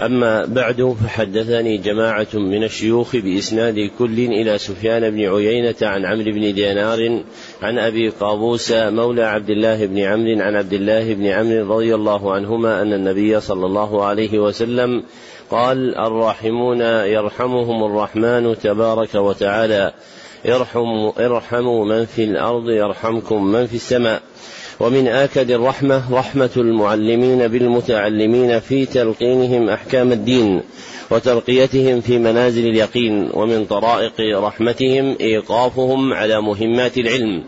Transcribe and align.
أما 0.00 0.44
بعد 0.44 0.96
فحدثني 1.04 1.78
جماعة 1.78 2.28
من 2.34 2.64
الشيوخ 2.64 3.16
بإسناد 3.16 3.90
كل 3.98 4.18
إلى 4.18 4.58
سفيان 4.58 5.10
بن 5.10 5.20
عيينة 5.20 5.74
عن 5.82 6.04
عمرو 6.04 6.32
بن 6.32 6.54
دينار 6.54 7.22
عن 7.62 7.78
أبي 7.78 8.08
قابوس 8.08 8.72
مولى 8.72 9.22
عبد 9.22 9.50
الله 9.50 9.86
بن 9.86 9.98
عمرو 9.98 10.42
عن 10.42 10.56
عبد 10.56 10.72
الله 10.72 11.14
بن 11.14 11.26
عمرو 11.26 11.74
رضي 11.74 11.94
الله 11.94 12.32
عنهما 12.32 12.82
أن 12.82 12.92
النبي 12.92 13.40
صلى 13.40 13.66
الله 13.66 14.04
عليه 14.04 14.38
وسلم 14.38 15.02
قال 15.50 15.98
الراحمون 15.98 16.80
يرحمهم 16.80 17.84
الرحمن 17.84 18.58
تبارك 18.58 19.14
وتعالى 19.14 19.92
ارحموا 20.46 21.26
ارحموا 21.26 21.84
من 21.84 22.04
في 22.04 22.24
الأرض 22.24 22.70
يرحمكم 22.70 23.44
من 23.44 23.66
في 23.66 23.74
السماء. 23.74 24.22
ومن 24.82 25.08
آكد 25.08 25.50
الرحمة 25.50 26.14
رحمة 26.14 26.50
المعلمين 26.56 27.48
بالمتعلمين 27.48 28.60
في 28.60 28.86
تلقينهم 28.86 29.68
أحكام 29.68 30.12
الدين 30.12 30.62
وترقيتهم 31.10 32.00
في 32.00 32.18
منازل 32.18 32.66
اليقين 32.66 33.30
ومن 33.34 33.64
طرائق 33.64 34.12
رحمتهم 34.20 35.16
إيقافهم 35.20 36.12
على 36.12 36.40
مهمات 36.42 36.98
العلم 36.98 37.44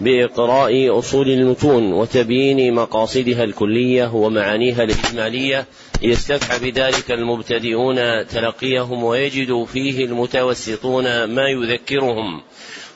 بإقراء 0.00 0.98
أصول 0.98 1.28
المتون 1.30 1.92
وتبيين 1.92 2.74
مقاصدها 2.74 3.44
الكلية 3.44 4.14
ومعانيها 4.14 4.82
الإجمالية 4.82 5.66
يستفحى 6.02 6.70
بذلك 6.70 7.10
المبتدئون 7.10 8.26
تلقيهم 8.26 9.04
ويجد 9.04 9.64
فيه 9.72 10.04
المتوسطون 10.04 11.24
ما 11.24 11.42
يذكرهم 11.48 12.42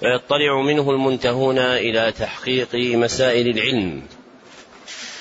ويطلع 0.02 0.60
منه 0.62 0.90
المنتهون 0.90 1.58
إلى 1.58 2.12
تحقيق 2.18 2.74
مسائل 2.74 3.48
العلم. 3.48 4.02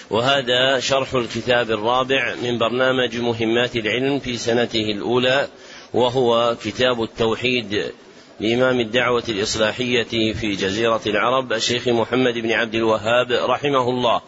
وهذا 0.10 0.80
شرح 0.80 1.14
الكتاب 1.14 1.72
الرابع 1.72 2.36
من 2.44 2.58
برنامج 2.58 3.18
مهمات 3.18 3.76
العلم 3.76 4.20
في 4.20 4.38
سنته 4.38 4.92
الأولى 4.92 5.48
وهو 5.94 6.56
كتاب 6.64 7.04
التوحيد 7.04 7.92
لإمام 8.40 8.80
الدعوة 8.80 9.24
الإصلاحية 9.30 10.34
في 10.34 10.52
جزيرة 10.52 11.02
العرب 11.06 11.54
الشيخ 11.54 11.88
محمد 11.88 12.34
بن 12.34 12.52
عبد 12.52 12.76
الوهاب 12.76 13.32
رحمه 13.32 13.90
الله. 13.90 14.22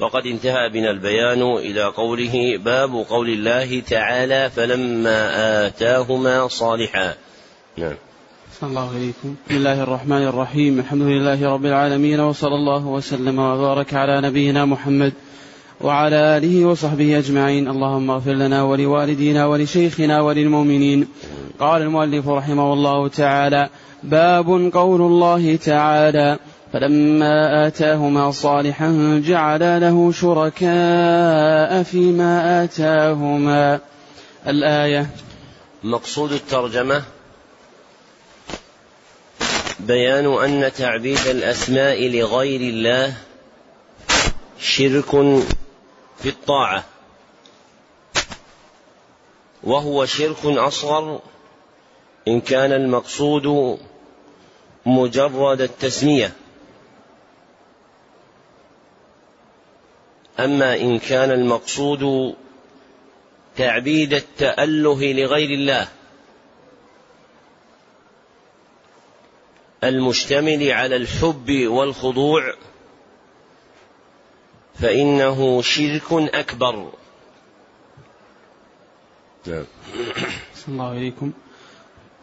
وقد 0.00 0.26
انتهى 0.26 0.68
بنا 0.68 0.90
البيان 0.90 1.42
إلى 1.42 1.84
قوله 1.84 2.56
باب 2.56 3.04
قول 3.08 3.28
الله 3.28 3.80
تعالى 3.80 4.50
فلما 4.50 5.66
آتاهما 5.66 6.48
صالحا 6.48 7.14
نعم. 7.76 7.96
الله 8.62 8.88
عليكم 8.94 9.34
بسم 9.46 9.56
الله 9.56 9.82
الرحمن 9.82 10.22
الرحيم. 10.22 10.78
الحمد 10.78 11.02
لله 11.02 11.52
رب 11.52 11.66
العالمين 11.66 12.20
وصلى 12.20 12.54
الله 12.54 12.86
وسلم 12.86 13.38
وبارك 13.38 13.94
على 13.94 14.20
نبينا 14.20 14.64
محمد 14.64 15.12
وعلى 15.80 16.16
آله 16.36 16.64
وصحبه 16.64 17.18
أجمعين. 17.18 17.68
اللهم 17.68 18.10
اغفر 18.10 18.32
لنا 18.32 18.62
ولوالدينا 18.62 19.46
ولشيخنا 19.46 20.20
وللمؤمنين. 20.20 21.08
قال 21.60 21.82
المؤلف 21.82 22.28
رحمه 22.28 22.72
الله 22.72 23.08
تعالى 23.08 23.68
باب 24.02 24.70
قول 24.74 25.00
الله 25.00 25.56
تعالى 25.56 26.38
فلما 26.72 27.66
آتاهما 27.66 28.30
صالحا 28.30 29.22
جعلا 29.26 29.78
له 29.78 30.12
شركاء 30.12 31.82
فيما 31.82 32.64
آتاهما. 32.64 33.80
الآية 34.46 35.06
مقصود 35.84 36.32
الترجمة 36.32 37.02
بيان 39.80 40.26
أن 40.26 40.72
تعبيد 40.72 41.26
الأسماء 41.26 42.08
لغير 42.08 42.60
الله 42.60 43.14
شرك 44.60 45.10
في 46.18 46.28
الطاعة 46.28 46.84
وهو 49.64 50.06
شرك 50.06 50.44
أصغر 50.44 51.20
إن 52.28 52.40
كان 52.40 52.72
المقصود 52.72 53.78
مجرد 54.86 55.60
التسمية. 55.60 56.32
أما 60.40 60.76
إن 60.76 60.98
كان 60.98 61.30
المقصود 61.30 62.34
تعبيد 63.56 64.14
التأله 64.14 65.12
لغير 65.12 65.50
الله 65.50 65.88
المشتمل 69.84 70.70
على 70.70 70.96
الحب 70.96 71.66
والخضوع 71.66 72.54
فإنه 74.74 75.62
شرك 75.62 76.12
أكبر. 76.12 76.90
نعم. 79.46 79.64
الله 80.68 80.88
عليكم. 80.88 81.32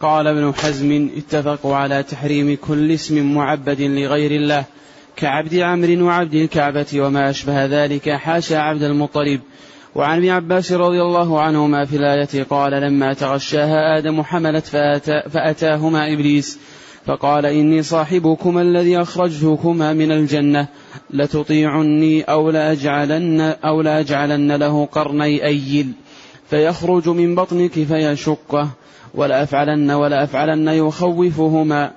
قال 0.01 0.27
ابن 0.27 0.53
حزم 0.53 1.09
اتفقوا 1.17 1.75
على 1.75 2.03
تحريم 2.03 2.57
كل 2.61 2.91
اسم 2.91 3.35
معبد 3.35 3.81
لغير 3.81 4.31
الله 4.31 4.65
كعبد 5.15 5.55
عمرو 5.55 6.05
وعبد 6.05 6.33
الكعبة 6.33 6.85
وما 6.95 7.29
أشبه 7.29 7.65
ذلك. 7.65 8.09
حاشا 8.09 8.57
عبد 8.57 8.83
المطلب. 8.83 9.41
وعن 9.95 10.17
ابن 10.17 10.29
عباس 10.29 10.71
رضي 10.71 11.01
الله 11.01 11.41
عنهما 11.41 11.85
في 11.85 11.95
الآية 11.95 12.43
قال 12.43 12.71
لما 12.71 13.13
تغشاها 13.13 13.97
آدم 13.97 14.23
حملت 14.23 14.65
فأتى 14.65 15.29
فأتاهما 15.29 16.13
إبليس. 16.13 16.59
فقال 17.05 17.45
إني 17.45 17.83
صاحبكما 17.83 18.61
الذي 18.61 19.01
أخرجتكما 19.01 19.93
من 19.93 20.11
الجنة. 20.11 20.67
لتطيعني 21.09 22.21
أو 22.21 22.49
لأجعلن 22.49 23.41
أو 23.41 23.81
لأجعلن 23.81 24.51
له 24.51 24.85
قرني 24.85 25.45
أيل. 25.45 25.91
فيخرج 26.49 27.09
من 27.09 27.35
بطنك 27.35 27.71
فيشقه. 27.71 28.69
ولأفعلن 29.13 29.91
ولأفعلن 29.91 30.67
يخوفهما. 30.67 31.91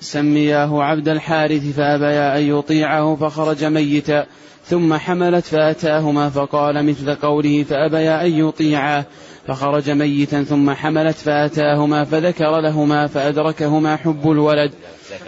سمياه 0.00 0.82
عبد 0.82 1.08
الحارث 1.08 1.76
فأبيا 1.76 2.38
أن 2.38 2.58
يطيعه 2.58 3.16
فخرج 3.16 3.64
ميتا. 3.64 4.26
ثم 4.64 4.94
حملت 4.94 5.44
فأتاهما 5.44 6.30
فقال 6.30 6.86
مثل 6.86 7.14
قوله 7.14 7.62
فأبيا 7.62 8.26
أن 8.26 8.32
يطيعاه. 8.32 9.04
فخرج 9.48 9.90
ميتا 9.90 10.44
ثم 10.44 10.70
حملت 10.70 11.16
فأتاهما 11.16 12.04
فذكر 12.04 12.60
لهما 12.60 13.06
فأدركهما 13.06 13.96
حب 13.96 14.30
الولد 14.30 14.70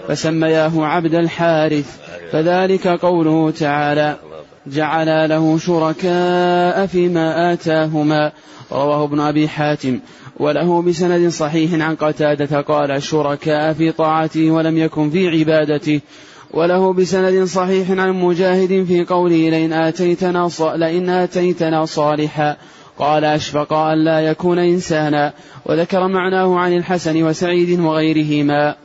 فسمياه 0.09 0.73
عبد 0.77 1.15
الحارث. 1.15 1.99
فذلك 2.33 2.89
قوله 2.89 3.51
تعالى 3.51 4.17
جعلا 4.67 5.27
له 5.27 5.59
شركاء 5.59 6.87
فيما 6.87 7.53
آتاهما. 7.53 8.33
رواه 8.73 9.05
ابن 9.05 9.21
أبي 9.21 9.49
حاتم. 9.49 9.99
وله 10.41 10.83
بسند 10.83 11.29
صحيح 11.29 11.73
عن 11.73 11.95
قتادة 11.95 12.61
قال 12.61 12.91
الشركاء 12.91 13.73
في 13.73 13.93
طاعته 13.93 14.51
ولم 14.51 14.79
يكن 14.79 15.11
في 15.11 15.29
عبادته. 15.29 16.01
وله 16.51 16.93
بسند 16.93 17.45
صحيح 17.45 17.91
عن 17.91 18.11
مجاهد 18.11 18.85
في 18.85 19.05
قوله 19.05 19.51
لئن 19.51 19.73
آتيتنا, 19.73 20.49
لئن 20.77 21.09
آتيتنا 21.09 21.85
صالحا. 21.85 22.57
قال 23.01 23.25
أشفق 23.25 23.73
أن 23.73 24.05
لا 24.05 24.21
يكون 24.21 24.59
إنسانا 24.59 25.33
وذكر 25.67 26.09
معناه 26.09 26.59
عن 26.59 26.77
الحسن 26.77 27.23
وسعيد 27.23 27.81
وغيرهما. 27.81 28.77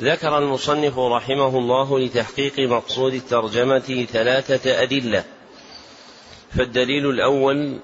ذكر 0.00 0.38
المصنف 0.38 0.98
رحمه 0.98 1.58
الله 1.58 1.98
لتحقيق 1.98 2.58
مقصود 2.58 3.14
الترجمة 3.14 4.06
ثلاثة 4.12 4.82
أدلة. 4.82 5.24
فالدليل 6.58 7.10
الأول 7.10 7.78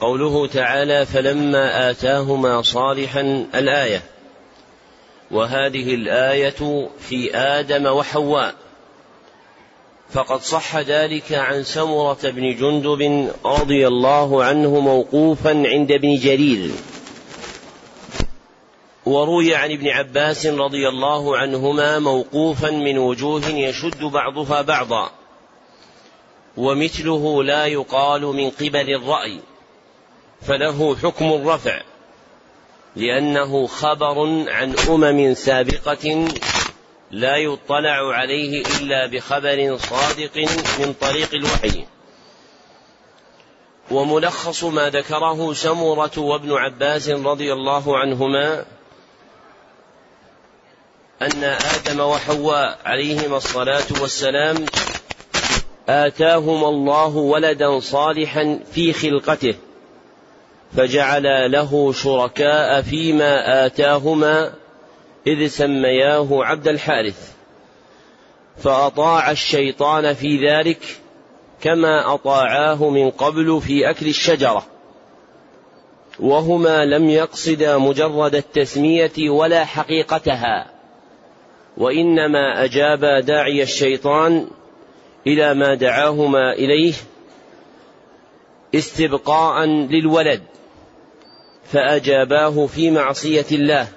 قوله 0.00 0.46
تعالى 0.46 1.06
فلما 1.06 1.90
آتاهما 1.90 2.62
صالحا 2.62 3.46
الآية 3.54 4.02
وهذه 5.30 5.94
الآية 5.94 6.88
في 6.98 7.36
آدم 7.36 7.86
وحواء. 7.86 8.54
فقد 10.10 10.40
صح 10.40 10.76
ذلك 10.76 11.32
عن 11.32 11.62
سمرة 11.62 12.18
بن 12.22 12.56
جندب 12.56 13.32
رضي 13.44 13.86
الله 13.86 14.44
عنه 14.44 14.80
موقوفا 14.80 15.50
عند 15.50 15.92
ابن 15.92 16.16
جرير. 16.16 16.70
وروي 19.06 19.54
عن 19.54 19.72
ابن 19.72 19.88
عباس 19.88 20.46
رضي 20.46 20.88
الله 20.88 21.36
عنهما 21.36 21.98
موقوفا 21.98 22.70
من 22.70 22.98
وجوه 22.98 23.48
يشد 23.48 24.04
بعضها 24.04 24.62
بعضا 24.62 25.10
ومثله 26.56 27.44
لا 27.44 27.66
يقال 27.66 28.22
من 28.22 28.50
قبل 28.50 28.94
الرأي 28.94 29.40
فله 30.40 30.96
حكم 30.96 31.32
الرفع 31.32 31.82
لأنه 32.96 33.66
خبر 33.66 34.44
عن 34.48 34.74
أمم 34.88 35.34
سابقة 35.34 36.28
لا 37.10 37.36
يطلع 37.36 38.14
عليه 38.14 38.62
إلا 38.80 39.06
بخبر 39.06 39.78
صادق 39.78 40.48
من 40.78 40.92
طريق 41.00 41.34
الوحي. 41.34 41.84
وملخص 43.90 44.64
ما 44.64 44.90
ذكره 44.90 45.52
سمرة 45.52 46.18
وابن 46.18 46.52
عباس 46.52 47.08
رضي 47.08 47.52
الله 47.52 47.98
عنهما 47.98 48.64
أن 51.22 51.44
آدم 51.44 52.00
وحواء 52.00 52.78
عليهما 52.84 53.36
الصلاة 53.36 53.84
والسلام 54.00 54.66
آتاهما 55.88 56.68
الله 56.68 57.16
ولدا 57.16 57.80
صالحا 57.80 58.60
في 58.72 58.92
خلقته 58.92 59.54
فجعل 60.76 61.52
له 61.52 61.92
شركاء 61.92 62.82
فيما 62.82 63.66
آتاهما 63.66 64.52
إذ 65.28 65.46
سمياه 65.46 66.28
عبد 66.30 66.68
الحارث 66.68 67.32
فأطاع 68.56 69.30
الشيطان 69.30 70.14
في 70.14 70.48
ذلك 70.48 70.78
كما 71.60 72.14
أطاعاه 72.14 72.90
من 72.90 73.10
قبل 73.10 73.60
في 73.60 73.90
أكل 73.90 74.06
الشجرة. 74.06 74.66
وهما 76.20 76.84
لم 76.84 77.10
يقصدا 77.10 77.78
مجرد 77.78 78.34
التسمية 78.34 79.30
ولا 79.30 79.64
حقيقتها 79.64 80.70
وإنما 81.76 82.64
أجابا 82.64 83.20
داعي 83.20 83.62
الشيطان 83.62 84.48
إلى 85.26 85.54
ما 85.54 85.74
دعاهما 85.74 86.52
إليه 86.52 86.94
استبقاء 88.74 89.64
للولد 89.66 90.42
فأجاباه 91.64 92.66
في 92.66 92.90
معصية 92.90 93.46
الله. 93.52 93.88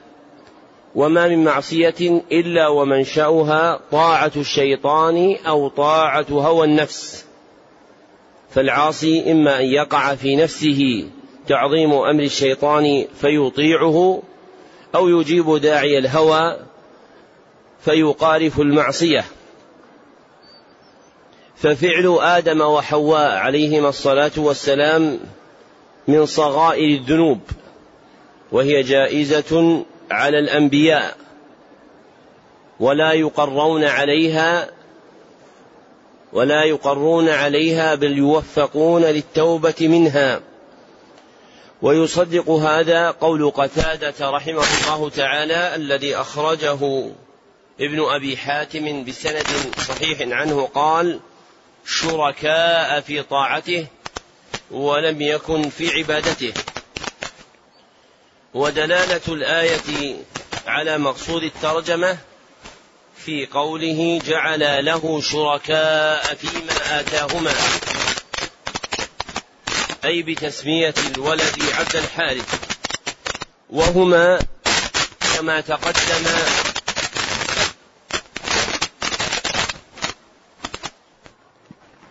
وما 0.95 1.27
من 1.27 1.43
معصية 1.43 2.23
إلا 2.31 2.67
ومنشأها 2.67 3.79
طاعة 3.91 4.31
الشيطان 4.35 5.35
أو 5.47 5.67
طاعة 5.67 6.25
هوى 6.29 6.67
النفس. 6.67 7.25
فالعاصي 8.49 9.31
إما 9.31 9.59
أن 9.59 9.65
يقع 9.65 10.15
في 10.15 10.35
نفسه 10.35 11.09
تعظيم 11.47 11.93
أمر 11.93 12.23
الشيطان 12.23 13.05
فيطيعه 13.21 14.23
أو 14.95 15.07
يجيب 15.07 15.55
داعي 15.55 15.97
الهوى 15.97 16.57
فيقارف 17.79 18.59
المعصية. 18.59 19.25
ففعل 21.55 22.17
آدم 22.21 22.61
وحواء 22.61 23.37
عليهما 23.37 23.89
الصلاة 23.89 24.31
والسلام 24.37 25.19
من 26.07 26.25
صغائر 26.25 26.99
الذنوب 26.99 27.39
وهي 28.51 28.81
جائزة 28.81 29.83
على 30.11 30.39
الأنبياء 30.39 31.17
ولا 32.79 33.13
يقرون 33.13 33.83
عليها 33.83 34.69
ولا 36.33 36.63
يقرون 36.63 37.29
عليها 37.29 37.95
بل 37.95 38.17
يوفقون 38.17 39.01
للتوبة 39.01 39.75
منها. 39.81 40.41
ويصدق 41.81 42.49
هذا 42.49 43.11
قول 43.11 43.51
قتادة 43.51 44.29
رحمه 44.29 44.63
الله 44.63 45.09
تعالى 45.09 45.75
الذي 45.75 46.15
أخرجه 46.15 47.09
ابن 47.79 48.05
أبي 48.09 48.37
حاتم 48.37 49.03
بسند 49.03 49.45
صحيح 49.87 50.21
عنه 50.21 50.69
قال 50.73 51.19
شركاء 51.85 53.01
في 53.01 53.23
طاعته 53.23 53.85
ولم 54.71 55.21
يكن 55.21 55.69
في 55.69 55.89
عبادته. 55.97 56.53
ودلالة 58.53 59.21
الآية 59.27 60.15
على 60.67 60.97
مقصود 60.97 61.43
الترجمة 61.43 62.17
في 63.25 63.45
قوله 63.45 64.21
جعل 64.25 64.85
له 64.85 65.21
شركاء 65.21 66.35
فيما 66.35 66.99
آتاهما. 66.99 67.53
أي 70.05 70.21
بتسمية 70.21 70.93
الولد 71.15 71.63
عبد 71.79 71.95
الحارث. 71.95 72.59
وهما 73.69 74.39
كما 75.37 75.61
تقدم 75.61 76.25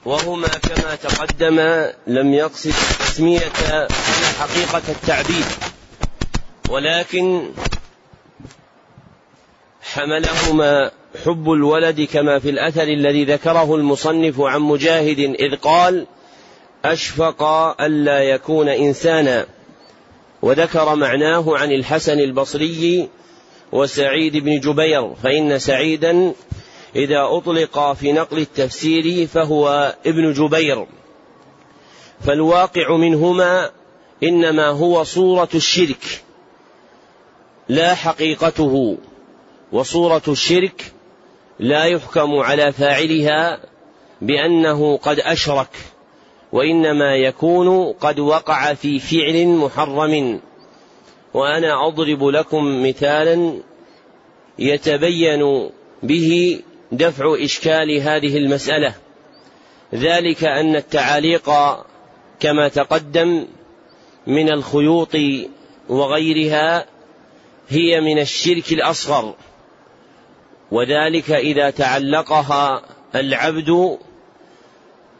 وهما 0.04 0.48
كما 0.48 0.94
تقدم 0.94 1.60
لم 2.06 2.34
يقصد 2.34 2.74
التسمية 2.90 3.52
حقيقة 4.40 4.82
التعبيد 4.88 5.46
ولكن 6.70 7.50
حملهما 9.82 10.90
حب 11.24 11.52
الولد 11.52 12.00
كما 12.00 12.38
في 12.38 12.50
الأثر 12.50 12.82
الذي 12.82 13.24
ذكره 13.24 13.74
المصنف 13.74 14.40
عن 14.40 14.60
مجاهد 14.60 15.18
إذ 15.18 15.56
قال 15.56 16.06
أشفق 16.84 17.42
ألا 17.80 18.22
يكون 18.22 18.68
إنسانا. 18.68 19.46
وذكر 20.42 20.94
معناه 20.94 21.58
عن 21.58 21.72
الحسن 21.72 22.20
البصري 22.20 23.08
وسعيد 23.72 24.36
بن 24.36 24.60
جبير 24.60 25.14
فإن 25.14 25.58
سعيدا 25.58 26.32
إذا 26.96 27.26
أطلق 27.30 27.92
في 27.92 28.12
نقل 28.12 28.38
التفسير 28.38 29.26
فهو 29.26 29.94
ابن 30.06 30.32
جبير. 30.32 30.86
فالواقع 32.20 32.96
منهما 32.96 33.70
إنما 34.22 34.66
هو 34.68 35.04
صورة 35.04 35.48
الشرك. 35.54 36.22
لا 37.70 37.94
حقيقته 37.94 38.96
وصورة 39.72 40.22
الشرك 40.28 40.92
لا 41.58 41.84
يحكم 41.84 42.34
على 42.34 42.72
فاعلها 42.72 43.60
بأنه 44.22 44.96
قد 44.96 45.20
أشرك 45.20 45.68
وإنما 46.52 47.16
يكون 47.16 47.92
قد 47.92 48.18
وقع 48.18 48.74
في 48.74 48.98
فعل 48.98 49.46
محرم. 49.46 50.40
وأنا 51.34 51.88
أضرب 51.88 52.24
لكم 52.24 52.88
مثالا 52.88 53.54
يتبين 54.58 55.70
به 56.02 56.60
دفع 56.92 57.34
إشكال 57.44 58.00
هذه 58.00 58.36
المسألة. 58.36 58.94
ذلك 59.94 60.44
أن 60.44 60.76
التعاليق 60.76 61.50
كما 62.40 62.68
تقدم 62.68 63.46
من 64.26 64.52
الخيوط 64.52 65.16
وغيرها 65.88 66.86
هي 67.70 68.00
من 68.00 68.18
الشرك 68.18 68.72
الأصغر. 68.72 69.34
وذلك 70.70 71.30
إذا 71.30 71.70
تعلقها 71.70 72.82
العبد 73.14 73.98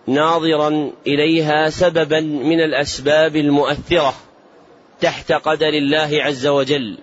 ناظرا 0.07 0.93
إليها 1.07 1.71
سببا 1.71 2.21
من 2.21 2.61
الأسباب 2.61 3.37
المؤثرة 3.37 4.15
تحت 5.01 5.33
قدر 5.33 5.69
الله 5.69 6.11
عز 6.13 6.47
وجل 6.47 6.99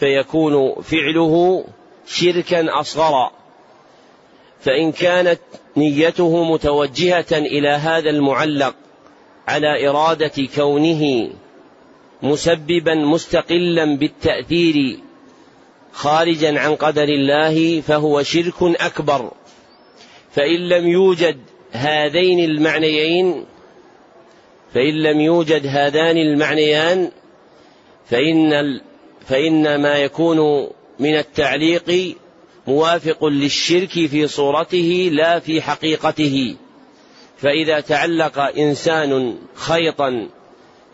فيكون 0.00 0.82
فعله 0.82 1.64
شركا 2.06 2.80
أصغرا 2.80 3.30
فإن 4.60 4.92
كانت 4.92 5.40
نيته 5.76 6.44
متوجهة 6.44 7.32
إلى 7.32 7.68
هذا 7.68 8.10
المعلق 8.10 8.74
على 9.48 9.88
إرادة 9.88 10.48
كونه 10.56 11.30
مسببا 12.22 12.94
مستقلا 12.94 13.96
بالتأثير 13.96 14.98
خارجا 15.92 16.60
عن 16.60 16.74
قدر 16.74 17.08
الله 17.08 17.80
فهو 17.80 18.22
شرك 18.22 18.62
أكبر. 18.62 19.30
فإن 20.32 20.68
لم 20.68 20.88
يوجد 20.88 21.38
هذين 21.72 22.50
المعنيين 22.50 23.44
فإن 24.74 25.02
لم 25.02 25.20
يوجد 25.20 25.66
هذان 25.66 26.16
المعنيان 26.16 27.10
فإن 28.06 28.80
فإن 29.26 29.82
ما 29.82 29.96
يكون 29.96 30.68
من 30.98 31.16
التعليق 31.16 32.16
موافق 32.66 33.24
للشرك 33.24 33.90
في 33.90 34.28
صورته 34.28 35.10
لا 35.12 35.38
في 35.38 35.62
حقيقته. 35.62 36.56
فإذا 37.38 37.80
تعلق 37.80 38.38
إنسان 38.38 39.38
خيطا 39.54 40.28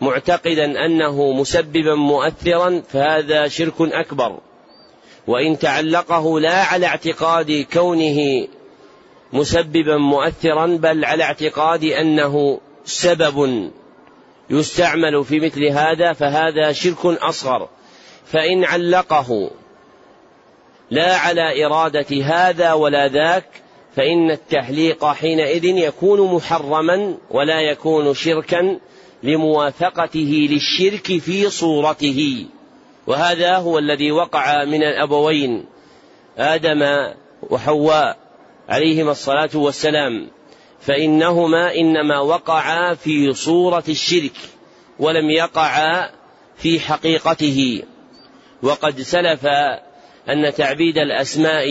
معتقدا 0.01 0.85
أنه 0.85 1.31
مسببا 1.31 1.95
مؤثرا 1.95 2.81
فهذا 2.89 3.47
شرك 3.47 3.81
أكبر. 3.81 4.37
وإن 5.27 5.59
تعلقه 5.59 6.39
لا 6.39 6.63
على 6.63 6.85
اعتقاد 6.85 7.65
كونه 7.73 8.47
مسببا 9.33 9.97
مؤثرا 9.97 10.65
بل 10.65 11.05
على 11.05 11.23
اعتقاد 11.23 11.83
أنه 11.83 12.59
سبب 12.85 13.69
يستعمل 14.49 15.25
في 15.25 15.39
مثل 15.39 15.65
هذا 15.65 16.13
فهذا 16.13 16.71
شرك 16.71 17.05
أصغر. 17.05 17.69
فإن 18.25 18.63
علقه 18.63 19.51
لا 20.91 21.15
على 21.15 21.65
إرادة 21.65 22.23
هذا 22.23 22.73
ولا 22.73 23.07
ذاك 23.07 23.45
فإن 23.95 24.31
التحليق 24.31 25.05
حينئذ 25.05 25.65
يكون 25.65 26.35
محرما 26.35 27.17
ولا 27.31 27.61
يكون 27.61 28.13
شركا. 28.13 28.79
لموافقته 29.23 30.47
للشرك 30.51 31.17
في 31.17 31.49
صورته. 31.49 32.45
وهذا 33.07 33.55
هو 33.55 33.79
الذي 33.79 34.11
وقع 34.11 34.65
من 34.65 34.83
الأبوين 34.83 35.65
آدم 36.37 36.83
وحواء 37.49 38.17
عليهما 38.69 39.11
الصلاة 39.11 39.49
والسلام. 39.53 40.27
فإنهما 40.81 41.75
إنما 41.75 42.19
وقعا 42.19 42.93
في 42.93 43.33
صورة 43.33 43.83
الشرك 43.89 44.35
ولم 44.99 45.29
يقعا 45.29 46.09
في 46.57 46.79
حقيقته. 46.79 47.83
وقد 48.63 49.01
سلف 49.01 49.45
أن 50.29 50.53
تعبيد 50.53 50.97
الأسماء 50.97 51.65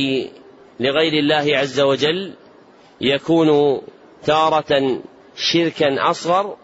لغير 0.81 1.13
الله 1.13 1.59
عز 1.59 1.81
وجل 1.81 2.33
يكون 3.01 3.81
تارة 4.25 5.01
شركا 5.37 6.11
أصغر 6.11 6.57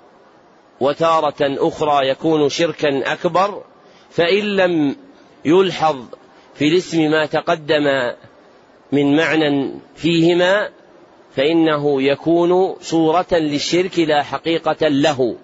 وتارة 0.85 1.69
أخرى 1.69 2.09
يكون 2.09 2.49
شركا 2.49 3.13
أكبر 3.13 3.63
فإن 4.11 4.45
لم 4.57 4.97
يلحظ 5.45 5.97
في 6.55 6.69
الاسم 6.69 7.11
ما 7.11 7.27
تقدم 7.27 8.13
من 8.93 9.17
معنى 9.17 9.71
فيهما 9.97 10.69
فإنه 11.37 12.03
يكون 12.03 12.77
صورة 12.81 13.27
للشرك 13.33 13.99
لا 13.99 14.23
حقيقة 14.23 14.89
له 14.89 15.37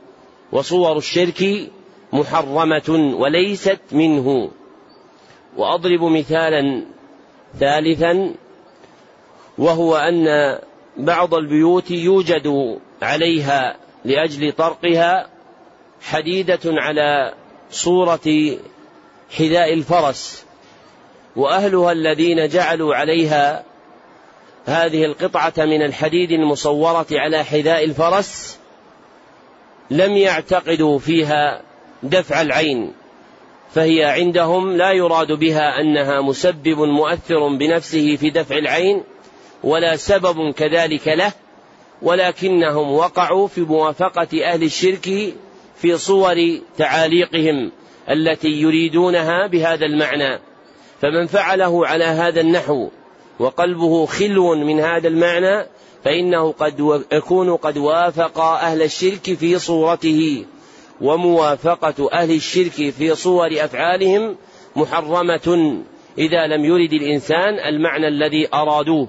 وصور 0.52 0.96
الشرك 0.96 1.70
محرمة 2.12 3.14
وليست 3.18 3.80
منه. 3.92 4.50
وأضرب 5.56 6.02
مثالا 6.02 6.84
ثالثا 7.60 8.34
وهو 9.58 9.96
أن 9.96 10.58
بعض 10.96 11.34
البيوت 11.34 11.90
يوجد 11.90 12.78
عليها 13.02 13.76
لأجل 14.04 14.52
طرقها 14.52 15.28
حديدة 16.02 16.60
على 16.64 17.34
صورة 17.70 18.56
حذاء 19.30 19.74
الفرس 19.74 20.44
وأهلها 21.36 21.92
الذين 21.92 22.48
جعلوا 22.48 22.94
عليها 22.94 23.64
هذه 24.66 25.04
القطعة 25.04 25.52
من 25.58 25.82
الحديد 25.82 26.30
المصورة 26.30 27.06
على 27.12 27.44
حذاء 27.44 27.84
الفرس 27.84 28.58
لم 29.90 30.16
يعتقدوا 30.16 30.98
فيها 30.98 31.62
دفع 32.02 32.40
العين 32.42 32.92
فهي 33.74 34.04
عندهم 34.04 34.76
لا 34.76 34.92
يراد 34.92 35.32
بها 35.32 35.80
أنها 35.80 36.20
مسبب 36.20 36.78
مؤثر 36.78 37.48
بنفسه 37.48 38.16
في 38.16 38.30
دفع 38.30 38.56
العين 38.56 39.04
ولا 39.64 39.96
سبب 39.96 40.52
كذلك 40.52 41.08
له 41.08 41.32
ولكنهم 42.02 42.92
وقعوا 42.92 43.48
في 43.48 43.60
موافقة 43.60 44.44
أهل 44.44 44.62
الشرك 44.62 45.34
في 45.76 45.98
صور 45.98 46.58
تعاليقهم 46.78 47.70
التي 48.10 48.48
يريدونها 48.48 49.46
بهذا 49.46 49.86
المعنى. 49.86 50.40
فمن 51.00 51.26
فعله 51.26 51.86
على 51.86 52.04
هذا 52.04 52.40
النحو 52.40 52.88
وقلبه 53.38 54.06
خلو 54.06 54.54
من 54.54 54.80
هذا 54.80 55.08
المعنى 55.08 55.66
فإنه 56.04 56.52
قد 56.52 57.04
يكون 57.12 57.56
قد 57.56 57.78
وافق 57.78 58.40
أهل 58.40 58.82
الشرك 58.82 59.34
في 59.34 59.58
صورته 59.58 60.44
وموافقة 61.00 62.12
أهل 62.12 62.30
الشرك 62.30 62.90
في 62.90 63.14
صور 63.14 63.48
أفعالهم 63.52 64.36
محرمة 64.76 65.78
إذا 66.18 66.46
لم 66.46 66.64
يرد 66.64 66.92
الإنسان 66.92 67.58
المعنى 67.68 68.08
الذي 68.08 68.48
أرادوه. 68.54 69.08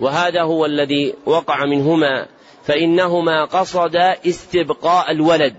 وهذا 0.00 0.42
هو 0.42 0.66
الذي 0.66 1.14
وقع 1.26 1.64
منهما 1.64 2.26
فإنهما 2.64 3.44
قصدا 3.44 4.16
استبقاء 4.26 5.10
الولد 5.10 5.54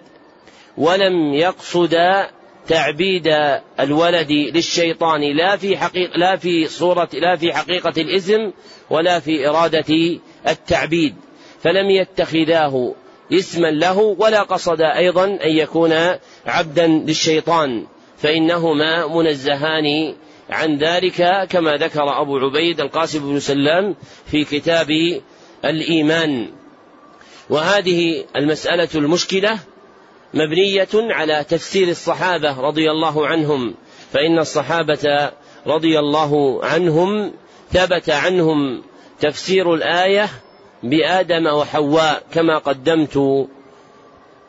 ولم 0.78 1.34
يقصدا 1.34 2.30
تعبيد 2.68 3.36
الولد 3.80 4.32
للشيطان 4.32 5.22
لا 5.22 5.58
في 5.58 5.78
حقيقة 5.78 6.18
لا 6.18 6.36
في 6.36 6.68
صورة 6.68 7.10
لا 7.14 7.36
في 7.36 7.54
حقيقة 7.54 7.94
الاسم 7.98 8.52
ولا 8.90 9.20
في 9.20 9.50
إرادة 9.50 10.20
التعبيد 10.48 11.16
فلم 11.62 11.90
يتخذاه 11.90 12.94
اسما 13.34 13.68
له 13.68 13.98
ولا 13.98 14.42
قصد 14.42 14.82
أيضا 14.82 15.26
أن 15.26 15.58
يكون 15.58 15.94
عبدا 16.46 16.88
للشيطان 16.88 17.86
فإنهما 18.18 19.08
منزهان 19.08 20.16
عن 20.50 20.78
ذلك 20.78 21.48
كما 21.50 21.78
ذكر 21.78 22.22
أبو 22.22 22.38
عبيد 22.38 22.82
القاسم 22.82 23.32
بن 23.32 23.40
سلام 23.40 23.96
في 24.26 24.44
كتاب 24.44 24.88
الإيمان. 25.66 26.50
وهذه 27.50 28.26
المسألة 28.36 28.90
المشكلة 28.96 29.60
مبنية 30.34 30.88
على 30.94 31.44
تفسير 31.44 31.88
الصحابة 31.88 32.60
رضي 32.62 32.92
الله 32.92 33.28
عنهم 33.28 33.76
فإن 34.12 34.40
الصحابة 34.40 35.32
رضي 35.68 36.00
الله 36.00 36.66
عنهم 36.66 37.34
ثبت 37.72 38.10
عنهم 38.10 38.84
تفسير 39.20 39.74
الآية 39.74 40.30
بآدم 40.84 41.48
وحواء 41.48 42.24
كما 42.34 42.58
قدمت 42.58 43.48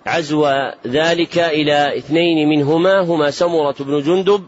عزو 0.07 0.49
ذلك 0.87 1.39
إلى 1.39 1.99
اثنين 1.99 2.49
منهما 2.49 3.01
هما 3.01 3.31
سمرة 3.31 3.77
بن 3.81 4.03
جندب 4.03 4.47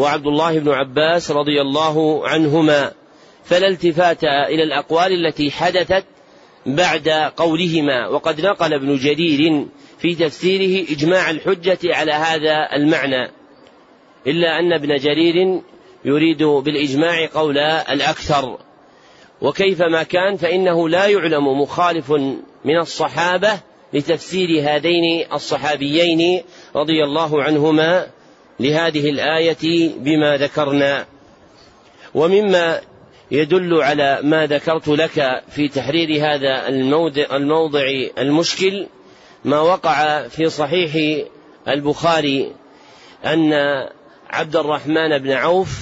وعبد 0.00 0.26
الله 0.26 0.58
بن 0.58 0.70
عباس 0.70 1.30
رضي 1.30 1.60
الله 1.60 2.28
عنهما 2.28 2.92
فلا 3.44 3.68
التفات 3.68 4.24
إلى 4.24 4.62
الأقوال 4.62 5.26
التي 5.26 5.50
حدثت 5.50 6.04
بعد 6.66 7.08
قولهما. 7.36 8.08
وقد 8.08 8.40
نقل 8.40 8.74
ابن 8.74 8.96
جرير 8.96 9.66
في 9.98 10.14
تفسيره 10.14 10.92
إجماع 10.92 11.30
الحجة 11.30 11.78
على 11.84 12.12
هذا 12.12 12.68
المعنى 12.76 13.30
إلا 14.26 14.58
أن 14.58 14.72
ابن 14.72 14.96
جرير 14.96 15.60
يريد 16.04 16.42
بالإجماع 16.42 17.28
قول 17.34 17.58
الأكثر. 17.58 18.58
وكيف 19.40 19.82
ما 19.82 20.02
كان 20.02 20.36
فإنه 20.36 20.88
لا 20.88 21.06
يعلم 21.06 21.60
مخالف 21.60 22.10
من 22.64 22.76
الصحابة 22.80 23.60
لتفسير 23.92 24.48
هذين 24.62 25.26
الصحابيين 25.32 26.42
رضي 26.76 27.04
الله 27.04 27.42
عنهما 27.42 28.06
لهذه 28.60 29.10
الآية 29.10 29.92
بما 29.96 30.36
ذكرنا 30.36 31.06
ومما 32.14 32.80
يدل 33.30 33.82
على 33.82 34.20
ما 34.22 34.46
ذكرت 34.46 34.88
لك 34.88 35.42
في 35.50 35.68
تحرير 35.68 36.08
هذا 36.20 36.68
الموضع, 36.68 37.24
الموضع 37.32 37.84
المشكل 38.18 38.86
ما 39.44 39.60
وقع 39.60 40.28
في 40.28 40.48
صحيح 40.48 41.24
البخاري 41.68 42.52
أن 43.24 43.52
عبد 44.30 44.56
الرحمن 44.56 45.18
بن 45.18 45.30
عوف 45.30 45.80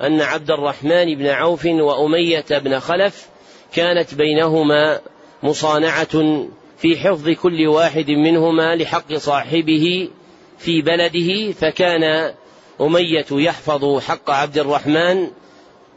أن 0.00 0.20
عبد 0.20 0.50
الرحمن 0.50 1.14
بن 1.14 1.26
عوف 1.26 1.66
وأمية 1.66 2.44
بن 2.50 2.78
خلف 2.78 3.28
كانت 3.74 4.14
بينهما 4.14 5.00
مصانعة 5.42 6.46
في 6.78 6.96
حفظ 6.96 7.30
كل 7.30 7.66
واحد 7.66 8.10
منهما 8.10 8.76
لحق 8.76 9.14
صاحبه 9.14 10.08
في 10.58 10.82
بلده 10.82 11.52
فكان 11.52 12.34
أمية 12.80 13.26
يحفظ 13.32 14.00
حق 14.00 14.30
عبد 14.30 14.58
الرحمن 14.58 15.30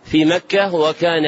في 0.06 0.26
مكة 0.26 0.76
وكان 0.76 1.26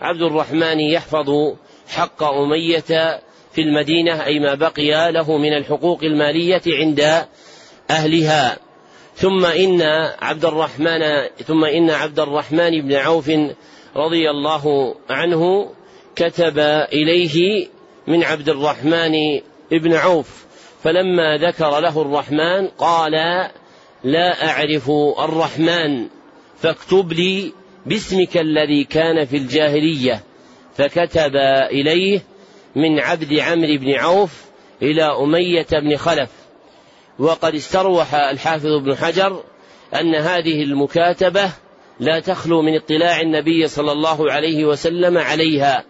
عبد 0.00 0.22
الرحمن 0.22 0.80
يحفظ 0.80 1.54
حق 1.88 2.22
أمية 2.22 3.20
في 3.52 3.60
المدينة 3.60 4.24
أي 4.24 4.38
ما 4.38 4.54
بقي 4.54 5.12
له 5.12 5.38
من 5.38 5.52
الحقوق 5.52 6.04
المالية 6.04 6.62
عند 6.66 7.26
أهلها. 7.90 8.58
ثم 9.16 9.44
إن 9.44 9.82
عبد 10.22 10.44
الرحمن 10.44 11.00
ثم 11.46 11.64
إن 11.64 11.90
عبد 11.90 12.20
الرحمن 12.20 12.82
بن 12.82 12.92
عوف 12.92 13.30
رضي 13.96 14.30
الله 14.30 14.94
عنه 15.10 15.70
كتب 16.16 16.58
إليه 16.92 17.66
من 18.06 18.24
عبد 18.24 18.48
الرحمن 18.48 19.12
بن 19.70 19.92
عوف. 19.94 20.41
فلما 20.82 21.36
ذكر 21.36 21.80
له 21.80 22.02
الرحمن 22.02 22.68
قال 22.68 23.12
لا 24.04 24.48
أعرف 24.48 24.90
الرحمن 25.18 26.06
فاكتب 26.62 27.12
لي 27.12 27.52
باسمك 27.86 28.36
الذي 28.36 28.84
كان 28.84 29.24
في 29.24 29.36
الجاهلية. 29.36 30.22
فكتب 30.76 31.36
إليه 31.70 32.20
من 32.76 33.00
عبد 33.00 33.32
عمرو 33.32 33.76
بن 33.78 33.94
عوف 33.94 34.44
إلى 34.82 35.02
أمية 35.02 35.66
بن 35.72 35.96
خلف. 35.96 36.30
وقد 37.18 37.54
استروح 37.54 38.14
الحافظ 38.14 38.66
ابن 38.66 38.96
حجر 38.96 39.42
أن 40.00 40.14
هذه 40.14 40.62
المكاتبة 40.62 41.50
لا 42.00 42.20
تخلو 42.20 42.62
من 42.62 42.76
اطلاع 42.76 43.20
النبي 43.20 43.68
صلى 43.68 43.92
الله 43.92 44.32
عليه 44.32 44.64
وسلم 44.64 45.18
عليها. 45.18 45.84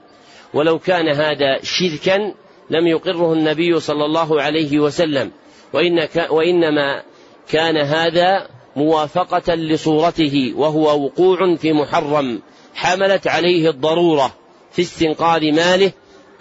ولو 0.54 0.78
كان 0.78 1.08
هذا 1.08 1.58
شركا 1.62 2.34
لم 2.70 2.86
يقره 2.86 3.32
النبي 3.32 3.80
صلى 3.80 4.04
الله 4.04 4.42
عليه 4.42 4.78
وسلم 4.78 5.30
وإن 5.72 6.08
وإنما 6.30 7.02
كان 7.48 7.76
هذا 7.76 8.46
موافقة 8.76 9.54
لصورته 9.54 10.52
وهو 10.56 11.04
وقوع 11.04 11.56
في 11.56 11.72
محرم 11.72 12.42
حملت 12.74 13.26
عليه 13.26 13.70
الضرورة 13.70 14.34
في 14.72 14.82
استنقاذ 14.82 15.52
ماله 15.52 15.92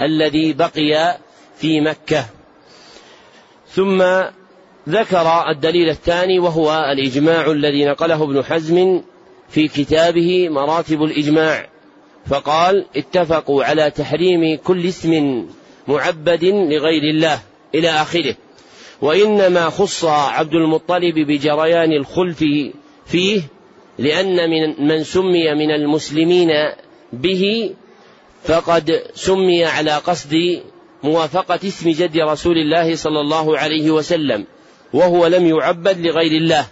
الذي 0.01 0.54
بقي 0.54 1.18
في 1.58 1.82
مكة. 1.82 2.25
ثم 3.68 4.04
ذكر 4.90 5.50
الدليل 5.50 5.90
الثاني 5.90 6.40
وهو 6.40 6.86
الإجماع 6.92 7.51
الذي 7.51 7.86
نقله 7.86 8.24
ابن 8.24 8.44
حزم 8.44 9.01
في 9.50 9.68
كتابه 9.68 10.50
مراتب 10.50 11.04
الإجماع 11.04 11.70
فقال 12.25 12.86
اتفقوا 12.96 13.63
على 13.63 13.92
تحريم 13.92 14.58
كل 14.63 14.86
اسم 14.86 15.46
معبد 15.91 16.43
لغير 16.43 17.03
الله 17.03 17.39
إلى 17.75 17.89
آخره. 17.89 18.36
وإنما 19.01 19.69
خص 19.69 20.05
عبد 20.05 20.53
المطلب 20.53 21.15
بجريان 21.15 21.91
الخلف 21.91 22.43
فيه 23.05 23.41
لأن 24.00 24.50
من 24.50 24.88
من 24.88 25.03
سمي 25.03 25.53
من 25.55 25.71
المسلمين 25.71 26.50
به 27.13 27.74
فقد 28.43 29.01
سمي 29.13 29.65
على 29.65 29.91
قصد 29.91 30.62
موافقة 31.03 31.60
اسم 31.67 31.89
جد 31.89 32.17
رسول 32.17 32.57
الله 32.57 32.95
صلى 32.95 33.19
الله 33.19 33.57
عليه 33.57 33.91
وسلم 33.91 34.45
وهو 34.93 35.27
لم 35.27 35.45
يعبد 35.45 36.07
لغير 36.07 36.31
الله 36.31 36.65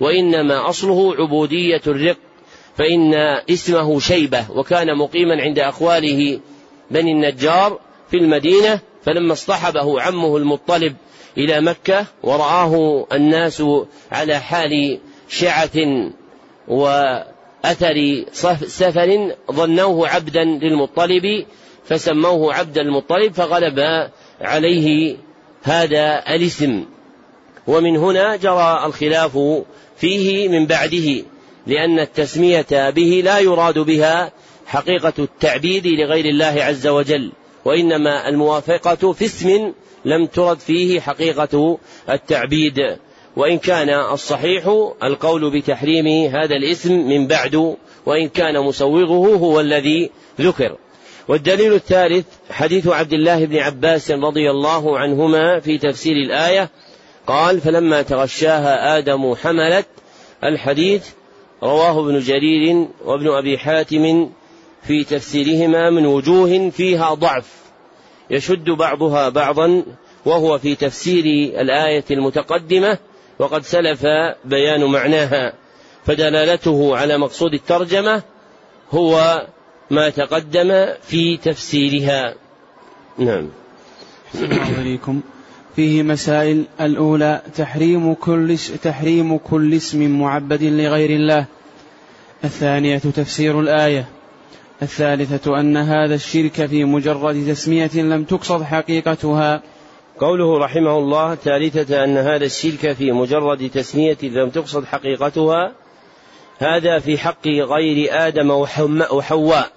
وإنما 0.00 0.68
أصله 0.68 1.14
عبودية 1.18 1.80
الرق 1.86 2.16
فإن 2.76 3.14
اسمه 3.50 4.00
شيبة 4.00 4.50
وكان 4.50 4.98
مقيما 4.98 5.42
عند 5.42 5.58
أخواله 5.58 6.40
بني 6.90 7.12
النجار 7.12 7.80
في 8.10 8.16
المدينة 8.16 8.80
فلما 9.04 9.32
اصطحبه 9.32 10.00
عمه 10.00 10.36
المطلب 10.36 10.96
إلى 11.38 11.60
مكة 11.60 12.06
ورآه 12.22 13.06
الناس 13.12 13.62
على 14.12 14.38
حال 14.38 14.98
شعث 15.28 15.78
وأثر 16.68 18.24
سفر 18.66 19.34
ظنوه 19.52 20.08
عبدا 20.08 20.44
للمطلب 20.44 21.46
فسموه 21.84 22.54
عبد 22.54 22.78
المطلب 22.78 23.32
فغلب 23.32 24.08
عليه 24.40 25.16
هذا 25.62 26.22
الاسم. 26.28 26.84
ومن 27.66 27.96
هنا 27.96 28.36
جرى 28.36 28.82
الخلاف 28.86 29.38
فيه 29.96 30.48
من 30.48 30.66
بعده 30.66 31.22
لأن 31.66 31.98
التسمية 31.98 32.90
به 32.90 33.22
لا 33.24 33.38
يراد 33.38 33.78
بها 33.78 34.32
حقيقة 34.66 35.12
التعبيد 35.18 35.86
لغير 35.86 36.24
الله 36.24 36.64
عز 36.64 36.86
وجل. 36.86 37.32
وإنما 37.64 38.28
الموافقة 38.28 39.12
في 39.12 39.24
اسم 39.24 39.72
لم 40.04 40.26
ترد 40.26 40.58
فيه 40.58 41.00
حقيقة 41.00 41.78
التعبيد. 42.10 42.96
وإن 43.36 43.58
كان 43.58 43.88
الصحيح 43.88 44.88
القول 45.02 45.50
بتحريم 45.50 46.06
هذا 46.06 46.56
الاسم 46.56 47.08
من 47.08 47.26
بعد 47.26 47.76
وإن 48.06 48.28
كان 48.28 48.64
مسوغه 48.64 49.36
هو 49.36 49.60
الذي 49.60 50.10
ذكر. 50.40 50.76
والدليل 51.28 51.72
الثالث 51.72 52.26
حديث 52.50 52.88
عبد 52.88 53.12
الله 53.12 53.44
بن 53.44 53.56
عباس 53.56 54.10
رضي 54.10 54.50
الله 54.50 54.98
عنهما 54.98 55.60
في 55.60 55.78
تفسير 55.78 56.12
الآية. 56.12 56.70
قال 57.26 57.60
فلما 57.60 58.02
تغشاها 58.02 58.98
آدم 58.98 59.34
حملت. 59.34 59.86
الحديث 60.44 61.08
رواه 61.62 62.00
ابن 62.00 62.18
جرير 62.18 62.86
وابن 63.04 63.28
أبي 63.28 63.58
حاتم 63.58 64.30
في 64.82 65.04
تفسيرهما 65.04 65.90
من 65.90 66.06
وجوه 66.06 66.70
فيها 66.70 67.14
ضعف 67.14 67.60
يشد 68.30 68.70
بعضها 68.70 69.28
بعضا 69.28 69.82
وهو 70.24 70.58
في 70.58 70.74
تفسير 70.74 71.24
الآية 71.60 72.04
المتقدمة 72.10 72.98
وقد 73.38 73.62
سلف 73.62 74.02
بيان 74.44 74.84
معناها 74.84 75.52
فدلالته 76.06 76.96
على 76.96 77.18
مقصود 77.18 77.54
الترجمة 77.54 78.22
هو 78.90 79.46
ما 79.90 80.10
تقدم 80.10 80.86
في 81.02 81.36
تفسيرها. 81.36 82.34
نعم. 83.18 83.48
عليكم. 84.78 85.20
فيه 85.76 86.02
مسائل. 86.02 86.64
الأولى 86.80 87.42
تحريم 87.56 88.14
كل 88.14 88.56
تحريم 88.82 89.38
كل 89.38 89.74
اسم 89.74 90.20
معبد 90.20 90.62
لغير 90.62 91.10
الله. 91.10 91.44
الثانية 92.44 92.98
تفسير 92.98 93.60
الآية. 93.60 94.08
الثالثة 94.82 95.60
أن 95.60 95.76
هذا 95.76 96.14
الشرك 96.14 96.66
في 96.66 96.84
مجرد 96.84 97.46
تسمية 97.48 97.90
لم 97.94 98.24
تقصد 98.24 98.62
حقيقتها. 98.62 99.62
قوله 100.18 100.58
رحمه 100.58 100.98
الله 100.98 101.34
ثالثة 101.34 102.04
أن 102.04 102.16
هذا 102.16 102.44
الشرك 102.44 102.92
في 102.92 103.12
مجرد 103.12 103.70
تسمية 103.70 104.18
لم 104.22 104.50
تقصد 104.50 104.84
حقيقتها 104.84 105.72
هذا 106.58 106.98
في 106.98 107.18
حق 107.18 107.46
غير 107.46 108.26
آدم 108.26 108.50
وحواء. 109.10 109.70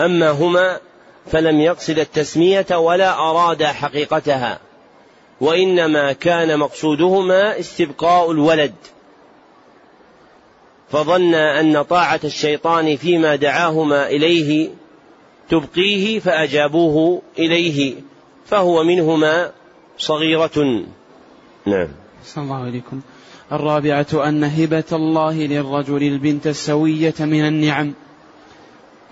أما 0.00 0.30
هما 0.30 0.78
فلم 1.26 1.60
يقصد 1.60 1.98
التسمية 1.98 2.66
ولا 2.76 3.18
أراد 3.18 3.62
حقيقتها 3.62 4.58
وإنما 5.40 6.12
كان 6.12 6.58
مقصودهما 6.58 7.58
استبقاء 7.60 8.30
الولد. 8.30 8.74
فظن 10.94 11.34
أن 11.34 11.82
طاعة 11.82 12.20
الشيطان 12.24 12.96
فيما 12.96 13.36
دعاهما 13.36 14.06
إليه 14.06 14.70
تبقيه 15.48 16.18
فأجابوه 16.18 17.22
إليه 17.38 17.94
فهو 18.46 18.84
منهما 18.84 19.50
صغيرة. 19.98 20.84
نعم. 21.66 21.88
صلى 22.24 22.44
الله 22.44 22.64
عليكم. 22.64 23.00
الرابعة 23.52 24.06
أن 24.28 24.44
هبة 24.44 24.84
الله 24.92 25.34
للرجل 25.34 26.02
البنت 26.02 26.46
السوية 26.46 27.14
من 27.20 27.48
النعم. 27.48 27.92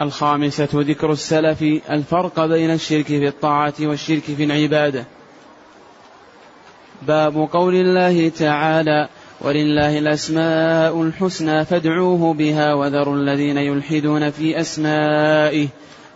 الخامسة 0.02 0.68
ذكر 0.74 1.12
السلف 1.12 1.62
الفرق 1.90 2.46
بين 2.46 2.70
الشرك 2.70 3.06
في 3.06 3.28
الطاعة 3.28 3.74
والشرك 3.80 4.22
في 4.22 4.44
العبادة. 4.44 5.04
باب 7.02 7.48
قول 7.52 7.74
الله 7.74 8.28
تعالى 8.28 9.08
ولله 9.44 9.98
الأسماء 9.98 11.02
الحسنى 11.02 11.64
فادعوه 11.64 12.34
بها 12.34 12.74
وذروا 12.74 13.16
الذين 13.16 13.56
يلحدون 13.56 14.30
في 14.30 14.60
أسمائه. 14.60 15.68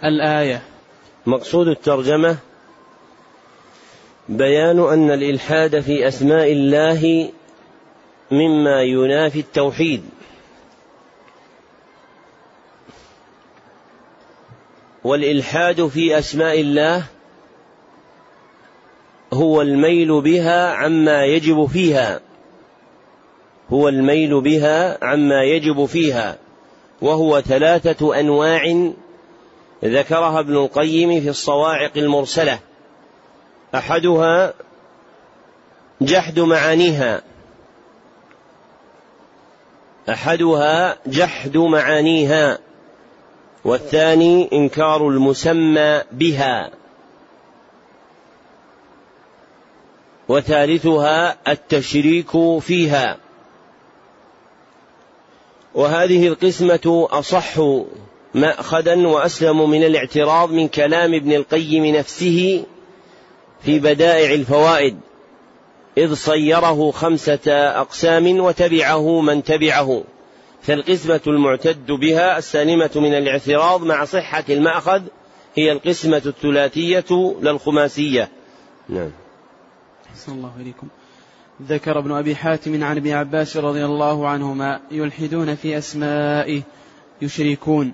الآية. 0.05 0.63
مقصود 1.27 1.69
الترجمة 1.69 2.37
بيان 4.29 4.79
أن 4.79 5.11
الإلحاد 5.11 5.81
في 5.81 6.09
أسماء 6.09 6.53
الله 6.53 7.31
مما 8.31 8.83
ينافي 8.83 9.41
التوحيد. 9.41 10.03
والإلحاد 15.05 15.87
في 15.87 16.19
أسماء 16.19 16.61
الله 16.61 17.05
هو 19.33 19.63
الميل 19.63 20.21
بها 20.21 20.71
عما 20.71 21.25
يجب 21.25 21.67
فيها. 21.67 22.26
هو 23.73 23.89
الميل 23.89 24.41
بها 24.41 25.05
عما 25.05 25.43
يجب 25.43 25.85
فيها 25.85 26.39
وهو 27.03 27.41
ثلاثة 27.41 28.21
أنواع 28.21 28.91
ذكرها 29.85 30.41
ابن 30.41 30.57
القيم 30.57 31.21
في 31.21 31.29
الصواعق 31.29 31.93
المرسلة. 31.97 32.59
أحدها 33.75 34.55
جحد 36.01 36.41
معانيها. 36.41 37.23
أحدها 40.09 40.99
جحد 41.07 41.57
معانيها. 41.57 42.59
والثاني 43.65 44.49
إنكار 44.53 45.09
المسمى 45.09 46.03
بها. 46.13 46.71
وثالثها 50.29 51.37
التشريك 51.53 52.59
فيها. 52.61 53.26
وهذه 55.77 56.29
القسمة 56.29 57.09
أصح 57.11 57.61
مأخذا 58.35 59.07
وأسلم 59.07 59.71
من 59.71 59.85
الاعتراض 59.85 60.53
من 60.53 60.69
كلام 60.69 61.15
ابن 61.15 61.33
القيم 61.33 61.87
نفسه 61.87 62.65
في 63.63 63.79
بدائع 63.79 64.35
الفوائد 64.35 64.99
إذ 65.99 66.15
صيره 66.15 66.91
خمسة 66.91 67.53
أقسام 67.81 68.41
وتبعه 68.41 69.21
من 69.21 69.43
تبعه 69.43 70.03
فالقسمة 70.63 71.21
المعتد 71.27 71.87
بها 71.87 72.39
السالمة 72.39 72.91
من 72.97 73.15
الاعتراض 73.15 73.83
مع 73.83 74.05
صحة 74.05 74.45
المأخذ 74.49 75.03
هي 75.55 75.73
القسمة 75.73 76.23
الثلاثية 76.27 77.37
للخماسية. 77.43 78.29
نعم. 78.89 79.11
صلى 80.17 80.35
الله 80.35 80.53
عليكم 80.59 80.89
ذكر 81.63 81.99
ابن 81.99 82.13
أبي 82.13 82.37
حاتم 82.37 82.85
عن 82.85 82.97
ابن 82.97 83.11
عباس 83.11 83.57
رضي 83.57 83.85
الله 83.85 84.29
عنهما 84.29 84.81
يلحدون 84.91 85.55
في 85.55 85.79
أسمائه 85.79 86.63
يشركون 87.23 87.93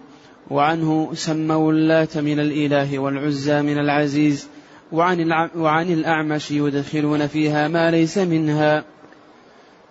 وعنه 0.50 1.10
سموا 1.14 1.72
اللات 1.72 2.18
من 2.18 2.40
الإله 2.40 2.98
والعزى 2.98 3.62
من 3.62 3.78
العزيز 3.78 4.48
وعن, 4.92 5.48
وعن 5.56 5.92
الأعمش 5.92 6.50
يدخلون 6.50 7.26
فيها 7.26 7.68
ما 7.68 7.90
ليس 7.90 8.18
منها. 8.18 8.84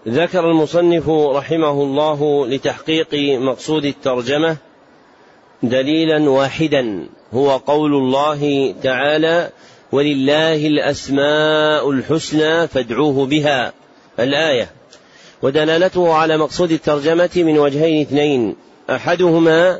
ذكر 0.07 0.51
المصنف 0.51 1.09
رحمه 1.09 1.71
الله 1.71 2.47
لتحقيق 2.47 3.39
مقصود 3.39 3.85
الترجمة 3.85 4.57
دليلا 5.63 6.29
واحدا 6.29 7.07
هو 7.33 7.57
قول 7.57 7.93
الله 7.93 8.71
تعالى 8.83 9.49
ولله 9.91 10.67
الأسماء 10.67 11.91
الحسنى 11.91 12.67
فادعوه 12.67 13.25
بها. 13.25 13.73
الآية 14.19 14.71
ودلالته 15.41 16.13
على 16.13 16.37
مقصود 16.37 16.71
الترجمة 16.71 17.29
من 17.35 17.57
وجهين 17.57 18.01
اثنين. 18.01 18.55
أحدهما 18.89 19.79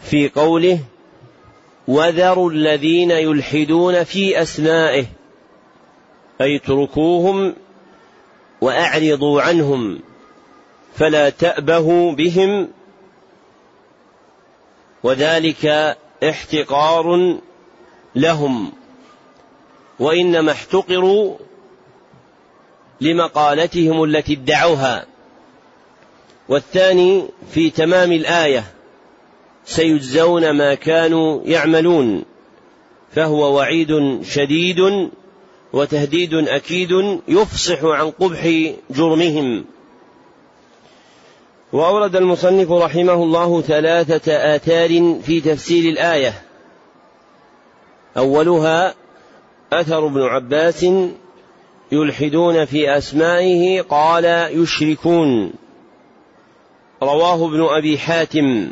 في 0.00 0.28
قوله 0.28 0.78
وذروا 1.88 2.50
الذين 2.50 3.10
يلحدون 3.10 4.04
في 4.04 4.42
أسمائه 4.42 5.04
أي 6.40 6.56
اتركوهم 6.56 7.54
وأعرضوا 8.60 9.42
عنهم 9.42 10.00
فلا 10.96 11.30
تأبهوا 11.30 12.12
بهم. 12.12 12.68
وذلك 15.02 15.96
احتقار 16.24 17.38
لهم. 18.14 18.77
وإنما 19.98 20.52
احتقروا 20.52 21.36
لمقالتهم 23.00 24.04
التي 24.04 24.32
ادعوها. 24.32 25.06
والثاني 26.48 27.24
في 27.50 27.70
تمام 27.70 28.12
الآية 28.12 28.64
سيجزون 29.64 30.50
ما 30.50 30.74
كانوا 30.74 31.42
يعملون 31.44 32.24
فهو 33.12 33.56
وعيد 33.56 34.22
شديد 34.22 35.10
وتهديد 35.72 36.34
أكيد 36.34 36.90
يفصح 37.28 37.84
عن 37.84 38.10
قبح 38.10 38.72
جرمهم. 38.90 39.64
وأورد 41.72 42.16
المصنف 42.16 42.70
رحمه 42.70 43.14
الله 43.14 43.60
ثلاثة 43.60 44.32
آثار 44.56 45.20
في 45.22 45.40
تفسير 45.40 45.92
الآية. 45.92 46.42
أولها 48.16 48.94
أثر 49.72 50.06
ابن 50.06 50.22
عباس 50.22 50.86
يلحدون 51.92 52.64
في 52.64 52.98
أسمائه 52.98 53.80
قال 53.80 54.24
يشركون. 54.62 55.52
رواه 57.02 57.48
ابن 57.48 57.64
أبي 57.64 57.98
حاتم. 57.98 58.70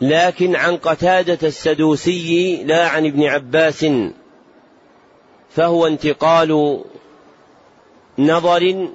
لكن 0.00 0.56
عن 0.56 0.76
قتادة 0.76 1.48
السدوسي 1.48 2.64
لا 2.64 2.88
عن 2.88 3.06
ابن 3.06 3.24
عباس. 3.24 3.86
فهو 5.50 5.86
انتقال 5.86 6.80
نظر 8.18 8.88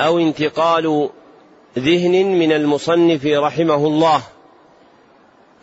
أو 0.00 0.18
انتقال 0.18 1.08
ذهن 1.78 2.38
من 2.38 2.52
المصنف 2.52 3.26
رحمه 3.26 3.86
الله. 3.86 4.22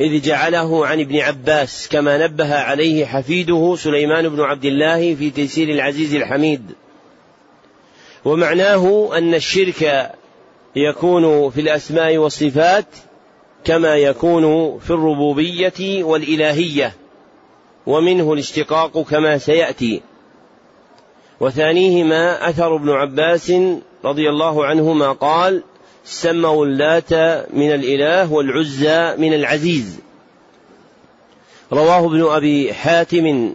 إذ 0.01 0.21
جعله 0.21 0.87
عن 0.87 0.99
ابن 0.99 1.17
عباس 1.17 1.87
كما 1.87 2.27
نبه 2.27 2.55
عليه 2.55 3.05
حفيده 3.05 3.75
سليمان 3.75 4.29
بن 4.29 4.41
عبد 4.41 4.65
الله 4.65 5.15
في 5.15 5.29
تيسير 5.29 5.69
العزيز 5.69 6.15
الحميد. 6.15 6.61
ومعناه 8.25 9.09
أن 9.17 9.33
الشرك 9.33 10.11
يكون 10.75 11.49
في 11.49 11.61
الأسماء 11.61 12.17
والصفات 12.17 12.85
كما 13.63 13.95
يكون 13.95 14.77
في 14.79 14.91
الربوبية 14.91 16.03
والإلهية 16.03 16.93
ومنه 17.87 18.33
الاشتقاق 18.33 19.01
كما 19.01 19.37
سيأتي. 19.37 20.01
وثانيهما 21.39 22.49
أثر 22.49 22.75
ابن 22.75 22.89
عباس 22.89 23.53
رضي 24.05 24.29
الله 24.29 24.65
عنهما 24.65 25.11
قال 25.11 25.63
سموا 26.05 26.65
اللات 26.65 27.13
من 27.53 27.71
الإله 27.71 28.33
والعزى 28.33 29.15
من 29.17 29.33
العزيز. 29.33 29.99
رواه 31.71 32.05
ابن 32.05 32.25
أبي 32.25 32.73
حاتم 32.73 33.53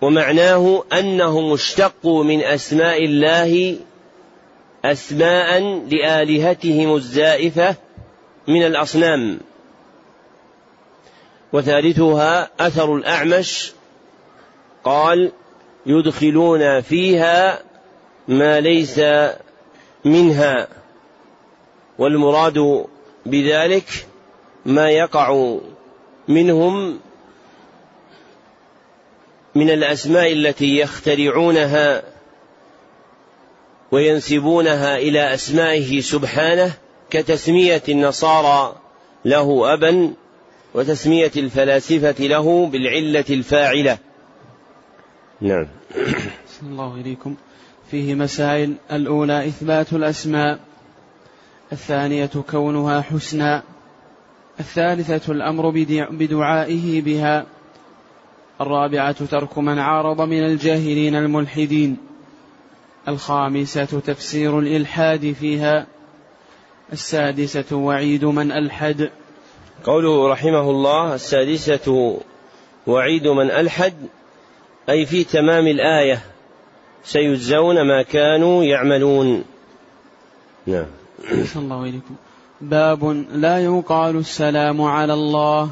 ومعناه 0.00 0.84
أنهم 0.92 1.52
اشتقوا 1.52 2.24
من 2.24 2.40
أسماء 2.40 3.04
الله 3.04 3.76
أسماء 4.84 5.60
لآلهتهم 5.90 6.94
الزائفة 6.94 7.74
من 8.48 8.66
الأصنام. 8.66 9.40
وثالثها 11.52 12.50
أثر 12.60 12.96
الأعمش 12.96 13.72
قال 14.84 15.32
يدخلون 15.86 16.80
فيها 16.80 17.62
ما 18.28 18.60
ليس 18.60 19.00
منها. 20.04 20.77
والمراد 21.98 22.84
بذلك 23.26 24.06
ما 24.66 24.90
يقع 24.90 25.58
منهم 26.28 27.00
من 29.54 29.70
الأسماء 29.70 30.32
التي 30.32 30.78
يخترعونها 30.78 32.02
وينسبونها 33.92 34.96
إلى 34.96 35.34
أسمائه 35.34 36.00
سبحانه 36.00 36.72
كتسمية 37.10 37.82
النصارى 37.88 38.76
له 39.24 39.74
أبا 39.74 40.12
وتسمية 40.74 41.32
الفلاسفة 41.36 42.26
له 42.26 42.66
بالعلة 42.66 43.24
الفاعلة. 43.30 43.98
نعم. 45.40 45.66
الله 46.62 46.94
إليكم. 46.94 47.36
فيه 47.90 48.14
مسائل. 48.14 48.74
الأولى 48.92 49.46
إثبات 49.46 49.92
الأسماء. 49.92 50.58
الثانية 51.72 52.30
كونها 52.50 53.00
حسنى 53.00 53.62
الثالثة 54.60 55.32
الأمر 55.32 55.70
بدعائه 56.10 57.02
بها. 57.02 57.46
الرابعة 58.60 59.26
ترك 59.26 59.58
من 59.58 59.78
عارض 59.78 60.20
من 60.20 60.46
الجاهلين 60.46 61.14
الملحدين. 61.14 61.96
الخامسة 63.08 63.84
تفسير 63.84 64.58
الإلحاد 64.58 65.32
فيها. 65.32 65.86
السادسة 66.92 67.76
وعيد 67.76 68.24
من 68.24 68.52
ألحد. 68.52 69.10
قوله 69.84 70.28
رحمه 70.28 70.70
الله 70.70 71.14
السادسة 71.14 72.18
وعيد 72.86 73.26
من 73.28 73.50
ألحد 73.50 73.94
أي 74.90 75.06
في 75.06 75.24
تمام 75.24 75.66
الآية. 75.66 76.20
سيجزون 77.04 77.82
ما 77.82 78.02
كانوا 78.02 78.64
يعملون. 78.64 79.44
نعم. 80.66 80.97
الله 81.56 81.82
إليكم 81.82 82.14
باب 82.60 83.04
لا 83.32 83.64
يقال 83.64 84.16
السلام 84.16 84.82
على 84.82 85.14
الله. 85.14 85.70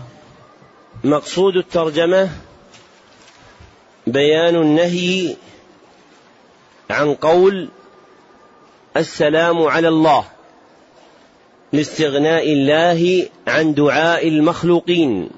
مقصود 1.05 1.57
الترجمة 1.57 2.31
بيان 4.07 4.57
النهي 4.57 5.37
عن 6.91 7.15
قول 7.15 7.69
السلام 8.97 9.63
على 9.63 9.89
الله 9.89 10.25
لاستغناء 11.73 12.53
الله 12.53 13.29
عن 13.47 13.75
دعاء 13.75 14.29
المخلوقين. 14.29 15.31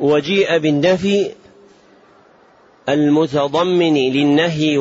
وجيء 0.00 0.58
بالنفي 0.58 1.32
المتضمن 2.88 3.94
للنهي 3.94 4.78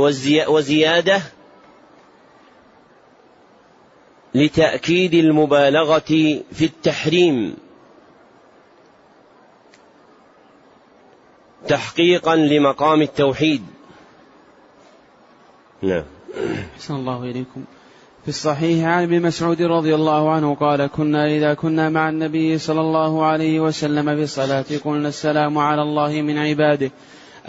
وزيادة 0.47 1.21
لتأكيد 4.35 5.13
المبالغة 5.13 5.99
في 6.51 6.65
التحريم. 6.65 7.55
تحقيقا 11.67 12.35
لمقام 12.35 13.01
التوحيد. 13.01 13.63
نعم. 15.81 16.03
أحسن 16.75 16.95
الله 16.95 17.23
إليكم. 17.23 17.63
في 18.25 18.29
الصحيح 18.29 18.87
عن 18.87 19.03
ابن 19.03 19.21
مسعود 19.21 19.61
رضي 19.61 19.95
الله 19.95 20.31
عنه 20.31 20.55
قال 20.55 20.85
كنا 20.87 21.27
إذا 21.27 21.53
كنا 21.53 21.89
مع 21.89 22.09
النبي 22.09 22.57
صلى 22.57 22.81
الله 22.81 23.25
عليه 23.25 23.59
وسلم 23.59 24.15
في 24.15 24.23
الصلاة 24.23 24.65
قلنا 24.85 25.07
السلام 25.07 25.57
على 25.57 25.81
الله 25.81 26.21
من 26.21 26.37
عباده 26.37 26.91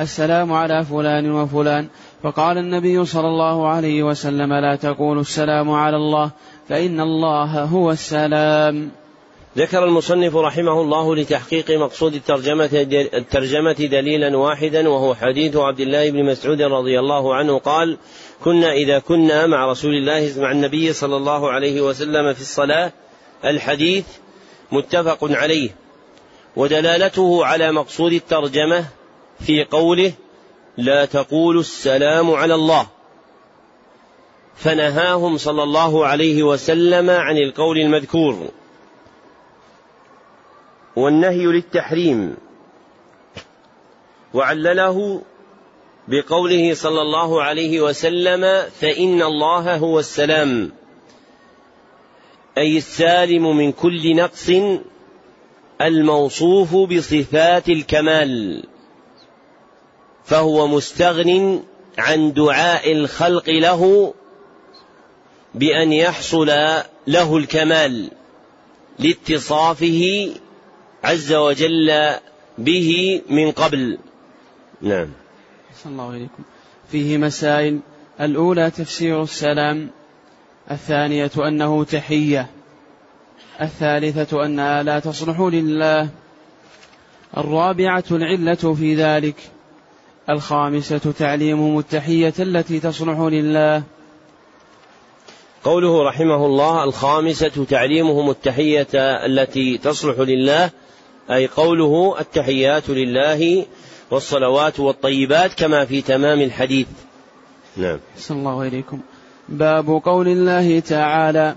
السلام 0.00 0.52
على 0.52 0.84
فلان 0.84 1.32
وفلان 1.32 1.88
فقال 2.22 2.58
النبي 2.58 3.04
صلى 3.04 3.28
الله 3.28 3.68
عليه 3.68 4.02
وسلم 4.02 4.52
لا 4.52 4.76
تقولوا 4.76 5.20
السلام 5.20 5.70
على 5.70 5.96
الله 5.96 6.30
فإن 6.68 7.00
الله 7.00 7.64
هو 7.64 7.90
السلام. 7.90 8.90
ذكر 9.56 9.84
المصنف 9.84 10.36
رحمه 10.36 10.80
الله 10.80 11.16
لتحقيق 11.16 11.70
مقصود 11.70 12.14
الترجمة 12.14 12.70
الترجمة 13.14 13.72
دليلا 13.72 14.36
واحدا 14.36 14.88
وهو 14.88 15.14
حديث 15.14 15.56
عبد 15.56 15.80
الله 15.80 16.10
بن 16.10 16.24
مسعود 16.24 16.62
رضي 16.62 16.98
الله 16.98 17.34
عنه 17.34 17.58
قال: 17.58 17.98
كنا 18.44 18.72
إذا 18.72 18.98
كنا 18.98 19.46
مع 19.46 19.70
رسول 19.70 19.94
الله 19.94 20.32
مع 20.36 20.52
النبي 20.52 20.92
صلى 20.92 21.16
الله 21.16 21.50
عليه 21.50 21.80
وسلم 21.80 22.34
في 22.34 22.40
الصلاة 22.40 22.92
الحديث 23.44 24.04
متفق 24.72 25.18
عليه 25.22 25.70
ودلالته 26.56 27.46
على 27.46 27.72
مقصود 27.72 28.12
الترجمة 28.12 28.84
في 29.40 29.64
قوله 29.64 30.12
لا 30.76 31.04
تقولوا 31.04 31.60
السلام 31.60 32.30
على 32.30 32.54
الله 32.54 32.86
فنهاهم 34.56 35.36
صلى 35.36 35.62
الله 35.62 36.06
عليه 36.06 36.42
وسلم 36.42 37.10
عن 37.10 37.36
القول 37.36 37.78
المذكور. 37.78 38.48
والنهي 40.96 41.46
للتحريم. 41.46 42.36
وعلله 44.34 45.22
بقوله 46.08 46.74
صلى 46.74 47.02
الله 47.02 47.42
عليه 47.42 47.80
وسلم 47.80 48.70
فإن 48.80 49.22
الله 49.22 49.76
هو 49.76 49.98
السلام. 49.98 50.72
أي 52.58 52.76
السالم 52.76 53.56
من 53.56 53.72
كل 53.72 54.16
نقص 54.16 54.50
الموصوف 55.80 56.74
بصفات 56.76 57.68
الكمال. 57.68 58.62
فهو 60.24 60.66
مستغن 60.66 61.62
عن 61.98 62.32
دعاء 62.32 62.92
الخلق 62.92 63.50
له 63.50 64.14
بأن 65.56 65.92
يحصل 65.92 66.46
له 67.06 67.36
الكمال 67.36 68.10
لاتصافه 68.98 70.30
عز 71.04 71.32
وجل 71.32 72.14
به 72.58 73.20
من 73.30 73.50
قبل. 73.50 73.98
نعم. 74.82 75.08
صلى 75.84 75.92
الله 75.92 76.12
عليكم 76.12 76.42
فيه 76.92 77.18
مسائل. 77.18 77.78
الأولى 78.20 78.70
تفسير 78.70 79.22
السلام. 79.22 79.90
الثانية 80.70 81.30
أنه 81.36 81.84
تحية. 81.84 82.50
الثالثة 83.60 84.44
أنها 84.44 84.82
لا 84.82 84.98
تصلح 84.98 85.40
لله. 85.40 86.08
الرابعة 87.36 88.04
العلة 88.10 88.74
في 88.74 88.94
ذلك. 88.94 89.36
الخامسة 90.30 91.12
تعليمهم 91.18 91.78
التحية 91.78 92.34
التي 92.38 92.80
تصلح 92.80 93.18
لله. 93.18 93.82
قوله 95.66 96.02
رحمه 96.02 96.46
الله 96.46 96.84
الخامسة 96.84 97.64
تعليمهم 97.70 98.30
التحية 98.30 98.94
التي 98.94 99.78
تصلح 99.78 100.18
لله 100.18 100.70
أي 101.30 101.46
قوله 101.46 102.20
التحيات 102.20 102.90
لله 102.90 103.66
والصلوات 104.10 104.80
والطيبات 104.80 105.54
كما 105.54 105.84
في 105.84 106.02
تمام 106.02 106.40
الحديث. 106.40 106.86
نعم. 107.76 107.98
صلى 108.18 108.38
الله 108.38 108.62
عليكم 108.62 109.00
باب 109.48 110.02
قول 110.04 110.28
الله 110.28 110.80
تعالى 110.80 111.56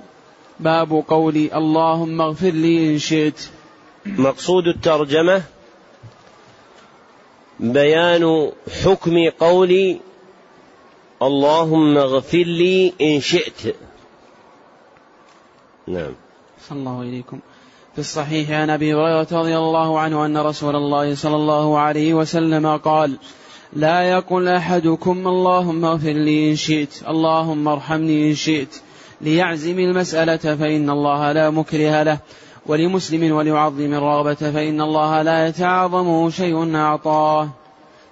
باب 0.60 1.04
قولي 1.08 1.58
اللهم 1.58 2.22
اغفر 2.22 2.52
لي 2.52 2.94
إن 2.94 2.98
شئت. 2.98 3.50
مقصود 4.06 4.68
الترجمة 4.68 5.42
بيان 7.60 8.52
حكم 8.84 9.30
قولي 9.40 10.00
اللهم 11.22 11.98
اغفر 11.98 12.44
لي 12.44 12.94
إن 13.02 13.22
شئت. 13.22 13.76
نعم. 15.90 16.12
صلى 16.70 16.80
الله 16.80 17.00
عليكم. 17.00 17.40
في 17.94 18.00
الصحيح 18.00 18.52
عن 18.52 18.70
أبي 18.70 18.94
هريرة 18.94 19.28
رضي 19.32 19.58
الله 19.58 20.00
عنه 20.00 20.26
أن 20.26 20.38
رسول 20.38 20.76
الله 20.76 21.16
صلى 21.16 21.36
الله 21.36 21.80
عليه 21.80 22.14
وسلم 22.14 22.78
قال 22.78 23.18
لا 23.74 24.04
يقل 24.04 24.48
أحدكم 24.48 25.28
اللهم 25.28 25.86
اغفر 25.86 26.12
لي 26.12 26.52
إن 26.52 26.56
شئت 26.56 26.94
اللهم 27.08 27.68
ارحمني 27.68 28.30
إن 28.30 28.36
شئت 28.36 28.82
ليعزم 29.22 29.80
المسألة 29.80 30.56
فإن 30.56 30.90
الله 30.90 31.32
لا 31.32 31.50
مكره 31.50 32.04
له 32.04 32.20
ولمسلم 32.66 33.36
وليعظم 33.36 33.94
الرغبة 33.94 34.34
فإن 34.34 34.82
الله 34.82 35.22
لا 35.22 35.48
يتعاظمه 35.48 36.30
شيء 36.30 36.76
أعطاه. 36.76 37.50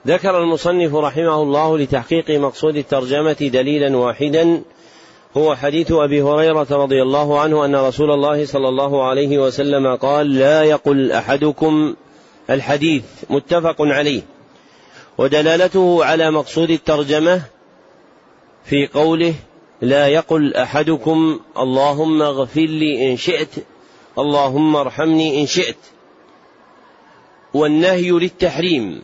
ذكر 0.08 0.44
المصنف 0.44 0.96
رحمه 0.96 1.42
الله 1.42 1.78
لتحقيق 1.78 2.40
مقصود 2.40 2.76
الترجمة 2.76 3.38
دليلا 3.42 3.98
واحدا 3.98 4.62
هو 5.38 5.56
حديث 5.56 5.92
أبي 5.92 6.22
هريرة 6.22 6.68
رضي 6.72 7.02
الله 7.02 7.40
عنه 7.40 7.66
أن 7.66 7.76
رسول 7.76 8.12
الله 8.12 8.46
صلى 8.46 8.70
الله 8.70 9.04
عليه 9.04 9.38
وسلم 9.38 9.96
قال 9.96 10.36
لا 10.36 10.64
يقل 10.64 11.12
أحدكم 11.12 11.96
الحديث 12.50 13.04
متفق 13.30 13.76
عليه 13.80 14.22
ودلالته 15.18 16.06
على 16.06 16.32
مقصود 16.32 16.72
الترجمة 16.72 17.42
في 18.66 18.88
قوله 18.88 19.34
لا 19.82 20.08
يقل 20.08 20.54
أحدكم 20.56 21.40
اللهم 21.58 22.22
اغفر 22.22 22.62
لي 22.66 23.12
إن 23.12 23.18
شئت 23.18 23.56
اللهم 24.18 24.76
ارحمني 24.76 25.42
إن 25.42 25.46
شئت 25.46 25.78
والنهي 27.54 28.12
للتحريم 28.12 29.02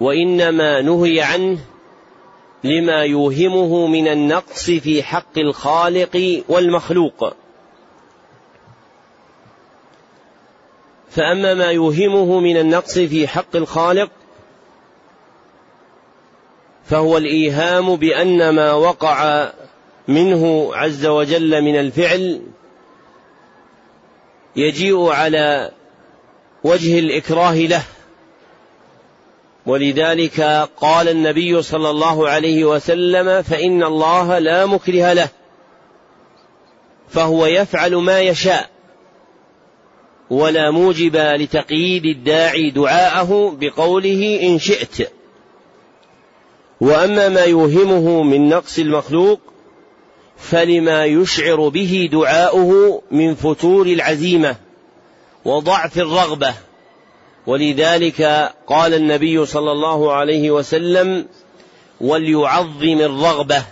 وإنما 0.00 0.80
نهي 0.80 1.20
عنه 1.20 1.58
لما 2.64 3.02
يوهمه 3.02 3.86
من 3.86 4.08
النقص 4.08 4.70
في 4.70 5.02
حق 5.02 5.38
الخالق 5.38 6.42
والمخلوق. 6.48 7.34
فأما 11.10 11.54
ما 11.54 11.70
يوهمه 11.70 12.40
من 12.40 12.56
النقص 12.56 12.98
في 12.98 13.28
حق 13.28 13.56
الخالق 13.56 14.10
فهو 16.84 17.16
الإيهام 17.16 17.96
بأن 17.96 18.48
ما 18.48 18.72
وقع 18.72 19.50
منه 20.08 20.70
عز 20.74 21.06
وجل 21.06 21.62
من 21.62 21.78
الفعل 21.80 22.42
يجيء 24.56 25.08
على 25.08 25.70
وجه 26.64 26.98
الإكراه 26.98 27.54
له. 27.54 27.82
ولذلك 29.66 30.68
قال 30.80 31.08
النبي 31.08 31.62
صلى 31.62 31.90
الله 31.90 32.28
عليه 32.28 32.64
وسلم 32.64 33.42
فإن 33.42 33.82
الله 33.82 34.38
لا 34.38 34.66
مكره 34.66 35.12
له 35.12 35.28
فهو 37.08 37.46
يفعل 37.46 37.94
ما 37.94 38.20
يشاء 38.20 38.70
ولا 40.30 40.70
موجب 40.70 41.16
لتقييد 41.16 42.04
الداعي 42.04 42.70
دعاءه 42.70 43.56
بقوله 43.60 44.40
إن 44.42 44.58
شئت. 44.58 45.10
وأما 46.80 47.28
ما 47.28 47.44
يوهمه 47.44 48.22
من 48.22 48.48
نقص 48.48 48.78
المخلوق 48.78 49.40
فلما 50.36 51.04
يشعر 51.04 51.68
به 51.68 52.08
دعاؤه 52.12 53.02
من 53.10 53.34
فتور 53.34 53.86
العزيمة 53.86 54.56
وضعف 55.44 55.98
الرغبة. 55.98 56.54
ولذلك 57.46 58.52
قال 58.66 58.94
النبي 58.94 59.46
صلى 59.46 59.72
الله 59.72 60.12
عليه 60.12 60.50
وسلم 60.50 61.26
وليعظم 62.00 63.00
الرغبة 63.00 63.64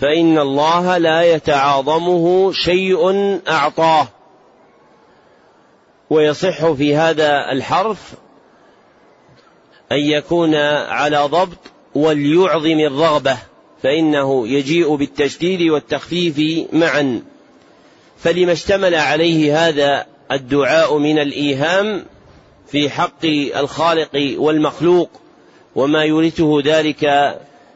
فإن 0.00 0.38
الله 0.38 0.98
لا 0.98 1.22
يتعاظمه 1.22 2.52
شيء 2.52 3.40
أعطاه. 3.48 4.08
ويصح 6.10 6.72
في 6.72 6.96
هذا 6.96 7.52
الحرف 7.52 8.12
أن 9.92 9.98
يكون 9.98 10.54
على 10.88 11.18
ضبط 11.18 11.58
وليعظم 11.94 12.80
الرغبة 12.80 13.36
فإنه 13.82 14.48
يجيء 14.48 14.94
بالتشديد 14.94 15.70
والتخفيف 15.70 16.66
معا. 16.72 17.22
فلما 18.18 18.52
اشتمل 18.52 18.94
عليه 18.94 19.68
هذا 19.68 20.06
الدعاء 20.32 20.98
من 20.98 21.18
الإيهام 21.18 22.04
في 22.66 22.90
حق 22.90 23.24
الخالق 23.56 24.34
والمخلوق 24.38 25.10
وما 25.74 26.04
يورثه 26.04 26.60
ذلك 26.64 27.04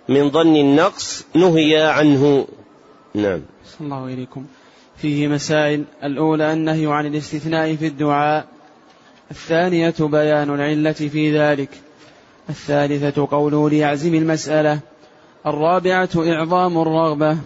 من 0.09 0.31
ظن 0.31 0.57
النقص 0.57 1.24
نهي 1.35 1.83
عنه. 1.83 2.46
نعم. 3.14 3.40
الله 3.81 4.07
إليكم 4.07 4.46
فيه 4.96 5.29
مسائل. 5.29 5.85
الأولى 6.05 6.53
النهي 6.53 6.87
عن 6.87 7.07
الاستثناء 7.07 7.77
في 7.77 7.87
الدعاء. 7.87 8.46
الثانية 9.31 9.94
بيان 10.01 10.55
العلة 10.55 10.92
في 10.92 11.38
ذلك. 11.38 11.70
الثالثة 12.51 13.29
قوله 13.31 13.70
ليعزم 13.70 14.14
المسألة. 14.14 14.81
الرابعة 15.46 16.11
إعظام 16.16 16.79
الرغبة. 16.79 17.38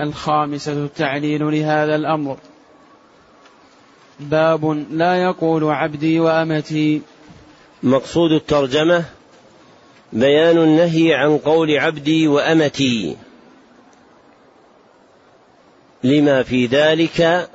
الخامسة 0.00 0.72
التعليل 0.72 1.50
لهذا 1.52 1.96
الأمر. 1.96 2.36
باب 4.20 4.86
لا 4.90 5.22
يقول 5.22 5.64
عبدي 5.64 6.20
وأمتي. 6.20 7.02
مقصود 7.82 8.32
الترجمة 8.32 9.04
بيان 10.12 10.58
النهي 10.58 11.14
عن 11.14 11.38
قول 11.38 11.78
عبدي 11.78 12.28
وأمتي. 12.28 13.16
لما 16.04 16.42
في 16.42 16.66
ذلك 16.66 17.48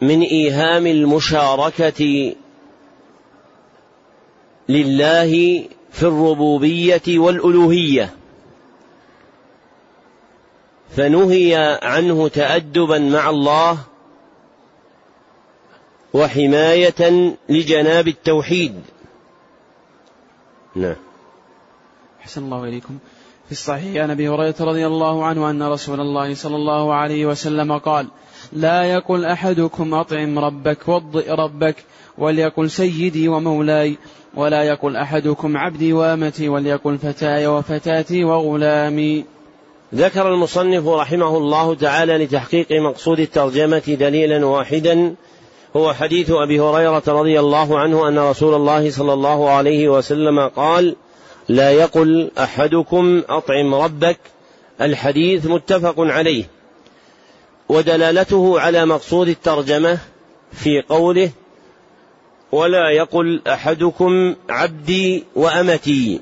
من 0.00 0.22
إيهام 0.22 0.86
المشاركة 0.86 2.34
لله 4.68 5.64
في 5.92 6.02
الربوبية 6.02 7.02
والألوهية. 7.08 8.14
فنهي 10.96 11.78
عنه 11.82 12.28
تادبا 12.28 12.98
مع 12.98 13.30
الله 13.30 13.89
وحماية 16.14 17.34
لجناب 17.48 18.08
التوحيد. 18.08 18.74
نعم. 20.76 20.96
أحسن 22.20 22.44
الله 22.44 22.64
إليكم. 22.64 22.98
في 23.46 23.52
الصحيح 23.52 24.02
عن 24.02 24.10
أبي 24.10 24.28
هريرة 24.28 24.54
رضي 24.60 24.86
الله 24.86 25.24
عنه 25.24 25.50
أن 25.50 25.62
رسول 25.62 26.00
الله 26.00 26.34
صلى 26.34 26.56
الله 26.56 26.94
عليه 26.94 27.26
وسلم 27.26 27.78
قال 27.78 28.06
لا 28.52 28.84
يقل 28.84 29.24
أحدكم 29.24 29.94
أطعم 29.94 30.38
ربك 30.38 30.88
وضئ 30.88 31.30
ربك 31.30 31.76
وليقل 32.18 32.70
سيدي 32.70 33.28
ومولاي 33.28 33.96
ولا 34.34 34.62
يقل 34.62 34.96
أحدكم 34.96 35.56
عبدي 35.56 35.92
وأمتي 35.92 36.48
وليقل 36.48 36.98
فتاي 36.98 37.46
وفتاتي 37.46 38.24
وغلامي. 38.24 39.24
ذكر 39.94 40.34
المصنف 40.34 40.88
رحمه 40.88 41.36
الله 41.36 41.74
تعالى 41.74 42.24
لتحقيق 42.24 42.72
مقصود 42.72 43.20
الترجمة 43.20 43.96
دليلا 44.00 44.46
واحدا 44.46 45.14
هو 45.76 45.92
حديث 45.92 46.30
أبي 46.30 46.60
هريرة 46.60 47.02
رضي 47.08 47.40
الله 47.40 47.78
عنه 47.78 48.08
أن 48.08 48.18
رسول 48.18 48.54
الله 48.54 48.90
صلى 48.90 49.12
الله 49.12 49.50
عليه 49.50 49.88
وسلم 49.88 50.48
قال 50.48 50.96
لا 51.48 51.70
يقل 51.70 52.30
أحدكم 52.38 53.22
أطعم 53.28 53.74
ربك. 53.74 54.18
الحديث 54.80 55.46
متفق 55.46 55.94
عليه. 55.98 56.44
ودلالته 57.68 58.60
على 58.60 58.86
مقصود 58.86 59.28
الترجمة 59.28 59.98
في 60.52 60.82
قوله 60.82 61.30
ولا 62.52 62.90
يقل 62.90 63.42
أحدكم 63.46 64.34
عبدي 64.48 65.24
وأمتي. 65.34 66.20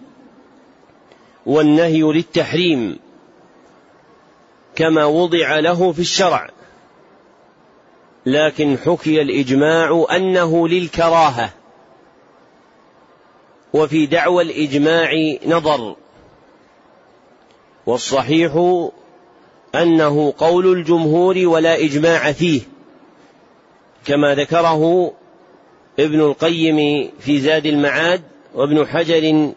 والنهي 1.47 2.03
للتحريم 2.03 2.99
كما 4.75 5.05
وضع 5.05 5.59
له 5.59 5.93
في 5.93 5.99
الشرع. 6.01 6.51
لكن 8.29 8.79
حكي 8.79 9.23
الإجماع 9.23 10.07
أنه 10.17 10.69
للكراهة. 10.69 11.51
وفي 13.73 14.07
دعوى 14.07 14.43
الإجماع 14.43 15.13
نظر. 15.47 15.97
والصحيح 17.87 18.81
أنه 19.75 20.35
قول 20.39 20.73
الجمهور 20.73 21.39
ولا 21.39 21.85
إجماع 21.85 22.33
فيه 22.33 22.61
كما 24.05 24.35
ذكره 24.35 25.13
ابن 25.99 26.21
القيم 26.21 27.11
في 27.21 27.41
زاد 27.41 27.67
المعاد 27.67 28.23
وابن 28.55 28.87
حجر 28.87 29.53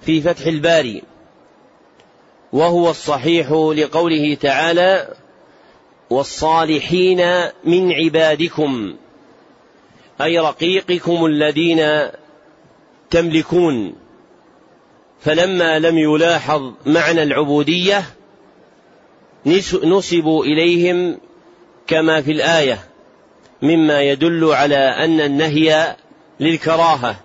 في 0.00 0.20
فتح 0.20 0.46
الباري. 0.46 1.02
وهو 2.52 2.90
الصحيح 2.90 3.50
لقوله 3.52 4.34
تعالى 4.34 5.14
والصالحين 6.10 7.44
من 7.64 7.92
عبادكم 7.92 8.96
أي 10.20 10.38
رقيقكم 10.38 11.26
الذين 11.26 12.08
تملكون. 13.10 13.94
فلما 15.20 15.78
لم 15.78 15.98
يلاحظ 15.98 16.72
معنى 16.86 17.22
العبودية 17.22 18.04
نسبوا 19.84 20.44
إليهم 20.44 21.18
كما 21.86 22.22
في 22.22 22.32
الآية 22.32 22.78
مما 23.62 24.02
يدل 24.02 24.44
على 24.44 24.76
أن 24.76 25.20
النهي 25.20 25.96
للكراهة 26.40 27.16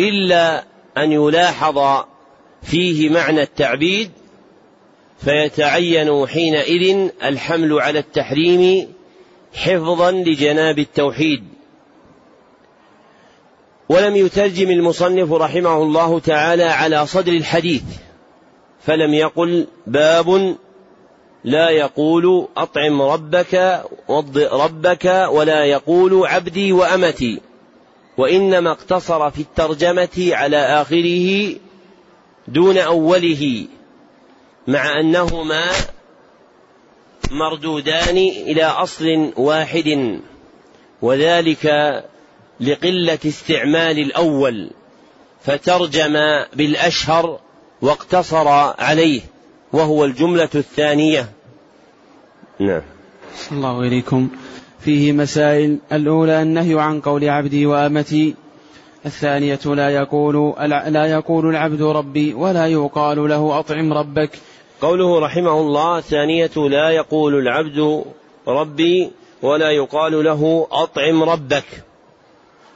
إلا 0.00 0.64
أن 0.96 1.12
يلاحظ 1.12 2.04
فيه 2.62 3.08
معنى 3.10 3.42
التعبيد 3.42 4.10
فيتعين 5.18 6.26
حينئذ 6.26 7.08
الحمل 7.24 7.80
على 7.80 7.98
التحريم 7.98 8.92
حفظا 9.54 10.10
لجناب 10.10 10.78
التوحيد. 10.78 11.44
ولم 13.88 14.16
يترجم 14.16 14.70
المصنف 14.70 15.32
رحمه 15.32 15.82
الله 15.82 16.20
تعالى 16.20 16.64
على 16.64 17.06
صدر 17.06 17.32
الحديث 17.32 17.82
فلم 18.80 19.14
يقل 19.14 19.66
باب 19.86 20.56
لا 21.44 21.70
يقول 21.70 22.48
أطعم 22.56 23.02
ربك 23.02 23.82
وضئ 24.08 24.48
ربك 24.48 25.28
ولا 25.30 25.64
يقول 25.64 26.26
عبدي 26.26 26.72
وأمتي 26.72 27.40
وإنما 28.18 28.70
اقتصر 28.70 29.30
في 29.30 29.40
الترجمة 29.40 30.30
على 30.32 30.56
آخره 30.56 31.54
دون 32.48 32.78
أوله. 32.78 33.66
مع 34.66 35.00
أنهما 35.00 35.62
مردودان 37.30 38.16
إلى 38.16 38.64
أصل 38.64 39.32
واحد 39.36 40.18
وذلك 41.02 41.66
لقلة 42.60 43.18
استعمال 43.26 43.98
الأول 43.98 44.70
فترجم 45.40 46.14
بالأشهر 46.54 47.40
واقتصر 47.82 48.48
عليه 48.78 49.20
وهو 49.72 50.04
الجملة 50.04 50.48
الثانية. 50.54 51.28
نعم. 52.60 52.82
الله 53.52 53.80
إليكم 53.80 54.28
فيه 54.80 55.12
مسائل. 55.12 55.78
الأولى 55.92 56.42
النهي 56.42 56.80
عن 56.80 57.00
قول 57.00 57.28
عبدي 57.28 57.66
وأمتي. 57.66 58.34
الثانية 59.06 59.60
لا 59.64 59.90
يقول 59.90 60.54
لا 60.88 61.06
يقول 61.06 61.48
العبد 61.48 61.82
ربي 61.82 62.34
ولا 62.34 62.66
يقال 62.66 63.28
له 63.28 63.58
أطعم 63.58 63.92
ربك. 63.92 64.30
قوله 64.84 65.20
رحمه 65.20 65.60
الله 65.60 65.98
الثانية 65.98 66.50
لا 66.56 66.90
يقول 66.90 67.34
العبد 67.34 68.04
ربي 68.48 69.10
ولا 69.42 69.70
يقال 69.70 70.24
له 70.24 70.66
أطعم 70.72 71.22
ربك. 71.22 71.64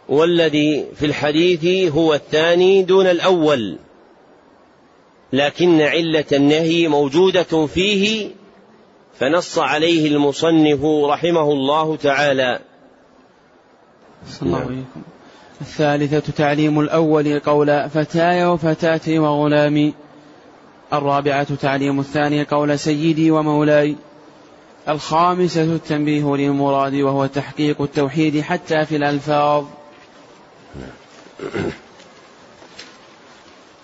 والذي 0.09 0.87
في 0.95 1.07
الحديث 1.07 1.93
هو 1.93 2.15
الثاني 2.15 2.83
دون 2.83 3.07
الأول. 3.07 3.77
لكن 5.33 5.81
علة 5.81 6.25
النهي 6.33 6.89
موجودة 6.89 7.67
فيه 7.67 8.31
فنص 9.19 9.59
عليه 9.59 10.09
المصنف 10.09 10.85
رحمه 10.85 11.53
الله 11.53 11.97
تعالى. 11.97 12.61
صلى 14.29 14.47
الله 14.47 14.59
عليكم. 14.59 15.03
الثالثة 15.61 16.33
تعليم 16.33 16.81
الأول 16.81 17.41
قول 17.41 17.91
فتاي 17.91 18.45
وفتاتي 18.47 19.19
وغلامي 19.19 19.95
الرابعة 20.93 21.55
تعليم 21.55 22.01
الثاني 22.01 22.45
قول 22.45 22.79
سيدي 22.79 23.31
ومولاي 23.31 23.97
الخامسة 24.89 25.63
التنبيه 25.63 26.37
للمراد 26.37 26.95
وهو 26.95 27.27
تحقيق 27.27 27.83
التوحيد 27.83 28.41
حتى 28.41 28.85
في 28.85 28.97
الألفاظ. 28.97 29.65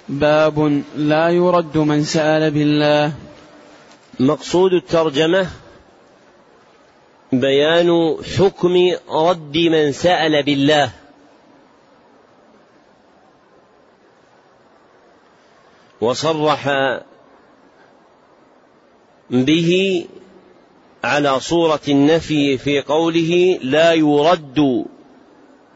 باب 0.08 0.82
لا 0.96 1.28
يرد 1.28 1.78
من 1.78 2.04
سأل 2.04 2.50
بالله. 2.50 3.12
مقصود 4.20 4.72
الترجمة 4.72 5.46
بيان 7.32 8.16
حكم 8.38 8.74
رد 9.10 9.58
من 9.58 9.92
سأل 9.92 10.42
بالله. 10.42 10.90
وصرح 16.00 16.68
به 19.30 20.04
على 21.04 21.40
صورة 21.40 21.80
النفي 21.88 22.58
في 22.58 22.80
قوله 22.80 23.58
لا 23.62 23.92
يرد 23.92 24.84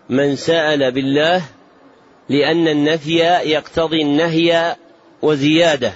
من 0.08 0.36
سأل 0.36 0.92
بالله 0.92 1.42
لأن 2.28 2.68
النفي 2.68 3.18
يقتضي 3.44 4.02
النهي 4.02 4.76
وزيادة. 5.22 5.92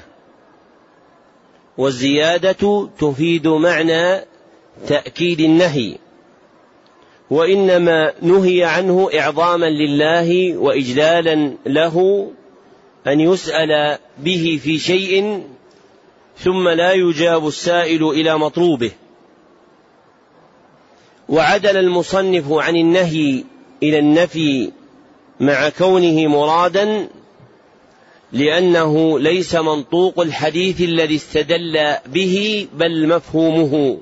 والزيادة 1.79 2.89
تفيد 2.99 3.49
معنى 3.49 4.25
تأكيد 4.89 5.41
النهي 5.41 5.97
وإنما 7.31 8.13
نهي 8.23 8.65
عنه 8.65 9.09
إعظاما 9.15 9.67
لله 9.67 10.57
وإجلالا 10.57 11.53
له 11.67 12.27
أن 13.07 13.21
يسأل 13.21 13.99
به 14.19 14.61
في 14.63 14.79
شيء 14.79 15.43
ثم 16.39 16.69
لا 16.69 16.93
يجاب 16.93 17.47
السائل 17.47 18.05
إلى 18.05 18.39
مطلوبه. 18.39 18.91
وعدل 21.29 21.77
المصنف 21.77 22.53
عن 22.53 22.77
النهي 22.77 23.45
إلى 23.83 23.99
النفي 23.99 24.73
مع 25.41 25.69
كونه 25.69 26.27
مرادا 26.27 27.09
لأنه 28.33 29.19
ليس 29.19 29.55
منطوق 29.55 30.21
الحديث 30.21 30.81
الذي 30.81 31.17
استدل 31.17 31.95
به 32.07 32.67
بل 32.75 33.09
مفهومه. 33.09 33.99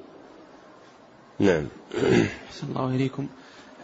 نعم. 1.39 1.67
أحسن 2.51 2.67
الله 2.69 2.95
إليكم. 2.95 3.27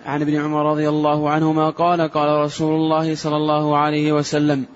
عن 0.06 0.22
ابن 0.22 0.36
عمر 0.36 0.70
رضي 0.70 0.88
الله 0.88 1.30
عنهما 1.30 1.70
قال 1.70 2.00
قال 2.00 2.44
رسول 2.44 2.74
الله 2.74 3.14
صلى 3.14 3.36
الله 3.36 3.76
عليه 3.76 4.12
وسلم 4.12 4.66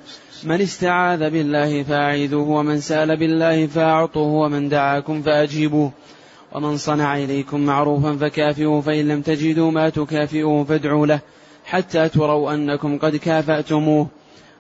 من 0.45 0.61
استعاذ 0.61 1.31
بالله 1.31 1.83
فأعيذوه 1.83 2.49
ومن 2.49 2.81
سأل 2.81 3.17
بالله 3.17 3.67
فأعطوه 3.67 4.33
ومن 4.33 4.69
دعاكم 4.69 5.23
فأجيبوه. 5.23 5.93
ومن 6.55 6.77
صنع 6.77 7.19
إليكم 7.19 7.61
معروفا 7.61 8.17
فكافئوه 8.21 8.81
فإن 8.81 9.09
لم 9.09 9.23
تجدوا 9.23 9.71
ما 9.71 9.89
تكافئوه 9.89 10.65
فادعوا 10.65 11.07
له 11.07 11.21
حتى 11.65 12.09
تروا 12.09 12.55
أنكم 12.55 12.99
قد 12.99 13.17
كافأتموه. 13.17 14.07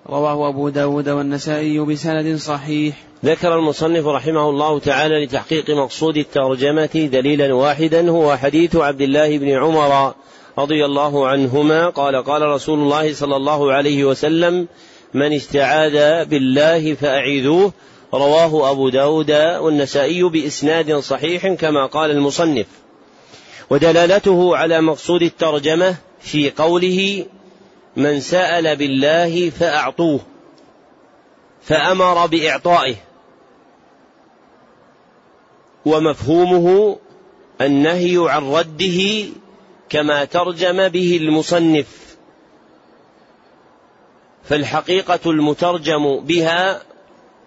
رواه 0.08 0.48
أبو 0.48 0.68
داود 0.68 1.08
والنسائي 1.08 1.78
بسند 1.78 2.36
صحيح. 2.36 2.94
ذكر 3.24 3.58
المصنف 3.58 4.06
رحمه 4.06 4.50
الله 4.50 4.78
تعالى 4.78 5.24
لتحقيق 5.24 5.70
مقصود 5.70 6.16
الترجمة 6.16 7.08
دليلا 7.12 7.54
واحدا 7.54 8.10
هو 8.10 8.36
حديث 8.36 8.76
عبد 8.76 9.00
الله 9.00 9.38
بن 9.38 9.48
عمر 9.48 10.14
رضي 10.58 10.84
الله 10.84 11.28
عنهما 11.28 11.88
قال 11.88 12.24
قال 12.24 12.42
رسول 12.42 12.78
الله 12.78 13.12
صلى 13.12 13.36
الله 13.36 13.72
عليه 13.72 14.04
وسلم 14.04 14.68
من 15.14 15.32
استعاذ 15.32 16.24
بالله 16.24 16.94
فأعيذوه. 16.94 17.72
رواه 18.14 18.70
أبو 18.70 18.88
داود 18.88 19.30
والنسائي 19.30 20.22
بإسناد 20.22 20.94
صحيح 20.94 21.46
كما 21.46 21.86
قال 21.86 22.10
المصنف. 22.10 22.66
ودلالته 23.70 24.56
على 24.56 24.80
مقصود 24.80 25.22
الترجمة 25.22 25.96
في 26.20 26.50
قوله 26.50 27.26
من 27.96 28.20
سأل 28.20 28.76
بالله 28.76 29.50
فأعطوه 29.50 30.20
فأمر 31.62 32.26
بإعطائه. 32.26 32.94
ومفهومه 35.86 36.96
النهي 37.60 38.16
عن 38.28 38.50
رده 38.50 39.28
كما 39.88 40.24
ترجم 40.24 40.88
به 40.88 41.16
المصنف. 41.16 41.99
فالحقيقة 44.50 45.30
المترجم 45.30 46.20
بها 46.20 46.82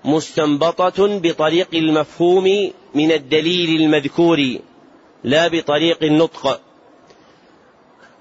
مستنبطة 0.06 1.20
بطريق 1.20 1.68
المفهوم 1.74 2.72
من 2.96 3.12
الدليل 3.12 3.82
المذكور 3.82 4.58
لا 5.24 5.48
بطريق 5.48 6.04
النطق. 6.04 6.62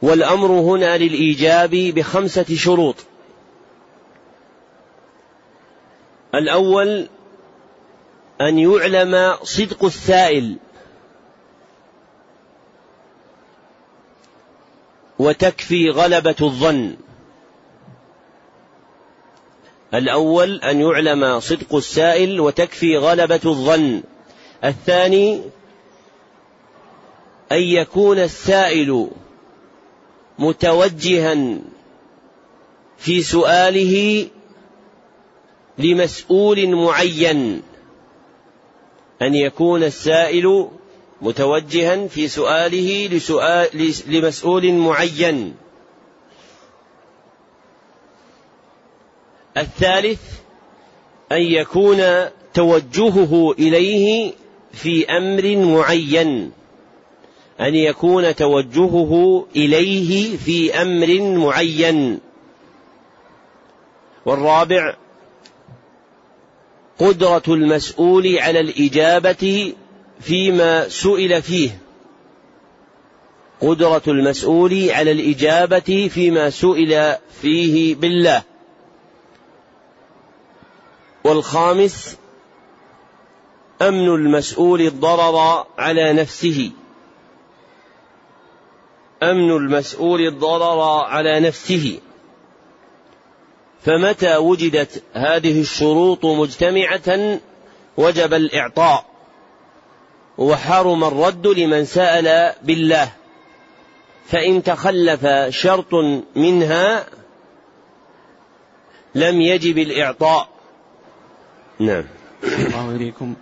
والأمر 0.03 0.47
هنا 0.47 0.99
للإيجاب 0.99 1.71
بخمسة 1.71 2.55
شروط. 2.55 2.97
الأول 6.35 7.09
أن 8.41 8.59
يعلم 8.59 9.37
صدق 9.43 9.85
السائل. 9.85 10.57
وتكفي 15.19 15.91
غلبة 15.91 16.37
الظن. 16.41 16.97
الأول 19.95 20.61
أن 20.61 20.81
يعلم 20.81 21.41
صدق 21.41 21.75
السائل 21.75 22.41
وتكفي 22.41 22.97
غلبة 22.97 23.41
الظن. 23.45 24.03
الثاني 24.65 25.41
أن 27.53 27.63
يكون 27.63 28.19
السائل 28.19 29.09
متوجها 30.39 31.59
في 32.99 33.23
سؤاله 33.23 34.27
لمسؤول 35.79 36.69
معين. 36.69 37.63
أن 39.23 39.35
يكون 39.35 39.83
السائل 39.83 40.69
متوجها 41.23 42.07
في 42.07 42.29
سؤاله 42.29 43.09
لسؤال 43.13 43.69
لمسؤول 44.07 44.73
معين. 44.73 45.55
الثالث 49.57 50.21
أن 51.33 51.43
يكون 51.43 52.03
توجهه 52.55 53.55
إليه 53.59 54.33
في 54.73 55.07
أمر 55.07 55.57
معين. 55.57 56.53
أن 57.61 57.75
يكون 57.75 58.35
توجهه 58.35 59.47
إليه 59.57 60.37
في 60.37 60.83
أمر 60.83 61.21
معين. 61.39 62.21
والرابع 64.27 64.97
قدرة 66.99 67.43
المسؤول 67.49 68.39
على 68.39 68.61
الإجابة 68.61 69.75
فيما 70.21 70.89
سئل 70.89 71.43
فيه. 71.43 71.79
قدرة 73.61 74.03
المسؤول 74.09 74.91
على 74.91 75.13
الإجابة 75.13 76.11
فيما 76.15 76.51
سئل 76.51 77.17
فيه 77.43 77.95
بالله. 77.95 78.43
والخامس 81.25 82.17
أمن 83.83 84.09
المسؤول 84.09 84.81
الضرر 84.81 85.67
على 85.79 86.13
نفسه. 86.13 86.71
أمن 89.23 89.51
المسؤول 89.51 90.21
الضرر 90.21 90.81
على 91.05 91.41
نفسه. 91.41 91.99
فمتى 93.83 94.37
وجدت 94.37 95.03
هذه 95.13 95.61
الشروط 95.61 96.25
مجتمعة 96.25 97.39
وجب 97.97 98.35
الإعطاء. 98.35 99.05
وحرم 100.39 101.05
الرد 101.05 101.47
لمن 101.47 101.85
سأل 101.85 102.55
بالله. 102.63 103.13
فإن 104.27 104.63
تخلف 104.63 105.27
شرط 105.49 105.95
منها 106.37 107.07
لم 109.15 109.41
يجب 109.41 109.79
الإعطاء. 109.79 110.52
نعم. 111.83 112.05
الله 112.45 112.97
إليكم. 112.97 113.35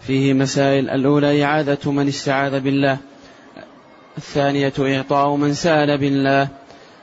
فيه 0.00 0.32
مسائل. 0.32 0.90
الأولى 0.90 1.44
إعادة 1.44 1.92
من 1.92 2.08
استعاذ 2.08 2.60
بالله. 2.60 2.98
الثانية 4.18 4.72
إعطاء 4.80 5.36
من 5.36 5.54
سأل 5.54 5.98
بالله. 5.98 6.48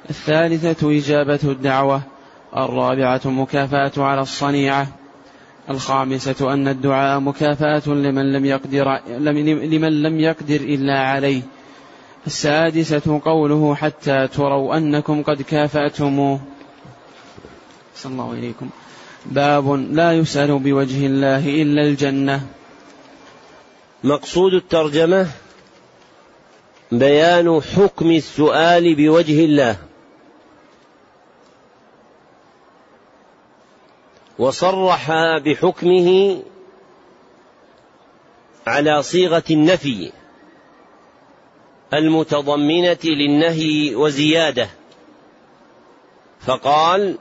الثالثة 0.10 0.98
إجابة 0.98 1.40
الدعوة. 1.44 2.02
الرابعة 2.58 3.22
مكافأة 3.26 3.92
على 3.98 4.22
الصنيعة. 4.22 4.88
الخامسة 5.70 6.54
أن 6.54 6.68
الدعاء 6.68 7.20
مكافأة 7.20 7.88
لمن 7.88 8.34
لم 8.34 8.46
يقدر 8.46 9.00
لمن 9.10 10.04
لم 10.04 10.20
يقدر 10.20 10.56
إلا 10.56 11.00
عليه. 11.00 11.42
السادسة 12.28 13.22
قوله 13.26 13.76
حتى 13.76 14.28
تروا 14.28 14.78
أنكم 14.78 15.24
قد 15.24 15.42
كافأتموه. 15.42 16.40
صلى 17.96 18.12
الله 18.12 18.34
إليكم 18.34 18.70
باب 19.32 19.70
لا 19.72 20.14
يسأل 20.14 20.60
بوجه 20.60 21.06
الله 21.06 21.62
إلا 21.62 21.82
الجنة. 21.82 22.48
مقصود 24.04 24.54
الترجمة 24.54 25.28
بيان 26.92 27.62
حكم 27.62 28.12
السؤال 28.12 28.96
بوجه 28.96 29.46
الله. 29.46 29.78
وصرح 34.40 35.12
بحكمه 35.38 36.42
على 38.68 39.04
صيغة 39.04 39.44
النفي 39.52 40.12
المتضمنة 41.94 42.98
للنهي 43.04 43.96
وزيادة. 43.96 44.70
فقال 46.40 47.18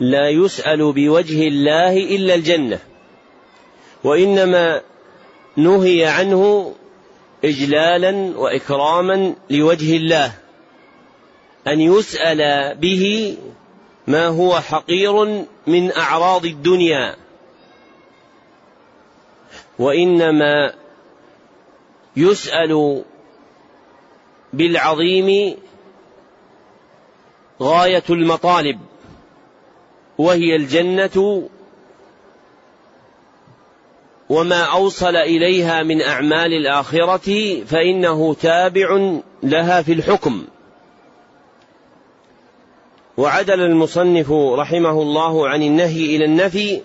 لا 0.00 0.28
يسأل 0.28 0.92
بوجه 0.92 1.48
الله 1.48 1.96
إلا 1.96 2.34
الجنة 2.34 2.78
وإنما 4.04 4.80
نهي 5.56 6.06
عنه 6.06 6.74
اجلالا 7.44 8.38
وإكراما 8.38 9.34
لوجه 9.50 9.96
الله 9.96 10.32
أن 11.66 11.80
يسأل 11.80 12.74
به 12.76 13.36
ما 14.06 14.26
هو 14.26 14.60
حقير 14.60 15.44
من 15.66 15.92
أعراض 15.96 16.44
الدنيا 16.44 17.16
وإنما 19.78 20.72
يسأل 22.16 23.04
بالعظيم 24.52 25.56
غاية 27.62 28.02
المطالب. 28.10 28.80
وهي 30.18 30.56
الجنة 30.56 31.48
وما 34.28 34.62
أوصل 34.62 35.16
إليها 35.16 35.82
من 35.82 36.02
أعمال 36.02 36.52
الآخرة 36.52 37.60
فإنه 37.64 38.34
تابع 38.34 39.18
لها 39.42 39.82
في 39.82 39.92
الحكم. 39.92 40.44
وعدل 43.16 43.60
المصنف 43.60 44.32
رحمه 44.32 45.02
الله 45.02 45.48
عن 45.48 45.62
النهي 45.62 46.16
إلى 46.16 46.24
النفي 46.24 46.80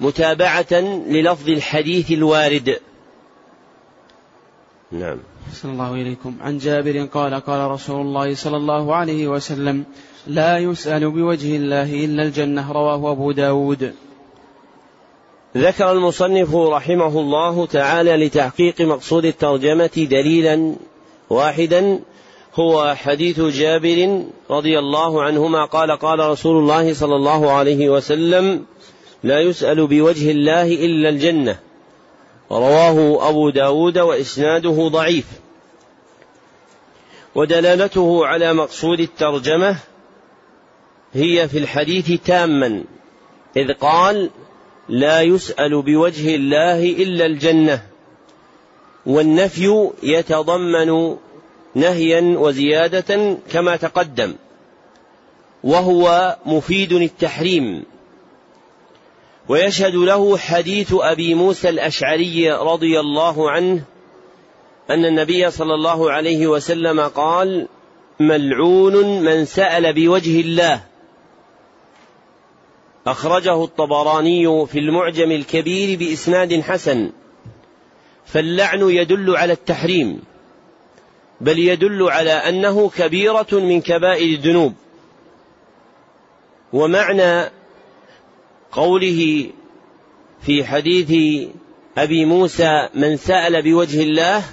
متابعة 0.00 0.72
للفظ 1.08 1.48
الحديث 1.48 2.10
الوارد. 2.10 2.80
نعم. 4.92 5.18
صلى 5.52 5.72
الله 5.72 5.94
إليكم. 5.94 6.36
عن 6.40 6.58
جابر 6.58 7.04
قال 7.04 7.34
قال 7.34 7.70
رسول 7.70 8.00
الله 8.00 8.34
صلى 8.34 8.56
الله 8.56 8.94
عليه 8.94 9.28
وسلم 9.28 9.84
لا 10.28 10.58
يسأل 10.58 11.10
بوجه 11.10 11.56
الله 11.56 12.04
إلا 12.04 12.22
الجنة 12.22 12.72
رواه 12.72 13.12
أبو 13.12 13.32
داود. 13.32 13.94
ذكر 15.56 15.92
المصنف 15.92 16.54
رحمه 16.54 17.20
الله 17.20 17.66
تعالى 17.66 18.26
لتحقيق 18.26 18.80
مقصود 18.80 19.24
الترجمة 19.24 19.90
دليلا 19.96 20.74
واحدا 21.30 22.00
هو 22.54 22.94
حديث 22.94 23.40
جابر 23.40 24.24
رضي 24.50 24.78
الله 24.78 25.22
عنهما 25.22 25.64
قال 25.64 25.90
قال 25.90 26.18
رسول 26.18 26.62
الله 26.62 26.94
صلى 26.94 27.16
الله 27.16 27.50
عليه 27.50 27.88
وسلم 27.88 28.64
لا 29.24 29.40
يسأل 29.40 29.86
بوجه 29.86 30.30
الله 30.30 30.66
إلا 30.66 31.08
الجنة. 31.08 31.58
رواه 32.52 33.28
أبو 33.28 33.50
داود 33.50 33.98
وإسناده 33.98 34.88
ضعيف. 34.88 35.26
ودلالته 37.34 38.26
على 38.26 38.52
مقصود 38.52 39.00
الترجمة 39.00 39.76
هي 41.14 41.48
في 41.48 41.58
الحديث 41.58 42.12
تاما 42.24 42.84
إذ 43.56 43.72
قال 43.72 44.30
لا 44.88 45.22
يسأل 45.22 45.82
بوجه 45.82 46.34
الله 46.34 46.84
إلا 46.84 47.26
الجنة 47.26 47.82
والنفي 49.06 49.90
يتضمن 50.02 51.16
نهيا 51.74 52.38
وزيادة 52.38 53.36
كما 53.52 53.76
تقدم 53.76 54.34
وهو 55.64 56.36
مفيد 56.46 56.92
التحريم. 56.92 57.84
ويشهد 59.48 59.94
له 59.94 60.38
حديث 60.38 60.94
أبي 60.98 61.34
موسى 61.34 61.68
الأشعري 61.68 62.52
رضي 62.52 63.00
الله 63.00 63.50
عنه 63.50 63.82
أن 64.90 65.04
النبي 65.04 65.50
صلى 65.50 65.74
الله 65.74 66.12
عليه 66.12 66.46
وسلم 66.46 67.00
قال 67.00 67.68
ملعون 68.20 69.22
من 69.22 69.44
سأل 69.44 69.92
بوجه 69.92 70.40
الله. 70.40 70.87
أخرجه 73.10 73.64
الطبراني 73.64 74.66
في 74.66 74.78
المعجم 74.78 75.30
الكبير 75.30 75.98
بإسناد 75.98 76.60
حسن. 76.60 77.10
فاللعن 78.26 78.90
يدل 78.90 79.36
على 79.36 79.52
التحريم 79.52 80.22
بل 81.40 81.58
يدل 81.58 82.02
على 82.10 82.30
أنه 82.30 82.90
كبيرة 82.90 83.46
من 83.52 83.80
كبائر 83.80 84.38
الذنوب. 84.38 84.74
ومعنى 86.72 87.50
قوله 88.72 89.50
في 90.42 90.64
حديث 90.64 91.12
أبي 91.98 92.24
موسى 92.24 92.88
من 92.94 93.16
سأل 93.16 93.62
بوجه 93.62 94.02
الله 94.02 94.44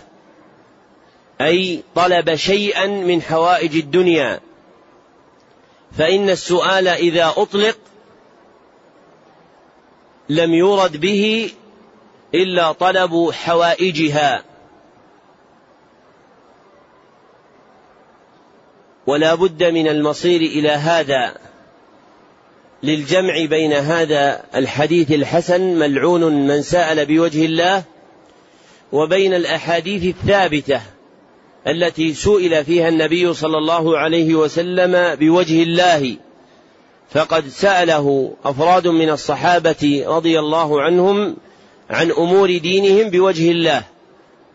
أي 1.41 1.83
طلب 1.95 2.35
شيئا 2.35 2.87
من 2.87 3.21
حوائج 3.21 3.75
الدنيا 3.75 4.39
فإن 5.97 6.29
السؤال 6.29 6.87
إذا 6.87 7.33
أطلق 7.37 7.77
لم 10.30 10.53
يرد 10.53 10.97
به 10.97 11.51
إلا 12.34 12.71
طلب 12.71 13.32
حوائجها. 13.32 14.43
ولا 19.07 19.36
بد 19.36 19.63
من 19.63 19.88
المصير 19.88 20.41
إلى 20.41 20.69
هذا. 20.69 21.38
للجمع 22.84 23.45
بين 23.45 23.73
هذا 23.73 24.43
الحديث 24.55 25.11
الحسن 25.11 25.61
ملعون 25.61 26.47
من 26.47 26.61
سأل 26.61 27.05
بوجه 27.05 27.45
الله 27.45 27.84
وبين 28.91 29.34
الأحاديث 29.34 30.15
الثابتة 30.15 30.82
التي 31.67 32.13
سئل 32.13 32.65
فيها 32.65 32.89
النبي 32.89 33.34
صلى 33.34 33.57
الله 33.57 33.97
عليه 33.97 34.36
وسلم 34.36 35.15
بوجه 35.15 35.63
الله. 35.63 36.15
فقد 37.09 37.47
سأله 37.47 38.33
أفراد 38.45 38.87
من 38.87 39.09
الصحابة 39.09 40.03
رضي 40.07 40.39
الله 40.39 40.81
عنهم 40.81 41.35
عن 41.89 42.11
أمور 42.11 42.57
دينهم 42.57 43.09
بوجه 43.09 43.51
الله 43.51 43.83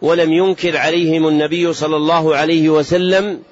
ولم 0.03 0.32
ينكر 0.32 0.76
عليهم 0.76 1.28
النبي 1.28 1.72
صلى 1.72 1.96
الله 1.96 2.36
عليه 2.36 2.68
وسلم 2.68 3.42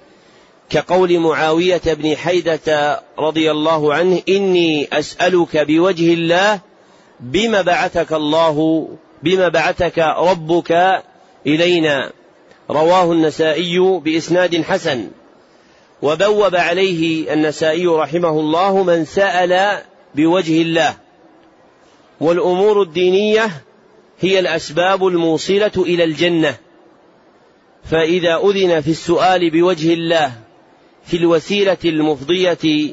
كقول 0.70 1.18
معاوية 1.18 1.82
بن 1.86 2.16
حيدة 2.16 3.00
رضي 3.18 3.50
الله 3.50 3.94
عنه 3.94 4.22
إني 4.28 4.88
أسألك 4.92 5.56
بوجه 5.56 6.14
الله 6.14 6.60
بما 7.20 7.62
بعثك 7.62 8.12
الله 8.12 8.88
بما 9.22 9.48
بعثك 9.48 9.98
ربك 9.98 11.02
إلينا 11.46 12.12
رواه 12.70 13.12
النسائي 13.12 13.78
بإسناد 13.78 14.62
حسن. 14.62 15.08
وبوب 16.02 16.56
عليه 16.56 17.32
النسائي 17.32 17.86
رحمه 17.86 18.40
الله 18.40 18.82
من 18.82 19.04
سأل 19.04 19.82
بوجه 20.14 20.62
الله. 20.62 20.96
والأمور 22.20 22.82
الدينية 22.82 23.64
هي 24.20 24.38
الأسباب 24.38 25.06
الموصلة 25.06 25.72
إلى 25.76 26.04
الجنة. 26.04 26.56
فإذا 27.90 28.36
أذن 28.36 28.80
في 28.80 28.90
السؤال 28.90 29.50
بوجه 29.50 29.92
الله 29.94 30.32
في 31.04 31.16
الوسيلة 31.16 31.76
المفضية 31.84 32.92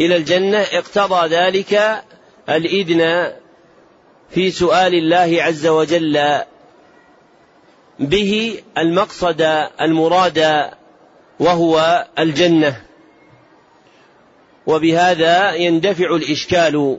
إلى 0.00 0.16
الجنة 0.16 0.58
اقتضى 0.58 1.36
ذلك 1.36 2.02
الإذن 2.48 3.32
في 4.30 4.50
سؤال 4.50 4.94
الله 4.94 5.42
عز 5.42 5.66
وجل 5.66 6.18
به 7.98 8.60
المقصد 8.78 9.68
المراد 9.80 10.70
وهو 11.40 12.06
الجنة. 12.18 12.80
وبهذا 14.66 15.54
يندفع 15.54 16.16
الإشكال 16.16 16.98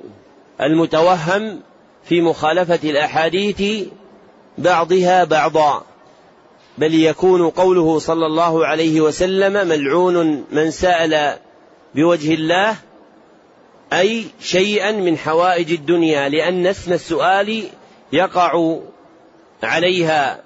المتوهم 0.61 1.61
في 2.05 2.21
مخالفة 2.21 2.89
الأحاديث 2.89 3.87
بعضها 4.57 5.23
بعضا 5.23 5.83
بل 6.77 6.93
يكون 6.93 7.49
قوله 7.49 7.99
صلى 7.99 8.25
الله 8.25 8.65
عليه 8.65 9.01
وسلم 9.01 9.67
ملعون 9.67 10.45
من 10.51 10.71
سأل 10.71 11.37
بوجه 11.95 12.33
الله 12.33 12.75
أي 13.93 14.25
شيئا 14.41 14.91
من 14.91 15.17
حوائج 15.17 15.71
الدنيا 15.71 16.29
لأن 16.29 16.67
اسم 16.67 16.93
السؤال 16.93 17.63
يقع 18.13 18.77
عليها. 19.63 20.39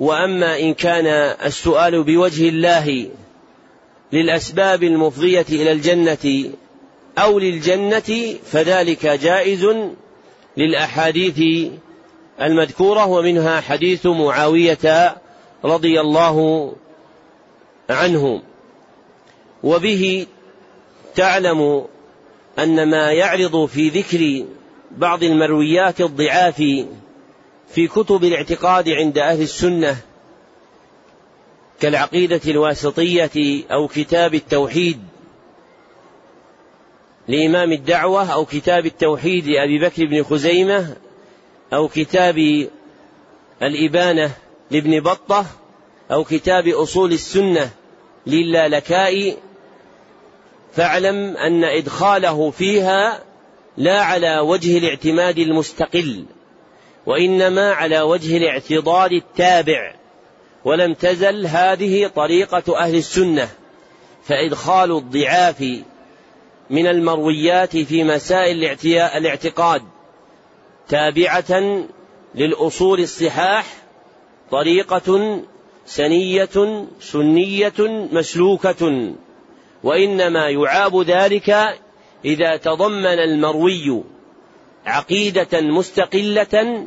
وأما 0.00 0.60
إن 0.60 0.74
كان 0.74 1.06
السؤال 1.46 2.02
بوجه 2.02 2.48
الله 2.48 3.10
للأسباب 4.12 4.82
المفضية 4.82 5.46
إلى 5.48 5.72
الجنة 5.72 6.50
أو 7.18 7.38
للجنة 7.38 8.34
فذلك 8.44 9.06
جائز 9.06 9.66
للأحاديث 10.56 11.68
المذكورة 12.40 13.06
ومنها 13.06 13.60
حديث 13.60 14.06
معاوية 14.06 15.16
رضي 15.64 16.00
الله 16.00 16.72
عنه. 17.90 18.42
وبه 19.62 20.26
تعلم 21.14 21.84
أن 22.58 22.90
ما 22.90 23.12
يعرض 23.12 23.66
في 23.66 23.88
ذكر 23.88 24.44
بعض 24.90 25.22
المرويات 25.22 26.00
الضعاف 26.00 26.62
في 27.74 27.88
كتب 27.88 28.24
الاعتقاد 28.24 28.88
عند 28.88 29.18
أهل 29.18 29.42
السنة 29.42 29.96
كالعقيدة 31.80 32.40
الواسطية 32.48 33.64
أو 33.72 33.88
كتاب 33.88 34.34
التوحيد 34.34 34.98
لإمام 37.28 37.72
الدعوة 37.72 38.32
أو 38.32 38.44
كتاب 38.44 38.86
التوحيد 38.86 39.46
لأبي 39.46 39.78
بكر 39.78 40.06
بن 40.06 40.22
خزيمة 40.22 40.96
أو 41.72 41.88
كتاب 41.88 42.68
الإبانة 43.62 44.30
لابن 44.70 45.00
بطة 45.00 45.46
أو 46.12 46.24
كتاب 46.24 46.68
أصول 46.68 47.12
السنة 47.12 47.70
للالكائي 48.26 49.36
فاعلم 50.72 51.36
أن 51.36 51.64
إدخاله 51.64 52.50
فيها 52.50 53.22
لا 53.76 54.00
على 54.00 54.38
وجه 54.38 54.78
الاعتماد 54.78 55.38
المستقل 55.38 56.24
وإنما 57.06 57.72
على 57.72 58.00
وجه 58.00 58.36
الاعتضاد 58.36 59.12
التابع 59.12 59.94
ولم 60.64 60.94
تزل 60.94 61.46
هذه 61.46 62.06
طريقة 62.06 62.78
أهل 62.78 62.94
السنة 62.94 63.48
فإدخال 64.24 64.92
الضعاف 64.92 65.64
من 66.70 66.86
المرويات 66.86 67.76
في 67.76 68.04
مسائل 68.04 68.64
الاعتقاد 69.16 69.82
تابعة 70.88 71.84
للأصول 72.34 73.00
الصحاح 73.00 73.66
طريقة 74.50 75.40
سنية 75.86 76.86
سنية 77.00 78.08
مسلوكة 78.12 79.12
وإنما 79.84 80.48
يعاب 80.48 81.00
ذلك 81.00 81.56
إذا 82.24 82.56
تضمن 82.56 83.06
المروي 83.06 84.02
عقيدة 84.86 85.60
مستقلة 85.60 86.86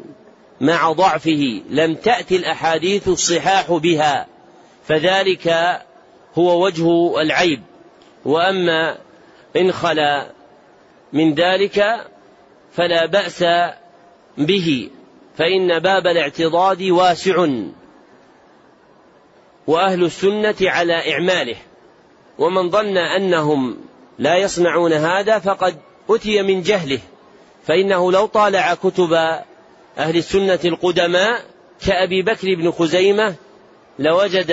مع 0.62 0.92
ضعفه 0.92 1.62
لم 1.70 1.96
تأتي 1.96 2.36
الأحاديث 2.36 3.08
الصحاح 3.08 3.72
بها 3.72 4.28
فذلك 4.88 5.48
هو 6.36 6.66
وجه 6.66 7.22
العيب. 7.22 7.62
وأما 8.26 8.98
إن 9.58 9.72
خلا 9.72 10.32
من 11.14 11.34
ذلك 11.34 12.08
فلا 12.74 13.06
بأس 13.06 13.46
به 14.38 14.90
فإن 15.38 15.80
باب 15.80 16.08
الاعتضاد 16.08 16.84
واسع 16.84 17.48
وأهل 19.68 20.04
السنة 20.04 20.56
على 20.62 21.14
إعماله. 21.14 21.56
ومن 22.38 22.70
ظن 22.70 22.98
أنهم 22.98 23.78
لا 24.20 24.38
يصنعون 24.38 24.94
هذا 24.94 25.40
فقد 25.40 25.76
أتي 26.10 26.42
من 26.42 26.62
جهله. 26.62 27.00
فإنه 27.66 28.12
لو 28.12 28.26
طالع 28.26 28.74
كتب 28.74 29.14
أهل 29.98 30.18
السنة 30.18 30.60
القدماء 30.66 31.42
كأبي 31.86 32.22
بكر 32.22 32.56
بن 32.56 32.72
خزيمة 32.72 33.36
لوجد 34.00 34.52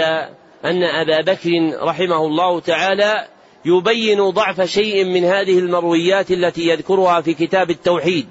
أن 0.64 0.82
أبا 0.82 1.20
بكر 1.20 1.50
رحمه 1.82 2.26
الله 2.26 2.60
تعالى 2.60 3.26
يبين 3.64 4.30
ضعف 4.30 4.60
شيء 4.60 5.04
من 5.04 5.24
هذه 5.24 5.58
المرويات 5.58 6.30
التي 6.30 6.68
يذكرها 6.68 7.20
في 7.20 7.34
كتاب 7.34 7.70
التوحيد. 7.70 8.28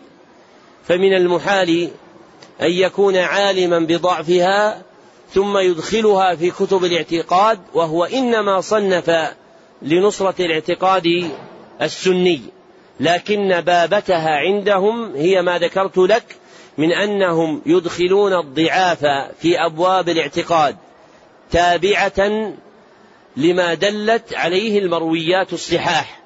فمن 0.83 1.13
المحال 1.13 1.89
أن 2.61 2.71
يكون 2.71 3.17
عالما 3.17 3.79
بضعفها 3.79 4.81
ثم 5.33 5.57
يدخلها 5.57 6.35
في 6.35 6.51
كتب 6.51 6.83
الاعتقاد 6.83 7.59
وهو 7.73 8.03
إنما 8.03 8.61
صنف 8.61 9.11
لنصرة 9.81 10.45
الاعتقاد 10.45 11.31
السني. 11.81 12.41
لكن 12.99 13.61
بابتها 13.61 14.29
عندهم 14.29 15.15
هي 15.15 15.41
ما 15.41 15.59
ذكرت 15.59 15.97
لك 15.97 16.35
من 16.77 16.91
أنهم 16.91 17.61
يدخلون 17.65 18.33
الضعاف 18.33 19.05
في 19.39 19.65
أبواب 19.65 20.09
الاعتقاد 20.09 20.75
تابعة 21.51 22.53
لما 23.37 23.73
دلت 23.73 24.33
عليه 24.33 24.79
المرويات 24.79 25.53
الصحاح. 25.53 26.19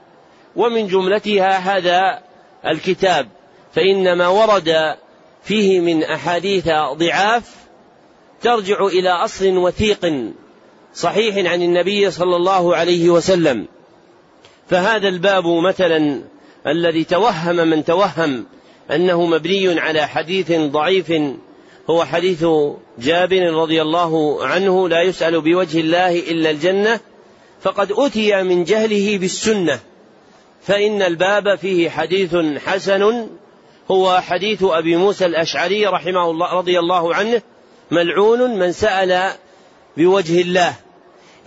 ومن 0.55 0.87
جملتها 0.87 1.57
هذا 1.57 2.19
الكتاب 2.67 3.27
فإن 3.73 4.13
ما 4.13 4.27
ورد 4.27 4.95
فيه 5.43 5.79
من 5.79 6.03
أحاديث 6.03 6.69
ضعاف 6.93 7.55
ترجع 8.41 8.85
إلى 8.85 9.09
أصل 9.09 9.57
وثيق 9.57 10.31
صحيح 10.93 11.51
عن 11.51 11.61
النبي 11.61 12.11
صلى 12.11 12.35
الله 12.35 12.75
عليه 12.75 13.09
وسلم. 13.09 13.67
فهذا 14.69 15.07
الباب 15.07 15.47
مثلا 15.47 16.23
الذي 16.67 17.03
توهم 17.03 17.55
من 17.55 17.85
توهم 17.85 18.45
أنه 18.91 19.25
مبني 19.25 19.79
على 19.79 20.07
حديث 20.07 20.51
ضعيف 20.51 21.13
هو 21.89 22.05
حديث 22.05 22.45
جابر 22.99 23.53
رضي 23.53 23.81
الله 23.81 24.45
عنه 24.45 24.89
لا 24.89 25.01
يسأل 25.01 25.41
بوجه 25.41 25.79
الله 25.79 26.19
إلا 26.19 26.49
الجنة 26.49 26.99
فقد 27.61 27.91
أتي 27.91 28.43
من 28.43 28.63
جهله 28.63 29.17
بالسنة 29.17 29.79
فإن 30.61 31.01
الباب 31.01 31.55
فيه 31.55 31.89
حديث 31.89 32.35
حسن 32.65 33.27
هو 33.91 34.21
حديث 34.21 34.63
أبي 34.63 34.95
موسى 34.95 35.25
الأشعري 35.25 35.85
رحمه 35.85 36.31
الله 36.31 36.53
رضي 36.53 36.79
الله 36.79 37.15
عنه 37.15 37.41
ملعون 37.91 38.59
من 38.59 38.71
سأل 38.71 39.31
بوجه 39.97 40.41
الله 40.41 40.75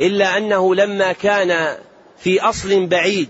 إلا 0.00 0.38
أنه 0.38 0.74
لما 0.74 1.12
كان 1.12 1.76
في 2.18 2.40
أصل 2.40 2.86
بعيد 2.86 3.28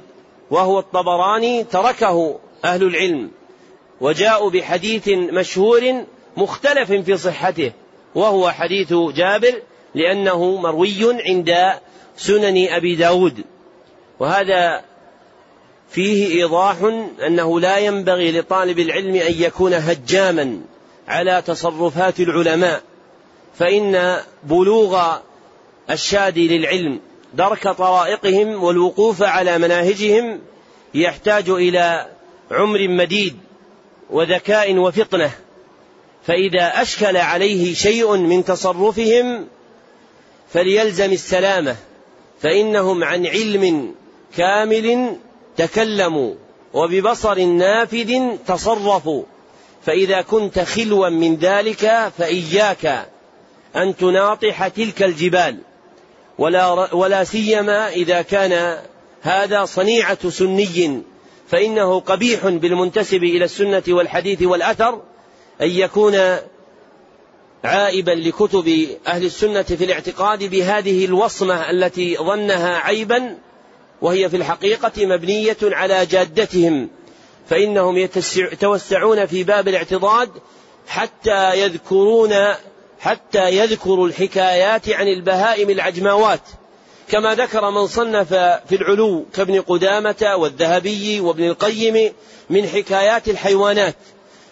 وهو 0.50 0.78
الطبراني 0.78 1.64
تركه 1.64 2.38
أهل 2.64 2.82
العلم 2.82 3.30
وجاءوا 4.00 4.50
بحديث 4.50 5.08
مشهور 5.08 6.04
مختلف 6.36 6.92
في 6.92 7.16
صحته 7.16 7.72
وهو 8.14 8.50
حديث 8.50 8.92
جابر 8.92 9.62
لأنه 9.94 10.56
مروي 10.56 11.22
عند 11.22 11.54
سنن 12.16 12.68
أبي 12.68 12.94
داود. 12.94 13.44
وهذا 14.20 14.82
فيه 15.90 16.42
إيضاح 16.42 16.76
أنه 17.26 17.60
لا 17.60 17.78
ينبغي 17.78 18.32
لطالب 18.32 18.78
العلم 18.78 19.14
أن 19.14 19.34
يكون 19.38 19.74
هجاما 19.74 20.60
على 21.08 21.42
تصرفات 21.46 22.20
العلماء 22.20 22.82
فإن 23.58 24.16
بلوغ 24.44 25.16
الشادي 25.90 26.58
للعلم 26.58 27.00
درك 27.34 27.68
طرائقهم 27.68 28.62
والوقوف 28.62 29.22
على 29.22 29.58
مناهجهم 29.58 30.40
يحتاج 30.94 31.48
إلى 31.48 32.06
عمر 32.50 32.88
مديد 32.88 33.36
وذكاء 34.10 34.76
وفطنة. 34.76 35.30
فإذا 36.26 36.82
أشكل 36.82 37.16
عليه 37.16 37.74
شيء 37.74 38.16
من 38.16 38.44
تصرفهم 38.44 39.46
فليلزم 40.52 41.12
السلامة 41.12 41.76
فإنهم 42.42 43.04
عن 43.04 43.26
علم 43.26 43.94
كامل 44.36 45.16
تكلموا 45.56 46.34
وببصر 46.74 47.44
نافذ 47.44 48.36
تصرفوا. 48.46 49.22
فإذا 49.86 50.22
كنت 50.22 50.58
خلوا 50.58 51.08
من 51.08 51.36
ذلك 51.36 52.12
فإياك 52.18 53.06
أن 53.76 53.96
تناطح 53.96 54.68
تلك 54.68 55.02
الجبال. 55.02 55.58
ولا 56.38 56.94
ولا 56.94 57.24
سيما 57.24 57.88
إذا 57.88 58.22
كان 58.22 58.78
هذا 59.22 59.64
صنيعة 59.64 60.30
سني 60.30 61.02
فإنه 61.48 62.00
قبيح 62.00 62.46
بالمنتسب 62.46 63.24
إلى 63.24 63.44
السنة 63.44 63.82
والحديث 63.88 64.42
والأثر 64.42 65.02
أن 65.60 65.70
يكون 65.70 66.14
عائبا 67.64 68.10
لكتب 68.10 68.88
أهل 69.06 69.24
السنة 69.24 69.62
في 69.62 69.84
الاعتقاد 69.84 70.44
بهذه 70.44 71.04
الوصمة 71.04 71.70
التي 71.70 72.16
ظنها 72.16 72.78
عيبا 72.78 73.38
وهي 74.02 74.28
في 74.28 74.36
الحقيقة 74.36 75.06
مبنية 75.06 75.56
على 75.62 76.06
جادتهم 76.06 76.88
فإنهم 77.48 77.96
يتوسعون 78.52 79.26
في 79.26 79.44
باب 79.44 79.68
الاعتضاد 79.68 80.30
حتى 80.88 81.60
يذكرون 81.60 82.34
حتى 83.06 83.50
يذكروا 83.50 84.08
الحكايات 84.08 84.88
عن 84.88 85.08
البهائم 85.08 85.70
العجماوات. 85.70 86.40
كما 87.08 87.34
ذكر 87.34 87.70
من 87.70 87.86
صنف 87.86 88.28
في 88.68 88.72
العلو 88.72 89.24
كابن 89.34 89.60
قدامة 89.60 90.34
والذهبي 90.36 91.20
وابن 91.20 91.44
القيم 91.44 92.12
من 92.50 92.68
حكايات 92.68 93.28
الحيوانات 93.28 93.94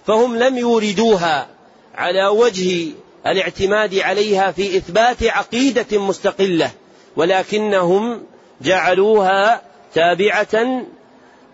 فهم 0.07 0.36
لم 0.36 0.59
يوردوها 0.59 1.48
على 1.94 2.26
وجه 2.26 2.86
الاعتماد 3.26 3.94
عليها 3.94 4.50
في 4.52 4.76
إثبات 4.76 5.22
عقيدة 5.22 5.98
مستقلة 5.98 6.70
ولكنهم 7.16 8.22
جعلوها 8.61 9.62
تابعة 9.94 10.84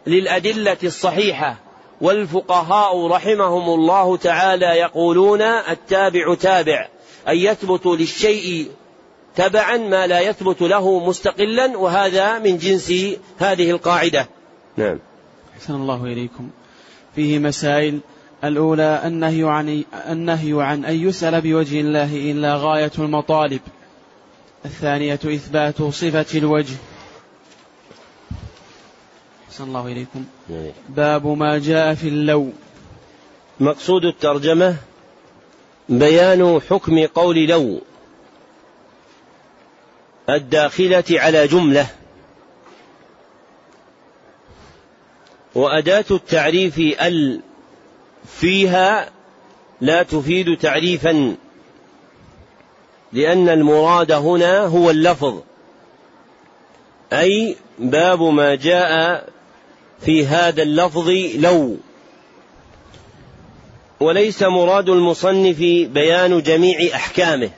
للأدلة 0.07 0.79
الصحيحة. 0.85 1.57
والفقهاء 2.01 3.07
رحمهم 3.07 3.75
الله 3.75 4.17
تعالى 4.17 4.67
يقولون 4.67 5.43
التابع 5.43 6.35
تابع 6.35 6.89
أن 7.29 7.37
يثبت 7.37 7.87
للشيء 7.87 8.71
تبعا 9.37 9.77
ما 9.77 10.07
لا 10.07 10.21
يثبت 10.21 10.63
له 10.63 11.09
مستقلا 11.09 11.79
وهذا 11.79 12.39
من 12.39 12.59
جنس 12.59 12.93
هذه 13.39 13.71
القاعدة. 13.71 14.29
نعم. 14.77 14.99
أحسن 15.57 15.75
الله 15.75 16.05
إليكم. 16.05 16.51
فيه 17.15 17.39
مسائل. 17.39 18.01
الأولى 18.45 19.03
النهي 19.05 19.45
عن 19.45 19.85
النهي 20.11 20.63
عن 20.63 20.85
أن 20.85 21.09
يسأل 21.09 21.41
بوجه 21.41 21.81
الله 21.81 22.17
إلا 22.17 22.57
غاية 22.57 22.93
المطالب. 22.99 23.61
الثانية 24.65 25.21
إثبات 25.25 25.83
صفة 25.83 26.39
الوجه. 26.39 26.75
أحسن 29.61 29.69
الله 29.69 29.87
إليكم. 29.87 30.25
نعم. 30.49 30.73
باب 30.89 31.27
ما 31.27 31.59
جاء 31.59 31.95
في 31.95 32.09
اللو. 32.09 32.51
مقصود 33.61 34.05
الترجمة 34.05 34.77
بيان 35.89 36.61
حكم 36.71 37.07
قول 37.07 37.37
لو. 37.47 37.81
الداخلة 40.29 41.05
على 41.11 41.47
جملة. 41.47 41.87
وأداة 45.55 46.05
التعريف 46.11 46.79
ال 46.79 47.41
فيها 48.27 49.11
لا 49.81 50.03
تفيد 50.03 50.59
تعريفا. 50.59 51.37
لأن 53.13 53.49
المراد 53.49 54.13
هنا 54.13 54.59
هو 54.59 54.91
اللفظ. 54.91 55.41
أي 57.13 57.57
باب 57.79 58.23
ما 58.23 58.55
جاء 58.55 59.30
في 60.05 60.27
هذا 60.27 60.63
اللفظ 60.63 61.11
لو. 61.35 61.77
وليس 64.01 64.43
مراد 64.43 64.89
المصنف 64.89 65.59
بيان 65.89 66.43
جميع 66.43 66.95
أحكامه 66.95 67.51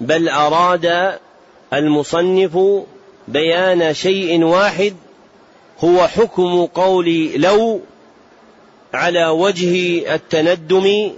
بل 0.00 0.28
أراد 0.28 1.18
المصنف 1.72 2.58
بيان 3.28 3.94
شيء 3.94 4.44
واحد 4.44 4.96
هو 5.84 6.06
حكم 6.06 6.66
قول 6.66 7.30
لو 7.36 7.80
على 8.94 9.26
وجه 9.26 10.04
التندم 10.14 11.10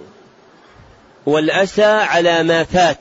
والأسى 1.26 1.84
على 1.84 2.42
ما 2.42 2.64
فات. 2.64 2.98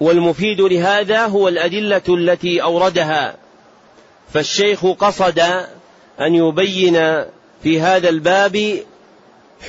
والمفيد 0.00 0.60
لهذا 0.60 1.26
هو 1.26 1.48
الأدلة 1.48 2.02
التي 2.08 2.62
أوردها 2.62 3.36
فالشيخ 4.32 4.86
قصد 4.86 5.38
أن 6.20 6.34
يبين 6.34 7.24
في 7.62 7.80
هذا 7.80 8.08
الباب 8.08 8.78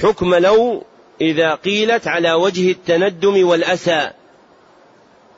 حكم 0.01 0.36
لو 0.36 0.84
إذا 1.22 1.55
قيلت 1.55 2.07
على 2.07 2.34
وجه 2.34 2.72
التندم 2.72 3.47
والأسى 3.47 4.09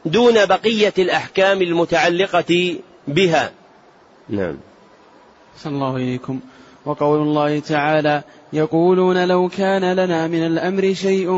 دون 0.05 0.45
بقية 0.45 0.93
الأحكام 0.97 1.61
المتعلقة 1.61 2.75
بها. 3.07 3.51
نعم. 4.29 4.57
صلى 5.57 5.73
الله 5.73 5.95
إليكم. 5.95 6.39
وقول 6.85 7.21
الله 7.21 7.59
تعالى 7.59 8.23
يقولون 8.53 9.27
لو 9.27 9.49
كان 9.49 9.93
لنا 9.93 10.27
من 10.27 10.45
الأمر 10.45 10.93
شيء 10.93 11.31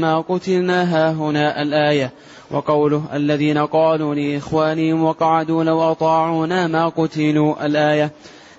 ما 0.00 0.20
قتلنا 0.20 0.82
هاهنا 0.82 1.62
الآية. 1.62 2.10
وقوله 2.52 3.02
الذين 3.14 3.58
قالوا 3.58 4.14
لإخوانهم 4.14 5.04
وقعدوا 5.04 5.64
لو 5.64 5.82
أطاعونا 5.92 6.66
ما 6.66 6.88
قتلوا 6.88 7.66
الآية. 7.66 8.12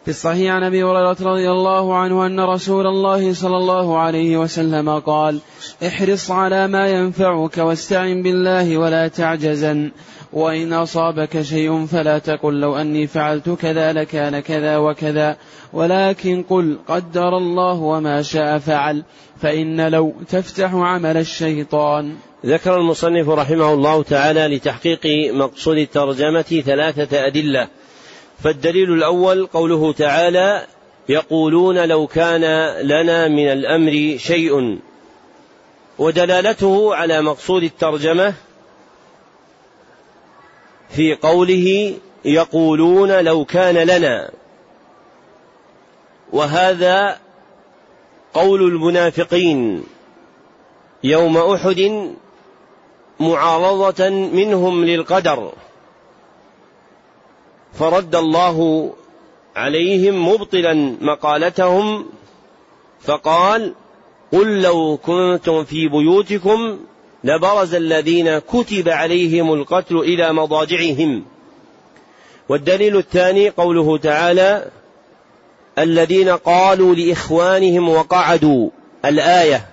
في 0.04 0.10
الصحيح 0.10 0.54
عن 0.54 0.64
أبي 0.64 0.84
هريرة 0.84 1.18
رضي 1.22 1.52
الله 1.52 1.96
عنه 1.96 2.26
أن 2.26 2.40
رسول 2.40 2.88
الله 2.88 3.34
صلى 3.34 3.58
الله 3.58 4.00
عليه 4.00 4.38
وسلم 4.38 5.00
قال 5.00 5.40
احرص 5.88 6.32
على 6.32 6.68
ما 6.68 6.88
ينفعك 6.88 7.58
واستعن 7.58 8.22
بالله 8.24 8.78
ولا 8.78 9.08
تعجزن 9.08 9.92
وإن 10.34 10.74
أصابك 10.74 11.42
شيء 11.42 11.86
فلا 11.86 12.20
تقل 12.20 12.60
لو 12.60 12.76
أني 12.76 13.08
فعلت 13.08 13.50
كذا 13.50 13.94
لكان 13.94 14.40
كذا 14.40 14.78
وكذا 14.78 15.38
ولكن 15.74 16.44
قل 16.50 16.78
قدر 16.88 17.38
الله 17.38 17.74
وما 17.74 18.22
شاء 18.22 18.58
فعل 18.58 19.04
فإن 19.38 19.88
لو 19.88 20.14
تفتح 20.30 20.74
عمل 20.74 21.18
الشيطان 21.18 22.16
ذكر 22.46 22.78
المصنف 22.78 23.30
رحمه 23.30 23.74
الله 23.74 24.04
تعالى 24.04 24.48
لتحقيق 24.48 25.34
مقصود 25.34 25.78
الترجمة 25.78 26.64
ثلاثة 26.66 27.28
أدلة. 27.28 27.68
فالدليل 28.44 28.94
الأول 28.94 29.46
قوله 29.46 29.94
تعالى 29.94 30.66
يقولون 31.10 31.88
لو 31.88 32.08
كان 32.08 32.42
لنا 32.82 33.28
من 33.28 33.48
الأمر 33.52 34.18
شيء. 34.18 34.80
ودلالته 36.00 36.96
على 36.96 37.22
مقصود 37.22 37.64
الترجمة 37.64 38.34
في 40.90 41.16
قوله 41.16 41.94
يقولون 42.26 43.12
لو 43.12 43.46
كان 43.46 43.76
لنا. 43.76 44.32
وهذا 46.34 47.18
قول 48.34 48.64
المنافقين 48.64 49.84
يوم 51.04 51.38
أحد 51.38 52.14
معارضة 53.20 54.10
منهم 54.10 54.86
للقدر. 54.86 55.52
فرد 57.74 58.16
الله 58.16 58.90
عليهم 59.56 60.28
مبطلا 60.30 60.96
مقالتهم 61.02 62.06
فقال 63.02 63.74
قل 64.32 64.62
لو 64.62 64.98
كنتم 65.04 65.64
في 65.64 65.88
بيوتكم 65.88 66.80
لبرز 67.24 67.76
الذين 67.76 68.40
كتب 68.40 68.90
عليهم 68.90 69.54
القتل 69.54 69.98
إلى 69.98 70.34
مضاجعهم. 70.34 71.24
والدليل 72.50 72.98
الثاني 72.98 73.50
قوله 73.50 73.98
تعالى 73.98 74.66
الذين 75.78 76.30
قالوا 76.30 76.96
لإخوانهم 76.96 77.90
وقعدوا. 77.90 78.70
الآية 79.06 79.73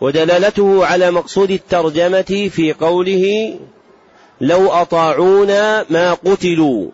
ودلالته 0.00 0.86
على 0.86 1.10
مقصود 1.10 1.50
الترجمة 1.50 2.48
في 2.52 2.72
قوله 2.80 3.56
لو 4.40 4.70
أطاعونا 4.72 5.86
ما 5.90 6.14
قتلوا. 6.14 6.90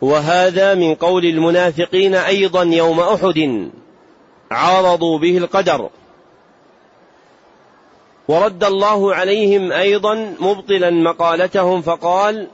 وهذا 0.00 0.74
من 0.74 0.94
قول 0.94 1.24
المنافقين 1.24 2.14
أيضا 2.14 2.62
يوم 2.62 3.00
أحد 3.00 3.70
عارضوا 4.50 5.18
به 5.18 5.38
القدر. 5.38 5.88
ورد 8.28 8.64
الله 8.64 9.14
عليهم 9.14 9.72
أيضا 9.72 10.34
مبطلا 10.40 10.90
مقالتهم 10.90 11.82
فقال 11.82 12.46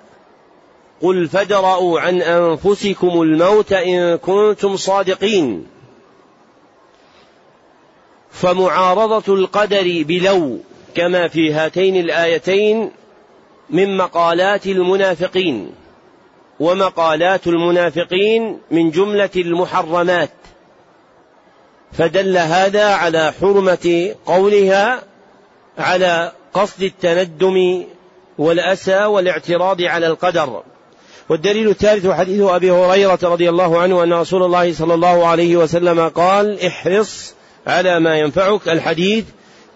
قل 1.03 1.29
فادرءوا 1.29 2.01
عن 2.01 2.23
أنفسكم 2.23 3.23
الموت 3.23 3.73
إن 3.73 4.17
كنتم 4.17 4.77
صادقين. 4.77 5.76
فمعارضة 8.41 9.35
القدر 9.35 10.05
بلو 10.09 10.59
كما 10.95 11.29
في 11.29 11.53
هاتين 11.53 11.97
الآيتين 11.97 12.91
من 13.71 13.97
مقالات 13.97 14.67
المنافقين 14.67 15.71
ومقالات 16.61 17.47
المنافقين 17.47 18.59
من 18.71 18.91
جملة 18.91 19.31
المحرمات. 19.37 20.31
فدل 21.93 22.37
هذا 22.37 22.85
على 22.85 23.33
حرمة 23.41 24.15
قولها 24.27 25.03
على 25.79 26.33
قصد 26.55 26.83
التندم 26.83 27.85
والأسى 28.39 29.05
والاعتراض 29.05 29.83
على 29.83 30.07
القدر. 30.07 30.63
والدليل 31.29 31.69
الثالث 31.69 32.07
حديث 32.07 32.43
أبي 32.43 32.71
هريرة 32.71 33.19
رضي 33.23 33.49
الله 33.49 33.81
عنه 33.81 34.03
أن 34.03 34.13
رسول 34.13 34.43
الله 34.43 34.73
صلى 34.73 34.95
الله 34.95 35.27
عليه 35.27 35.57
وسلم 35.57 36.09
قال 36.09 36.67
احرص 36.67 37.36
على 37.67 38.01
ما 38.01 38.19
ينفعك 38.19 38.69
الحديث 38.69 39.25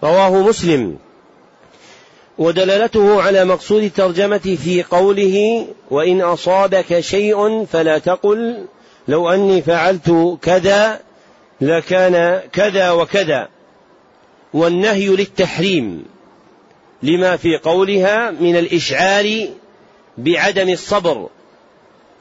رواه 0.03 0.41
مسلم. 0.41 0.97
ودلالته 2.37 3.21
على 3.21 3.45
مقصود 3.45 3.83
الترجمة 3.83 4.57
في 4.63 4.83
قوله 4.83 5.67
وإن 5.91 6.21
أصابك 6.21 6.99
شيء 6.99 7.65
فلا 7.65 7.97
تقل 7.97 8.65
لو 9.07 9.29
أني 9.29 9.61
فعلت 9.61 10.37
كذا 10.41 10.99
لكان 11.61 12.41
كذا 12.53 12.91
وكذا. 12.91 13.47
والنهي 14.53 15.07
للتحريم 15.07 16.05
لما 17.03 17.37
في 17.37 17.57
قولها 17.57 18.31
من 18.31 18.55
الإشعار 18.55 19.47
بعدم 20.17 20.69
الصبر 20.69 21.29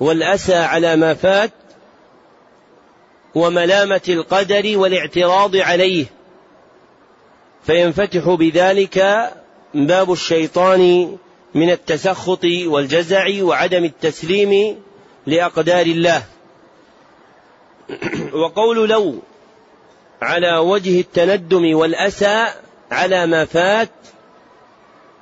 والأسى 0.01 0.55
على 0.55 0.97
ما 0.97 1.15
فات 1.15 1.51
وملامة 3.35 4.01
القدر 4.09 4.79
والاعتراض 4.79 5.57
عليه. 5.57 6.07
فينفتح 7.67 8.29
بذلك 8.29 9.31
باب 9.75 10.13
الشيطان 10.13 11.17
من 11.55 11.71
التسخط 11.71 12.45
والجزع 12.45 13.43
وعدم 13.43 13.85
التسليم 13.85 14.83
لأقدار 15.27 15.87
الله. 15.87 16.23
وقول 18.43 18.89
لو 18.89 19.19
على 20.23 20.57
وجه 20.57 21.01
التندم 21.01 21.75
والأسى 21.77 22.47
على 22.91 23.27
ما 23.27 23.45
فات 23.45 23.91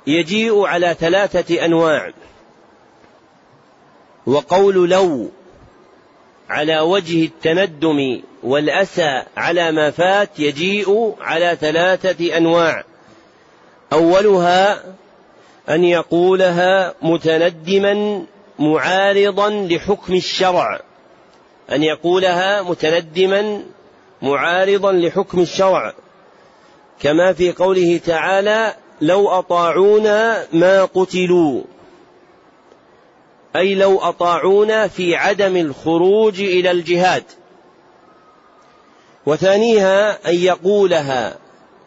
يجيء 0.07 0.65
على 0.65 0.95
ثلاثة 0.99 1.65
أنواع. 1.65 2.11
وقول 4.25 4.89
لو 4.89 5.31
على 6.49 6.79
وجه 6.79 7.25
التندم 7.25 8.21
والأسى 8.43 9.23
على 9.37 9.71
ما 9.71 9.91
فات 9.91 10.39
يجيء 10.39 11.15
على 11.21 11.57
ثلاثة 11.61 12.37
أنواع. 12.37 12.83
أولها 13.93 14.83
أن 15.69 15.83
يقولها 15.83 16.93
متندما 17.01 18.23
معارضا 18.59 19.49
لحكم 19.49 20.13
الشرع. 20.13 20.79
أن 21.71 21.83
يقولها 21.83 22.61
متندما 22.61 23.63
معارضا 24.21 24.91
لحكم 24.91 25.41
الشرع. 25.41 25.93
كما 27.01 27.33
في 27.33 27.51
قوله 27.51 27.99
تعالى 28.05 28.73
لو 29.01 29.29
أطاعونا 29.29 30.45
ما 30.53 30.85
قتلوا. 30.85 31.61
أي 33.55 33.75
لو 33.75 33.99
أطاعونا 33.99 34.87
في 34.87 35.15
عدم 35.15 35.57
الخروج 35.57 36.41
إلى 36.41 36.71
الجهاد. 36.71 37.23
وثانيها 39.25 40.29
أن 40.29 40.35
يقولها 40.35 41.37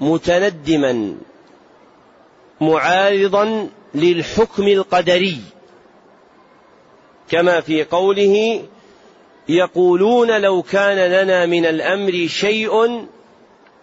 متندما 0.01 1.15
معارضا 2.61 3.69
للحكم 3.95 4.69
القدري. 4.69 5.41
كما 7.31 7.61
في 7.61 7.85
قوله 7.85 8.63
يقولون 9.49 10.41
لو 10.41 10.63
كان 10.63 11.13
لنا 11.13 11.47
من 11.47 11.67
الأمر 11.67 12.27
شيء 12.27 13.07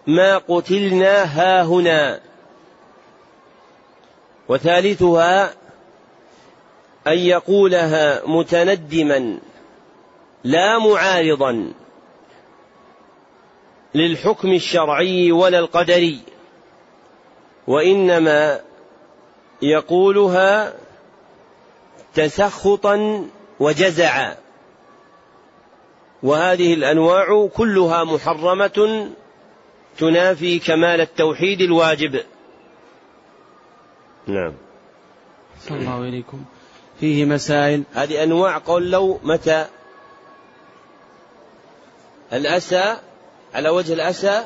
ما 0.06 0.38
قتلنا 0.38 1.22
هاهنا 1.22 2.20
وثالثها 4.48 5.54
أن 7.06 7.18
يقولها 7.18 8.22
متندما 8.26 9.38
لا 10.44 10.78
معارضا 10.78 11.72
للحكم 13.94 14.52
الشرعي 14.52 15.32
ولا 15.32 15.58
القدري 15.58 16.20
وإنما 17.66 18.60
يقولها 19.62 20.74
تسخطا 22.14 23.26
وجزعا. 23.60 24.36
وهذه 26.22 26.74
الأنواع 26.74 27.48
كلها 27.56 28.04
محرمة 28.04 29.08
تنافي 29.98 30.58
كمال 30.58 31.00
التوحيد 31.00 31.60
الواجب. 31.60 32.20
نعم. 34.26 34.52
صلى 35.60 35.78
الله 35.78 36.08
إليكم 36.08 36.44
فيه 37.00 37.24
مسائل. 37.24 37.82
هذه 37.94 38.22
أنواع 38.22 38.58
قول 38.58 38.90
لو 38.90 39.20
متى؟ 39.22 39.66
الأسى 42.32 42.96
على 43.54 43.68
وجه 43.68 43.92
الأسى 43.92 44.44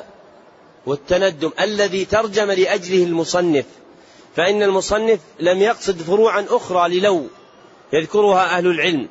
والتندم 0.85 1.51
الذي 1.59 2.05
ترجم 2.05 2.51
لأجله 2.51 3.03
المصنف. 3.03 3.65
فإن 4.35 4.63
المصنف 4.63 5.19
لم 5.39 5.61
يقصد 5.61 6.01
فروعا 6.01 6.45
أخرى 6.49 6.99
للو 6.99 7.27
يذكرها 7.93 8.57
أهل 8.57 8.67
العلم. 8.67 9.07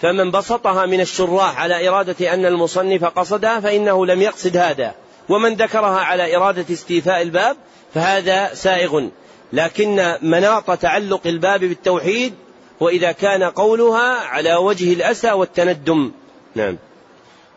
فمن 0.00 0.30
بسطها 0.30 0.86
من 0.86 1.00
الشراح 1.00 1.60
على 1.60 1.88
إرادة 1.88 2.34
أن 2.34 2.46
المصنف 2.46 3.04
قصدها 3.04 3.60
فإنه 3.60 4.06
لم 4.06 4.22
يقصد 4.22 4.56
هذا. 4.56 4.94
ومن 5.28 5.54
ذكرها 5.54 6.00
على 6.00 6.36
إرادة 6.36 6.74
استيفاء 6.74 7.22
الباب 7.22 7.56
فهذا 7.94 8.54
سائغ. 8.54 9.08
لكن 9.52 10.14
مناط 10.22 10.78
تعلق 10.78 11.26
الباب 11.26 11.60
بالتوحيد 11.60 12.32
وإذا 12.80 13.12
كان 13.12 13.42
قولها 13.42 14.20
على 14.20 14.54
وجه 14.54 14.92
الأسى 14.92 15.32
والتندم. 15.32 16.10
نعم. 16.54 16.76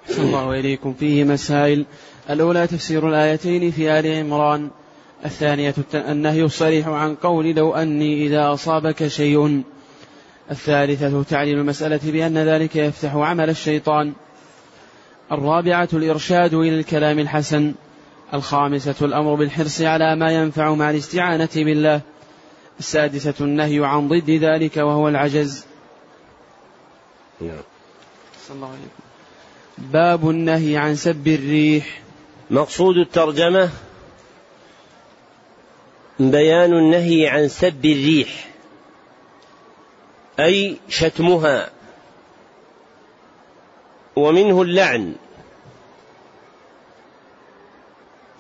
الله 0.10 0.60
إليكم. 0.60 0.94
فيه 0.94 1.24
مسائل. 1.24 1.86
الأولى 2.30 2.68
تفسير 2.68 3.10
الآيتين 3.10 3.72
في 3.72 4.00
آل 4.00 4.20
عمران. 4.20 4.70
الثانية 5.26 5.74
النهي 5.94 6.44
الصريح 6.44 6.88
عن 6.88 7.16
قول 7.16 7.46
لو 7.56 7.74
أني 7.74 8.26
إذا 8.26 8.54
أصابك 8.54 9.08
شيء. 9.08 9.64
الثالثة 10.52 11.24
تعليل 11.24 11.58
المسألة 11.58 12.00
بأن 12.04 12.38
ذلك 12.38 12.76
يفتح 12.76 13.16
عمل 13.16 13.50
الشيطان. 13.50 14.14
الرابعة 15.32 15.90
الإرشاد 15.94 16.54
إلى 16.54 16.80
الكلام 16.80 17.20
الحسن. 17.20 17.74
الخامسة 18.34 18.96
الأمر 19.02 19.36
بالحرص 19.36 19.82
على 19.82 20.16
ما 20.16 20.32
ينفع 20.32 20.74
مع 20.74 20.90
الاستعانة 20.90 21.50
بالله. 21.56 22.02
السادسة 22.80 23.34
النهي 23.42 23.86
عن 23.86 24.08
ضد 24.08 24.30
ذلك 24.30 24.78
وهو 24.78 25.08
العجز. 25.08 25.66
نعم. 27.42 27.62
صلى 28.48 28.56
الله 28.56 28.68
عليه 28.68 28.78
باب 29.78 30.30
النهي 30.30 30.78
عن 30.78 30.96
سب 30.96 31.28
الريح. 31.28 32.02
مقصود 32.52 32.98
الترجمة 32.98 33.70
بيان 36.20 36.74
النهي 36.74 37.28
عن 37.28 37.48
سب 37.48 37.86
الريح 37.86 38.50
أي 40.40 40.78
شتمها 40.90 41.70
ومنه 44.16 44.62
اللعن. 44.62 45.16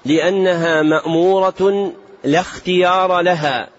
لأنها 0.09 0.81
مأمورة 0.81 1.93
لا 2.23 2.39
اختيار 2.39 3.21
لها. 3.21 3.69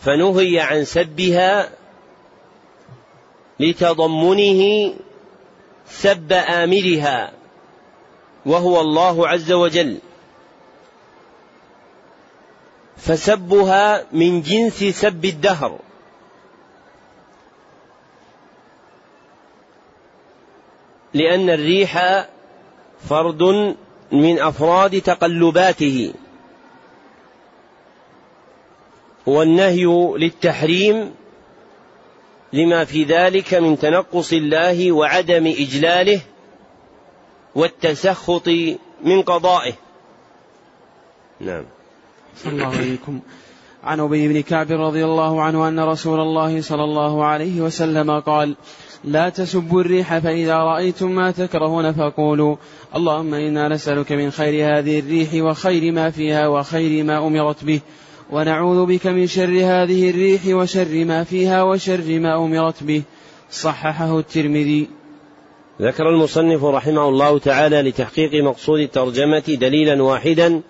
فنهي 0.00 0.60
عن 0.60 0.84
سبها 0.84 1.70
لتضمنه 3.60 4.94
سب 5.88 6.32
آمرها 6.32 7.32
وهو 8.46 8.80
الله 8.80 9.28
عز 9.28 9.52
وجل. 9.52 9.98
فسبها 12.96 14.06
من 14.12 14.42
جنس 14.42 14.84
سب 14.84 15.24
الدهر. 15.24 15.78
لأن 21.14 21.50
الريح 21.50 22.24
فرد 23.08 23.42
من 24.12 24.38
أفراد 24.38 25.00
تقلباته. 25.00 26.14
والنهي 29.26 30.14
للتحريم 30.16 31.14
لما 32.52 32.84
في 32.84 33.04
ذلك 33.04 33.54
من 33.54 33.78
تنقص 33.78 34.32
الله 34.32 34.92
وعدم 34.92 35.46
إجلاله 35.46 36.20
والتسخط 37.54 38.48
من 39.02 39.22
قضائه. 39.22 39.72
نعم. 41.40 41.64
صلى 42.36 42.52
الله 42.52 42.66
عليكم. 42.66 43.20
عن 43.84 44.00
أبي 44.00 44.28
بن 44.28 44.40
كعب 44.40 44.72
رضي 44.72 45.04
الله 45.04 45.42
عنه 45.42 45.68
أن 45.68 45.80
رسول 45.80 46.20
الله 46.20 46.60
صلى 46.60 46.84
الله 46.84 47.24
عليه 47.24 47.60
وسلم 47.60 48.20
قال 48.20 48.56
لا 49.04 49.28
تسبوا 49.28 49.80
الريح 49.80 50.18
فإذا 50.18 50.56
رأيتم 50.56 51.10
ما 51.10 51.30
تكرهون 51.30 51.92
فقولوا 51.92 52.56
اللهم 52.96 53.34
إنا 53.34 53.68
نسألك 53.68 54.12
من 54.12 54.30
خير 54.30 54.78
هذه 54.78 54.98
الريح 54.98 55.34
وخير 55.34 55.92
ما 55.92 56.10
فيها 56.10 56.48
وخير 56.48 57.04
ما 57.04 57.26
أمرت 57.26 57.64
به 57.64 57.80
ونعوذ 58.30 58.86
بك 58.86 59.06
من 59.06 59.26
شر 59.26 59.64
هذه 59.64 60.10
الريح 60.10 60.40
وشر 60.46 61.04
ما 61.04 61.24
فيها 61.24 61.62
وشر 61.62 62.18
ما 62.18 62.44
أمرت 62.44 62.82
به. 62.82 63.02
صححه 63.50 64.18
الترمذي. 64.18 64.88
ذكر 65.82 66.08
المصنف 66.08 66.64
رحمه 66.64 67.08
الله 67.08 67.38
تعالى 67.38 67.82
لتحقيق 67.82 68.44
مقصود 68.44 68.80
الترجمة 68.80 69.42
دليلا 69.48 70.02
واحدا 70.02 70.60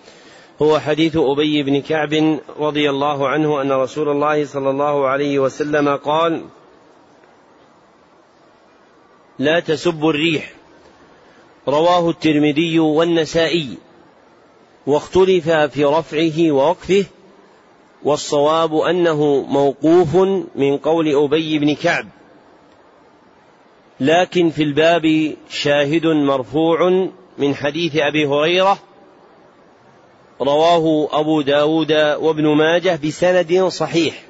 هو 0.62 0.78
حديث 0.78 1.16
أبي 1.16 1.62
بن 1.62 1.80
كعب 1.80 2.38
رضي 2.58 2.90
الله 2.90 3.28
عنه 3.28 3.62
أن 3.62 3.72
رسول 3.72 4.08
الله 4.08 4.44
صلى 4.44 4.70
الله 4.70 5.08
عليه 5.08 5.38
وسلم 5.38 5.96
قال 5.96 6.44
لا 9.38 9.60
تسبوا 9.60 10.10
الريح. 10.10 10.52
رواه 11.68 12.10
الترمذي 12.10 12.78
والنسائي 12.78 13.78
واختلف 14.86 15.50
في 15.50 15.84
رفعه 15.84 16.52
ووقفه 16.52 17.04
والصواب 18.02 18.74
أنه 18.74 19.42
موقوف 19.48 20.16
من 20.54 20.76
قول 20.78 21.14
أبي 21.24 21.58
بن 21.58 21.74
كعب. 21.74 22.06
لكن 24.00 24.50
في 24.50 24.62
الباب 24.62 25.34
شاهد 25.48 26.06
مرفوع 26.06 27.08
من 27.38 27.54
حديث 27.54 27.96
أبي 27.96 28.26
هريرة 28.26 28.78
رواه 30.40 31.08
أبو 31.12 31.42
داود 31.42 31.92
وابن 31.92 32.46
ماجه 32.46 32.98
بسند 33.04 33.64
صحيح. 33.68 34.22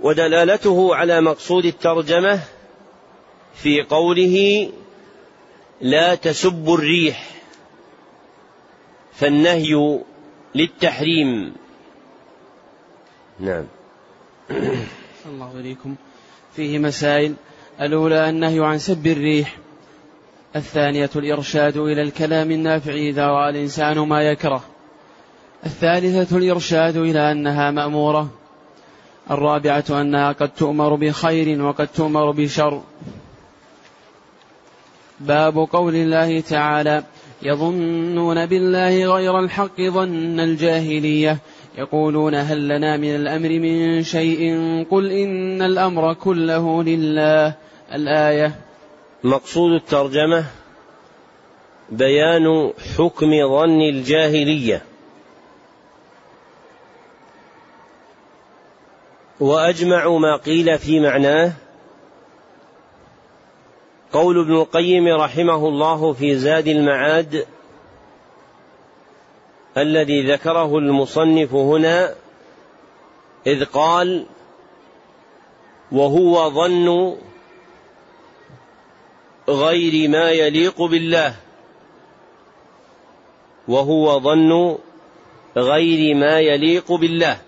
ودلالته 0.00 0.94
على 0.94 1.20
مقصود 1.20 1.64
الترجمة 1.64 2.40
في 3.54 3.82
قوله 3.82 4.68
لا 5.80 6.14
تسبوا 6.14 6.78
الريح 6.78 7.30
فالنهي 9.12 10.00
للتحريم. 10.54 11.54
نعم. 13.40 13.64
الله 15.26 15.52
إليكم 15.60 15.94
فيه 16.56 16.78
مسائل. 16.78 17.34
الأولى 17.80 18.28
النهي 18.28 18.60
عن 18.60 18.78
سب 18.78 19.06
الريح. 19.06 19.56
الثانية 20.56 21.10
الإرشاد 21.16 21.76
إلى 21.76 22.02
الكلام 22.02 22.50
النافع 22.50 22.92
إذا 22.92 23.26
رأى 23.26 23.50
الإنسان 23.50 23.98
ما 23.98 24.22
يكره. 24.22 24.62
الثالثة 25.66 26.36
الإرشاد 26.36 26.96
إلى 26.96 27.32
أنها 27.32 27.70
مأمورة. 27.70 28.28
الرابعة 29.30 29.84
أنها 29.90 30.32
قد 30.32 30.48
تؤمر 30.48 30.94
بخير 30.94 31.62
وقد 31.62 31.88
تؤمر 31.88 32.30
بشر. 32.30 32.82
باب 35.20 35.58
قول 35.58 35.94
الله 35.94 36.40
تعالى 36.40 37.04
يظنون 37.42 38.46
بالله 38.46 39.14
غير 39.14 39.38
الحق 39.38 39.80
ظن 39.80 40.40
الجاهلية. 40.40 41.38
يقولون 41.78 42.34
هل 42.34 42.68
لنا 42.68 42.96
من 42.96 43.14
الأمر 43.14 43.48
من 43.48 44.02
شيء؟ 44.02 44.54
قل 44.90 45.12
إن 45.12 45.62
الأمر 45.62 46.14
كله 46.14 46.82
لله. 46.82 47.54
الآية 47.94 48.65
مقصود 49.26 49.72
الترجمة 49.72 50.44
بيان 51.90 52.72
حكم 52.96 53.30
ظن 53.48 53.80
الجاهلية. 53.80 54.82
وأجمع 59.40 60.08
ما 60.08 60.36
قيل 60.36 60.78
في 60.78 61.00
معناه 61.00 61.52
قول 64.12 64.40
ابن 64.40 64.54
القيم 64.54 65.08
رحمه 65.08 65.68
الله 65.68 66.12
في 66.12 66.36
زاد 66.36 66.68
المعاد 66.68 67.46
الذي 69.76 70.32
ذكره 70.32 70.78
المصنف 70.78 71.54
هنا 71.54 72.14
إذ 73.46 73.64
قال 73.64 74.26
وهو 75.92 76.50
ظن 76.50 77.16
غير 79.48 80.08
ما 80.08 80.30
يليق 80.30 80.82
بالله. 80.82 81.34
وهو 83.68 84.20
ظن 84.20 84.78
غير 85.56 86.14
ما 86.14 86.40
يليق 86.40 86.92
بالله. 86.92 87.38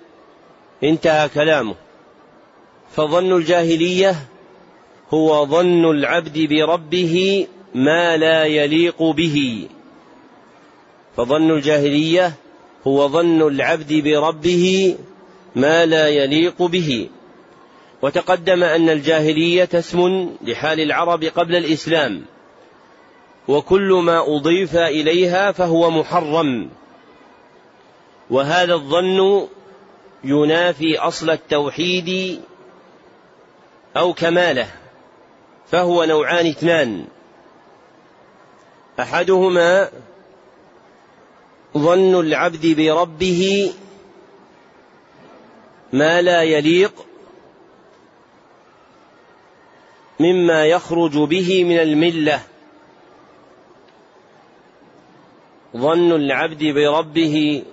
انتهى 0.84 1.28
كلامه. 1.28 1.74
فظن 2.90 3.36
الجاهلية 3.36 4.14
هو 5.10 5.46
ظن 5.46 5.90
العبد 5.90 6.38
بربه 6.38 7.46
ما 7.74 8.16
لا 8.16 8.44
يليق 8.44 9.02
به. 9.02 9.68
فظن 11.16 11.50
الجاهلية 11.50 12.32
هو 12.86 13.08
ظن 13.08 13.42
العبد 13.42 13.92
بربه 13.92 14.96
ما 15.56 15.86
لا 15.86 16.08
يليق 16.08 16.62
به. 16.62 17.08
وتقدم 18.02 18.64
أن 18.64 18.90
الجاهلية 18.90 19.68
اسم 19.74 20.30
لحال 20.42 20.80
العرب 20.80 21.24
قبل 21.24 21.56
الإسلام 21.56 22.24
وكل 23.48 23.92
ما 23.92 24.36
أضيف 24.36 24.76
إليها 24.76 25.52
فهو 25.52 25.90
محرم. 25.90 26.70
وهذا 28.30 28.74
الظن 28.74 29.48
ينافي 30.24 30.98
أصل 30.98 31.30
التوحيد 31.30 32.40
أو 33.96 34.12
كماله 34.12 34.68
فهو 35.70 36.04
نوعان 36.04 36.46
اثنان. 36.46 37.04
أحدهما 39.00 39.88
ظن 41.78 42.20
العبد 42.20 42.66
بربه 42.66 43.72
ما 45.92 46.22
لا 46.22 46.42
يليق 46.42 47.07
مما 50.20 50.66
يخرج 50.66 51.18
به 51.18 51.64
من 51.64 51.78
الملة. 51.78 52.42
ظن 55.76 56.12
العبد 56.12 56.64
بربه 56.64 57.64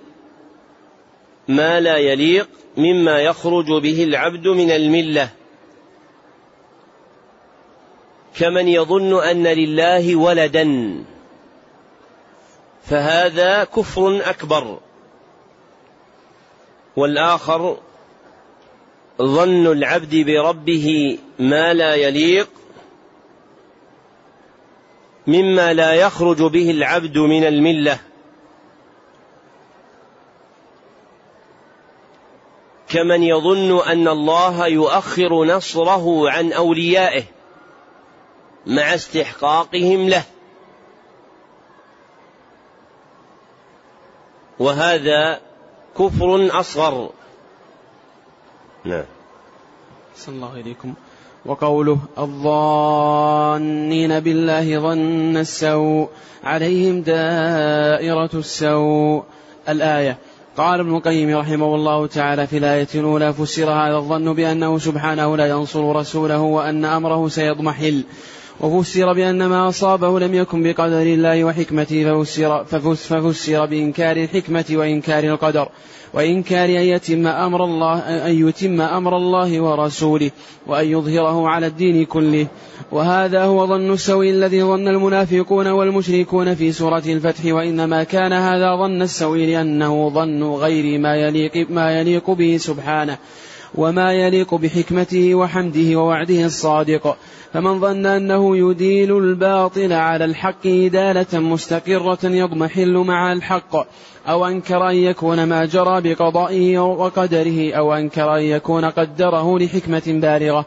ما 1.48 1.80
لا 1.80 1.96
يليق 1.96 2.48
مما 2.76 3.20
يخرج 3.20 3.82
به 3.82 4.04
العبد 4.04 4.48
من 4.48 4.70
الملة. 4.70 5.28
كمن 8.36 8.68
يظن 8.68 9.22
أن 9.22 9.46
لله 9.46 10.16
ولدا 10.16 10.94
فهذا 12.82 13.64
كفر 13.64 14.30
أكبر. 14.30 14.78
والآخر 16.96 17.78
ظن 19.22 19.66
العبد 19.66 20.14
بربه 20.14 21.18
ما 21.38 21.74
لا 21.74 21.94
يليق 21.94 22.48
مما 25.26 25.72
لا 25.72 25.92
يخرج 25.92 26.42
به 26.42 26.70
العبد 26.70 27.18
من 27.18 27.44
الملة. 27.44 27.98
كمن 32.88 33.22
يظن 33.22 33.82
أن 33.86 34.08
الله 34.08 34.66
يؤخر 34.66 35.44
نصره 35.44 36.30
عن 36.30 36.52
أوليائه 36.52 37.22
مع 38.66 38.94
استحقاقهم 38.94 40.08
له. 40.08 40.24
وهذا 44.58 45.40
كفر 45.98 46.60
أصغر. 46.60 47.10
نعم. 48.86 49.04
صلى 50.16 50.34
الله 50.34 50.60
إليكم 50.60 50.94
وقوله 51.46 51.98
الظانين 52.18 54.20
بالله 54.20 54.78
ظن 54.78 55.36
السوء 55.36 56.08
عليهم 56.44 57.00
دائرة 57.00 58.30
السوء. 58.34 59.22
الآية 59.68 60.18
قال 60.56 60.80
ابن 60.80 60.96
القيم 60.96 61.36
رحمه 61.36 61.74
الله 61.74 62.06
تعالى 62.06 62.46
في 62.46 62.58
الآية 62.58 62.88
الأولى 62.94 63.32
فسر 63.32 63.70
هذا 63.70 63.96
الظن 63.96 64.34
بأنه 64.34 64.78
سبحانه 64.78 65.36
لا 65.36 65.46
ينصر 65.46 65.96
رسوله 65.96 66.40
وأن 66.40 66.84
أمره 66.84 67.28
سيضمحل. 67.28 68.04
وفسر 68.60 69.12
بأن 69.12 69.46
ما 69.46 69.68
أصابه 69.68 70.20
لم 70.20 70.34
يكن 70.34 70.62
بقدر 70.62 71.02
الله 71.02 71.44
وحكمته 71.44 72.24
ففسر, 72.64 72.64
ففسر 72.64 73.66
بإنكار 73.66 74.16
الحكمة 74.16 74.64
وإنكار 74.70 75.24
القدر. 75.24 75.68
وإنكار 76.16 76.68
أن 76.68 76.84
يتم 76.96 77.26
أمر 77.26 77.64
الله 77.64 77.98
أن 77.98 78.48
يتم 78.48 78.80
أمر 78.80 79.16
الله 79.16 79.60
ورسوله 79.60 80.30
وأن 80.66 80.86
يظهره 80.86 81.48
على 81.48 81.66
الدين 81.66 82.04
كله. 82.04 82.46
وهذا 82.92 83.44
هو 83.44 83.66
ظن 83.66 83.92
السوء 83.92 84.30
الذي 84.30 84.62
ظن 84.62 84.88
المنافقون 84.88 85.66
والمشركون 85.66 86.54
في 86.54 86.72
سورة 86.72 87.02
الفتح 87.06 87.44
وإنما 87.44 88.04
كان 88.04 88.32
هذا 88.32 88.76
ظن 88.76 89.02
السوء 89.02 89.38
لأنه 89.38 90.10
ظن 90.10 90.42
غير 90.42 90.98
ما 90.98 91.16
يليق 91.16 91.70
ما 91.70 92.00
يليق 92.00 92.30
به 92.30 92.56
سبحانه. 92.56 93.18
وما 93.76 94.12
يليق 94.12 94.54
بحكمته 94.54 95.34
وحمده 95.34 95.96
ووعده 95.96 96.44
الصادق. 96.44 97.16
فمن 97.52 97.80
ظن 97.80 98.06
أنه 98.06 98.56
يديل 98.56 99.18
الباطل 99.18 99.92
على 99.92 100.24
الحق 100.24 100.66
إدالة 100.66 101.40
مستقرة 101.40 102.18
يضمحل 102.24 102.92
مع 102.92 103.32
الحق 103.32 103.76
أو 104.28 104.46
أنكر 104.46 104.90
أن 104.90 104.96
يكون 104.96 105.44
ما 105.44 105.64
جرى 105.64 106.00
بقضائه 106.00 106.78
وقدره 106.78 107.72
أو 107.72 107.94
أنكر 107.94 108.36
أن 108.36 108.42
يكون 108.42 108.84
قدره 108.84 109.58
لحكمة 109.58 110.02
بالغة. 110.06 110.66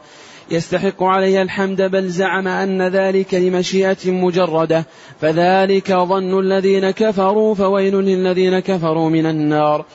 يستحق 0.52 1.04
عليه 1.04 1.42
الحمد 1.42 1.82
بل 1.82 2.08
زعم 2.08 2.48
أن 2.48 2.82
ذلك 2.82 3.34
لمشيئة 3.34 4.12
مجردة. 4.12 4.86
فذلك 5.22 5.92
ظن 5.94 6.40
الذين 6.40 6.92
كفروا 6.92 7.56
فويل 7.56 7.96
للذين 7.96 8.60
كفروا 8.60 9.10
من 9.10 9.26
النار. 9.26 9.86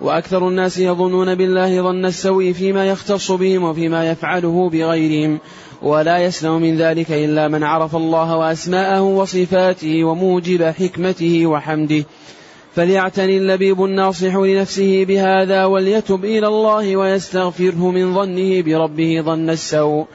وأكثر 0.00 0.48
الناس 0.48 0.78
يظنون 0.78 1.34
بالله 1.34 1.82
ظن 1.82 2.04
السوء 2.04 2.52
فيما 2.52 2.86
يختص 2.86 3.32
بهم 3.32 3.64
وفيما 3.64 4.10
يفعله 4.10 4.70
بغيرهم 4.70 5.38
ولا 5.82 6.18
يسلم 6.18 6.62
من 6.62 6.76
ذلك 6.76 7.10
إلا 7.10 7.48
من 7.48 7.64
عرف 7.64 7.96
الله 7.96 8.36
وأسماءه 8.36 9.02
وصفاته 9.02 10.04
وموجب 10.04 10.62
حكمته 10.62 11.46
وحمده. 11.46 12.04
فليعتني 12.74 13.36
اللبيب 13.36 13.84
الناصح 13.84 14.34
لنفسه 14.34 15.04
بهذا 15.04 15.64
وليتب 15.64 16.24
إلى 16.24 16.46
الله 16.46 16.96
ويستغفره 16.96 17.90
من 17.90 18.14
ظنه 18.14 18.62
بربه 18.62 19.20
ظن 19.20 19.50
السوء. 19.50 20.06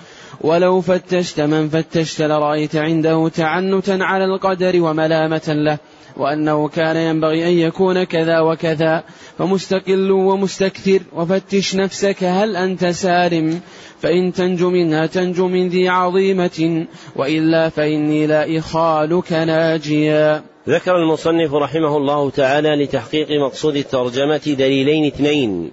ولو 0.41 0.81
فتشت 0.81 1.39
من 1.39 1.69
فتشت 1.69 2.21
لرأيت 2.21 2.75
عنده 2.75 3.29
تعنتا 3.29 3.97
على 4.01 4.25
القدر 4.25 4.81
وملامة 4.81 5.41
له. 5.47 5.77
وأنه 6.18 6.68
كان 6.68 6.97
ينبغي 6.97 7.47
أن 7.47 7.57
يكون 7.57 8.03
كذا 8.03 8.39
وكذا. 8.39 9.03
فمستقل 9.38 10.11
ومستكثر 10.11 10.99
وفتش 11.14 11.76
نفسك 11.76 12.24
هل 12.24 12.55
أنت 12.55 12.86
سالم؟ 12.86 13.61
فإن 13.99 14.34
تنج 14.34 14.64
منها 14.64 15.05
تنج 15.05 15.39
من 15.39 15.68
ذي 15.68 15.89
عظيمة 15.89 16.86
وإلا 17.16 17.70
فإني 17.70 18.28
لا 18.28 18.57
إخالك 18.57 19.34
ناجيا. 19.34 20.43
ذكر 20.70 20.95
المصنف 20.95 21.53
رحمه 21.53 21.97
الله 21.97 22.30
تعالى 22.30 22.84
لتحقيق 22.84 23.28
مقصود 23.32 23.76
الترجمة 23.76 24.41
دليلين 24.57 25.05
اثنين. 25.05 25.72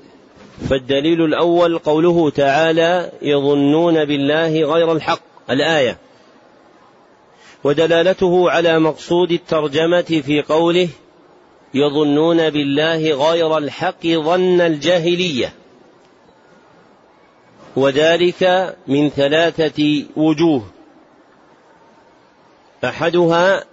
فالدليل 0.69 1.25
الأول 1.25 1.79
قوله 1.79 2.31
تعالى 2.31 3.11
يظنون 3.23 4.05
بالله 4.05 4.63
غير 4.63 4.93
الحق 4.93 5.23
الآية. 5.51 5.99
ودلالته 7.65 8.51
على 8.51 8.79
مقصود 8.79 9.33
الترجمة 9.33 10.23
في 10.27 10.43
قوله 10.43 10.89
يظنون 11.75 12.51
بالله 12.51 13.31
غير 13.31 13.59
الحق 13.59 14.07
ظن 14.07 14.61
الجاهلية. 14.61 15.53
وذلك 17.77 18.75
من 18.87 19.11
ثلاثة 19.11 20.05
وجوه. 20.17 20.63
أحدها 22.85 23.65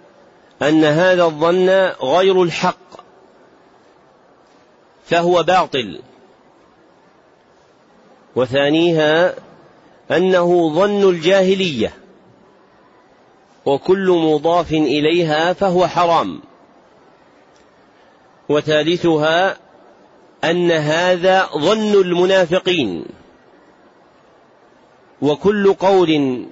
أن 0.62 0.84
هذا 0.84 1.24
الظن 1.24 1.68
غير 2.02 2.42
الحق 2.42 3.00
فهو 5.04 5.42
باطل. 5.42 6.00
وثانيها 8.36 9.34
أنه 10.10 10.74
ظن 10.74 11.10
الجاهلية. 11.10 11.92
وكل 13.66 14.10
مضاف 14.10 14.72
إليها 14.72 15.52
فهو 15.52 15.86
حرام. 15.86 16.40
وثالثها 18.48 19.56
أن 20.44 20.70
هذا 20.70 21.48
ظن 21.58 22.00
المنافقين. 22.00 23.04
وكل 25.22 25.72
قول 25.72 26.42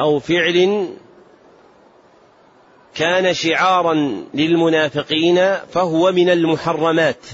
أو 0.00 0.18
فعل 0.18 0.88
كان 2.94 3.34
شعارا 3.34 4.24
للمنافقين 4.34 5.54
فهو 5.72 6.12
من 6.12 6.30
المحرمات. 6.30 7.26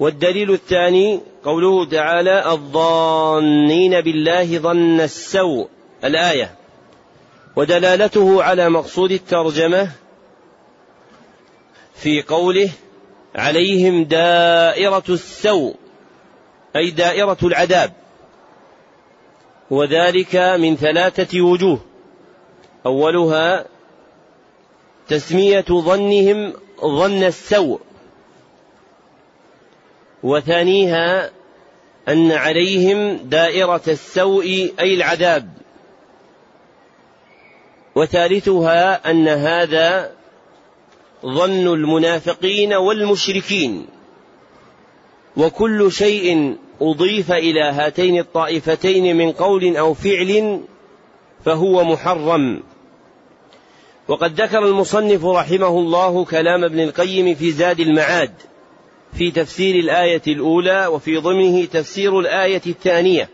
والدليل 0.00 0.50
الثاني 0.50 1.20
قوله 1.44 1.84
تعالى 1.84 2.46
الظانين 2.52 4.00
بالله 4.00 4.58
ظن 4.58 5.00
السوء. 5.00 5.68
الآية. 6.04 6.59
ودلالته 7.60 8.42
على 8.42 8.68
مقصود 8.68 9.12
الترجمة 9.12 9.90
في 11.94 12.22
قوله 12.22 12.70
عليهم 13.34 14.04
دائرة 14.04 15.02
السوء 15.08 15.76
أي 16.76 16.90
دائرة 16.90 17.36
العذاب. 17.42 17.92
وذلك 19.70 20.36
من 20.36 20.76
ثلاثة 20.76 21.40
وجوه. 21.40 21.80
أولها 22.86 23.66
تسمية 25.08 25.64
ظنهم 25.70 26.52
ظن 26.80 27.24
السوء. 27.24 27.80
وثانيها 30.22 31.30
أن 32.08 32.32
عليهم 32.32 33.16
دائرة 33.16 33.82
السوء 33.88 34.74
أي 34.80 34.94
العذاب. 34.94 35.59
وثالثها 38.00 39.10
أن 39.10 39.28
هذا 39.28 40.12
ظن 41.26 41.66
المنافقين 41.74 42.72
والمشركين. 42.72 43.86
وكل 45.36 45.92
شيء 45.92 46.56
أضيف 46.80 47.32
إلى 47.32 47.60
هاتين 47.60 48.18
الطائفتين 48.18 49.16
من 49.16 49.32
قول 49.32 49.76
أو 49.76 49.94
فعل 49.94 50.60
فهو 51.44 51.84
محرم. 51.84 52.62
وقد 54.08 54.40
ذكر 54.40 54.66
المصنف 54.66 55.24
رحمه 55.24 55.68
الله 55.68 56.24
كلام 56.24 56.64
ابن 56.64 56.80
القيم 56.80 57.34
في 57.34 57.50
زاد 57.50 57.80
المعاد 57.80 58.32
في 59.12 59.30
تفسير 59.30 59.74
الآية 59.74 60.22
الأولى 60.26 60.86
وفي 60.86 61.16
ضمنه 61.16 61.64
تفسير 61.64 62.20
الآية 62.20 62.62
الثانية. 62.66 63.28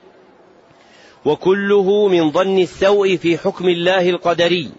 وكله 1.27 2.09
من 2.09 2.31
ظن 2.31 2.59
السوء 2.59 3.17
في 3.17 3.39
حكم 3.39 3.69
الله 3.69 4.11
القدري 4.11 4.71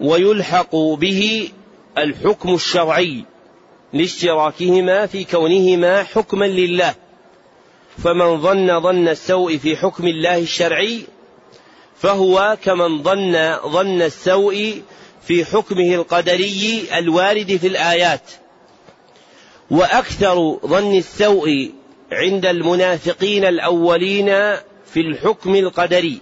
ويلحق 0.00 0.76
به 0.76 1.48
الحكم 1.98 2.54
الشرعي 2.54 3.24
لاشتراكهما 3.92 5.06
في 5.06 5.24
كونهما 5.24 6.02
حكما 6.02 6.44
لله. 6.44 6.94
فمن 8.04 8.40
ظن 8.40 8.80
ظن 8.80 9.08
السوء 9.08 9.56
في 9.56 9.76
حكم 9.76 10.06
الله 10.06 10.38
الشرعي 10.38 11.04
فهو 11.96 12.56
كمن 12.64 13.02
ظن 13.02 13.56
ظن 13.66 14.02
السوء 14.02 14.82
في 15.26 15.44
حكمه 15.44 15.94
القدري 15.94 16.84
الوارد 16.94 17.56
في 17.56 17.66
الآيات. 17.66 18.30
وأكثر 19.70 20.58
ظن 20.66 20.94
السوء 20.98 21.70
عند 22.12 22.46
المنافقين 22.46 23.44
الأولين 23.44 24.56
في 24.94 25.00
الحكم 25.00 25.54
القدري. 25.54 26.20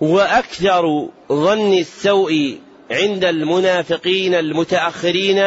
وأكثر 0.00 1.08
ظن 1.32 1.72
السوء 1.72 2.58
عند 2.90 3.24
المنافقين 3.24 4.34
المتأخرين 4.34 5.44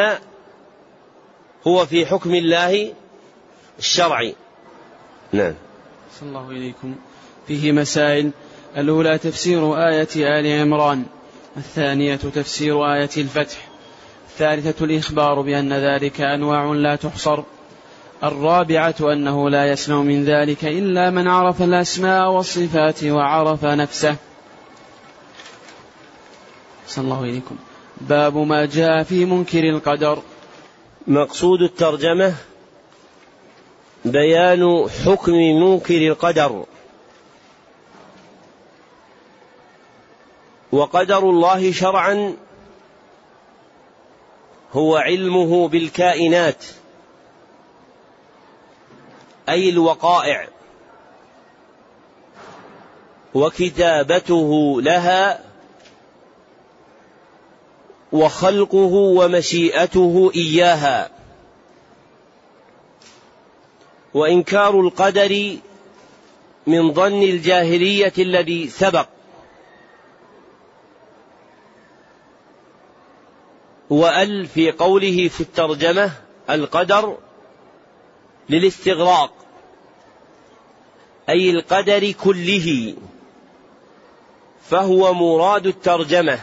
هو 1.66 1.86
في 1.86 2.06
حكم 2.06 2.34
الله 2.34 2.92
الشرعي. 3.78 4.34
نعم. 5.32 5.54
صلى 6.20 6.28
الله 6.28 6.50
إليكم 6.50 6.94
فيه 7.46 7.72
مسائل. 7.72 8.30
الأولى 8.76 9.18
تفسير 9.18 9.88
آية 9.88 10.08
آل 10.16 10.60
عمران. 10.60 11.04
الثانية 11.56 12.16
تفسير 12.16 12.94
آية 12.94 13.10
الفتح. 13.16 13.68
الثالثة 14.28 14.84
الإخبار 14.84 15.40
بأن 15.40 15.72
ذلك 15.72 16.20
أنواع 16.20 16.64
لا 16.64 16.96
تحصر. 16.96 17.42
الرابعة 18.24 18.94
أنه 19.00 19.50
لا 19.50 19.66
يسمع 19.72 20.02
من 20.02 20.24
ذلك 20.24 20.64
إلا 20.64 21.10
من 21.10 21.28
عرف 21.28 21.62
الأسماء 21.62 22.30
والصفات 22.30 23.04
وعرف 23.04 23.64
نفسه. 23.64 24.16
صلى 26.86 27.04
الله 27.04 27.24
إليكم. 27.24 27.56
باب 28.00 28.36
ما 28.36 28.66
جاء 28.66 29.02
في 29.02 29.24
منكر 29.24 29.64
القدر. 29.64 30.22
مقصود 31.06 31.62
الترجمة 31.62 32.34
بيان 34.04 34.88
حكم 35.04 35.32
منكر 35.32 36.06
القدر. 36.08 36.64
وقدر 40.72 41.18
الله 41.18 41.72
شرعا 41.72 42.36
هو 44.72 44.96
علمه 44.96 45.68
بالكائنات. 45.68 46.64
أي 49.50 49.68
الوقائع. 49.68 50.48
وكتابته 53.34 54.80
لها 54.82 55.44
وخلقه 58.12 58.94
ومشيئته 58.94 60.30
إياها. 60.34 61.10
وإنكار 64.14 64.80
القدر 64.80 65.56
من 66.66 66.92
ظن 66.92 67.22
الجاهلية 67.22 68.12
الذي 68.18 68.68
سبق. 68.68 69.08
وال 73.90 74.46
في 74.46 74.70
قوله 74.70 75.28
في 75.28 75.40
الترجمة 75.40 76.12
القدر 76.50 77.16
للاستغراق 78.50 79.32
أي 81.28 81.50
القدر 81.50 82.12
كله 82.12 82.94
فهو 84.62 85.14
مراد 85.14 85.66
الترجمة. 85.66 86.38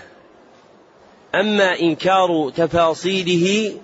أما 1.36 1.80
إنكار 1.80 2.50
تفاصيله 2.56 3.78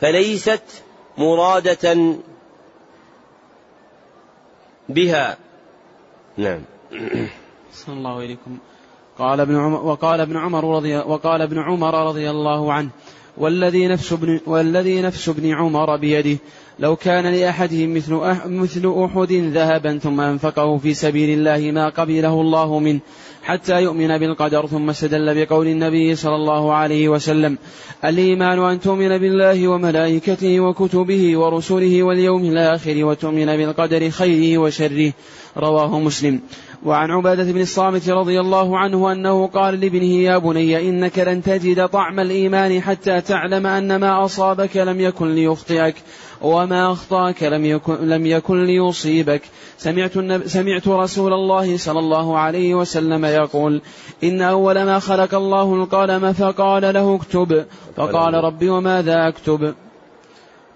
فليست 0.00 0.82
مرادة 1.18 2.16
بها. 4.88 5.38
نعم. 6.36 6.62
صلى 7.72 7.94
الله 7.94 8.18
إليكم. 8.18 8.58
قال 9.18 9.40
ابن 9.40 9.56
عمر 9.56 9.86
وقال 9.86 10.20
ابن 10.20 10.36
عمر 10.36 10.76
رضي 10.76 10.96
وقال 10.96 11.42
ابن 11.42 11.58
عمر 11.58 12.08
رضي 12.08 12.30
الله 12.30 12.72
عنه 12.72 12.90
والذي 13.36 13.86
نفس 13.86 14.12
ابن 14.12 14.40
والذي 14.46 15.00
نفس 15.00 15.28
ابن 15.28 15.54
عمر 15.54 15.96
بيده 15.96 16.38
لو 16.80 16.96
كان 16.96 17.26
لأحدهم 17.26 17.94
مثل 17.94 18.14
مثل 18.46 19.04
أحد 19.04 19.32
ذهبا 19.32 19.98
ثم 19.98 20.20
أنفقه 20.20 20.78
في 20.78 20.94
سبيل 20.94 21.38
الله 21.38 21.70
ما 21.70 21.88
قبله 21.88 22.40
الله 22.40 22.78
منه 22.78 23.00
حتى 23.42 23.82
يؤمن 23.82 24.18
بالقدر 24.18 24.66
ثم 24.66 24.90
استدل 24.90 25.34
بقول 25.34 25.66
النبي 25.66 26.16
صلى 26.16 26.34
الله 26.34 26.74
عليه 26.74 27.08
وسلم 27.08 27.58
الإيمان 28.04 28.58
أن 28.58 28.80
تؤمن 28.80 29.18
بالله 29.18 29.68
وملائكته 29.68 30.60
وكتبه 30.60 31.38
ورسله 31.38 32.02
واليوم 32.02 32.44
الآخر 32.44 33.04
وتؤمن 33.04 33.46
بالقدر 33.46 34.10
خيره 34.10 34.58
وشره. 34.58 35.12
رواه 35.56 36.00
مسلم. 36.00 36.40
وعن 36.84 37.10
عبادة 37.10 37.52
بن 37.52 37.60
الصامت 37.60 38.08
رضي 38.08 38.40
الله 38.40 38.78
عنه 38.78 39.12
أنه 39.12 39.46
قال 39.46 39.80
لابنه 39.80 40.14
يا 40.14 40.38
بني 40.38 40.88
إنك 40.88 41.18
لن 41.18 41.42
تجد 41.42 41.88
طعم 41.88 42.20
الإيمان 42.20 42.80
حتى 42.80 43.20
تعلم 43.20 43.66
أن 43.66 43.96
ما 43.96 44.24
أصابك 44.24 44.76
لم 44.76 45.00
يكن 45.00 45.34
ليخطئك 45.34 45.94
وما 46.42 46.92
أخطأك 46.92 47.42
لم 47.42 47.64
يكن, 47.64 47.94
لم 47.94 48.26
يكن 48.26 48.64
ليصيبك. 48.64 49.42
سمعت, 49.78 50.12
سمعت 50.46 50.88
رسول 50.88 51.32
الله 51.32 51.76
صلى 51.76 51.98
الله 51.98 52.38
عليه 52.38 52.74
وسلم 52.74 53.24
يقول 53.24 53.80
إن 54.24 54.42
أول 54.42 54.82
ما 54.82 54.98
خلق 54.98 55.34
الله 55.34 55.74
القلم 55.74 56.32
فقال 56.32 56.94
له 56.94 57.14
اكتب 57.14 57.64
فقال 57.96 58.34
ربي 58.34 58.68
وماذا 58.68 59.28
أكتب؟ 59.28 59.74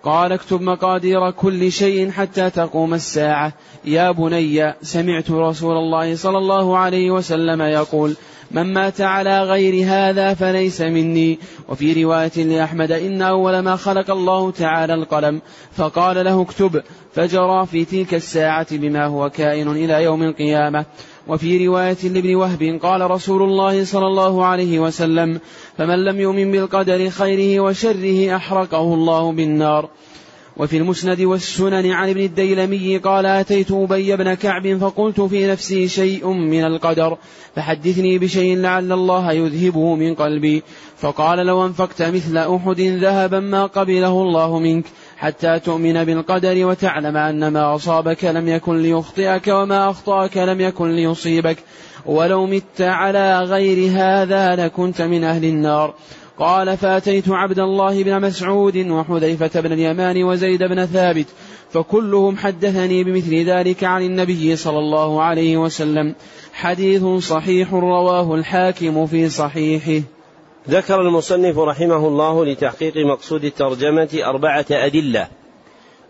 قال 0.05 0.33
اكتب 0.33 0.63
مقادير 0.63 1.31
كل 1.31 1.73
شيء 1.73 2.11
حتى 2.11 2.51
تقوم 2.51 2.95
الساعة. 2.95 3.53
يا 3.85 4.11
بني 4.11 4.75
سمعت 4.83 5.31
رسول 5.31 5.77
الله 5.77 6.17
صلى 6.17 6.39
الله 6.39 6.79
عليه 6.79 7.11
وسلم 7.11 7.63
يقول 7.63 8.17
من 8.51 8.73
مات 8.73 9.01
على 9.01 9.43
غير 9.43 9.87
هذا 9.87 10.35
فليس 10.35 10.81
مني. 10.81 11.39
وفي 11.69 12.05
رواية 12.05 12.45
لأحمد 12.45 12.93
إن 12.93 13.23
أول 13.23 13.59
ما 13.59 13.77
خلق 13.77 14.11
الله 14.11 14.51
تعالى 14.51 14.95
القلم. 14.95 15.41
فقال 15.73 16.25
له 16.25 16.43
اكتب. 16.43 16.83
فجرى 17.15 17.67
في 17.67 17.85
تلك 17.85 18.15
الساعة 18.15 18.67
بما 18.77 19.07
هو 19.07 19.31
كائن 19.31 19.69
إلى 19.69 20.03
يوم 20.03 20.23
القيامة. 20.23 20.85
وفي 21.29 21.67
رواية 21.67 21.97
لابن 22.05 22.35
وهب 22.35 22.79
قال 22.83 23.11
رسول 23.11 23.43
الله 23.43 23.85
صلى 23.85 24.07
الله 24.07 24.45
عليه 24.45 24.79
وسلم 24.79 25.41
فمن 25.79 26.05
لم 26.05 26.21
يؤمن 26.21 26.53
بالقدر 26.53 27.11
خيره 27.11 27.61
وشره 27.61 28.37
أحرقه 28.37 28.95
الله 28.95 29.33
بالنار. 29.33 29.89
وفي 30.57 30.77
المسند 30.77 31.21
والسنن 31.21 31.91
عن 31.91 32.09
ابن 32.09 32.21
الديلمي 32.21 32.99
قال 32.99 33.27
أتيت 33.27 33.73
أبي 33.73 34.17
بن 34.17 34.35
كعب 34.35 34.79
فقلت 34.79 35.21
في 35.21 35.47
نفسي 35.47 35.89
شيء 35.89 36.29
من 36.29 36.65
القدر 36.65 37.17
فحدثني 37.57 38.19
بشيء 38.19 38.57
لعل 38.57 38.93
الله 38.93 39.33
يذهبه 39.33 39.95
من 39.95 40.15
قلبي. 40.15 40.63
فقال 40.97 41.47
لو 41.47 41.67
أنفقت 41.67 42.03
مثل 42.03 42.37
أحد 42.39 42.81
ذهبا 42.81 43.41
ما 43.41 43.67
قبله 43.67 44.23
الله 44.23 44.59
منك 44.59 44.85
حتى 45.17 45.59
تؤمن 45.59 46.05
بالقدر 46.05 46.67
وتعلم 46.67 47.17
أن 47.17 47.49
ما 47.49 47.75
أصابك 47.75 48.25
لم 48.25 48.49
يكن 48.49 48.83
ليخطئك 48.83 49.49
وما 49.49 49.91
أخطأك 49.91 50.37
لم 50.37 50.61
يكن 50.61 50.91
ليصيبك. 50.91 51.59
ولو 52.07 52.47
مت 52.47 52.81
على 52.81 53.41
غير 53.41 53.91
هذا 53.91 54.57
لكنت 54.57 55.03
من 55.03 55.25
أهل 55.25 55.45
النار. 55.45 55.95
قال 56.39 56.77
فأتيت 56.77 57.29
عبد 57.29 57.59
الله 57.59 58.03
بن 58.03 58.21
مسعود 58.21 58.77
وحذيفة 58.77 59.61
بن 59.61 59.73
اليمان 59.73 60.25
وزيد 60.25 60.63
بن 60.63 60.87
ثابت 60.87 61.27
فكلهم 61.71 62.37
حدثني 62.37 63.05
بمثل 63.05 63.35
ذلك 63.35 63.85
عن 63.85 64.03
النبي 64.03 64.57
صلى 64.57 64.79
الله 64.79 65.23
عليه 65.23 65.57
وسلم. 65.57 66.15
حديث 66.53 67.05
صحيح 67.05 67.73
رواه 67.75 68.35
الحاكم 68.35 69.07
في 69.07 69.29
صحيحه. 69.29 70.14
ذكر 70.69 71.01
المصنف 71.01 71.59
رحمه 71.59 72.09
الله 72.09 72.45
لتحقيق 72.45 72.97
مقصود 72.97 73.45
الترجمة 73.45 74.21
أربعة 74.25 74.67
أدلة. 74.71 75.29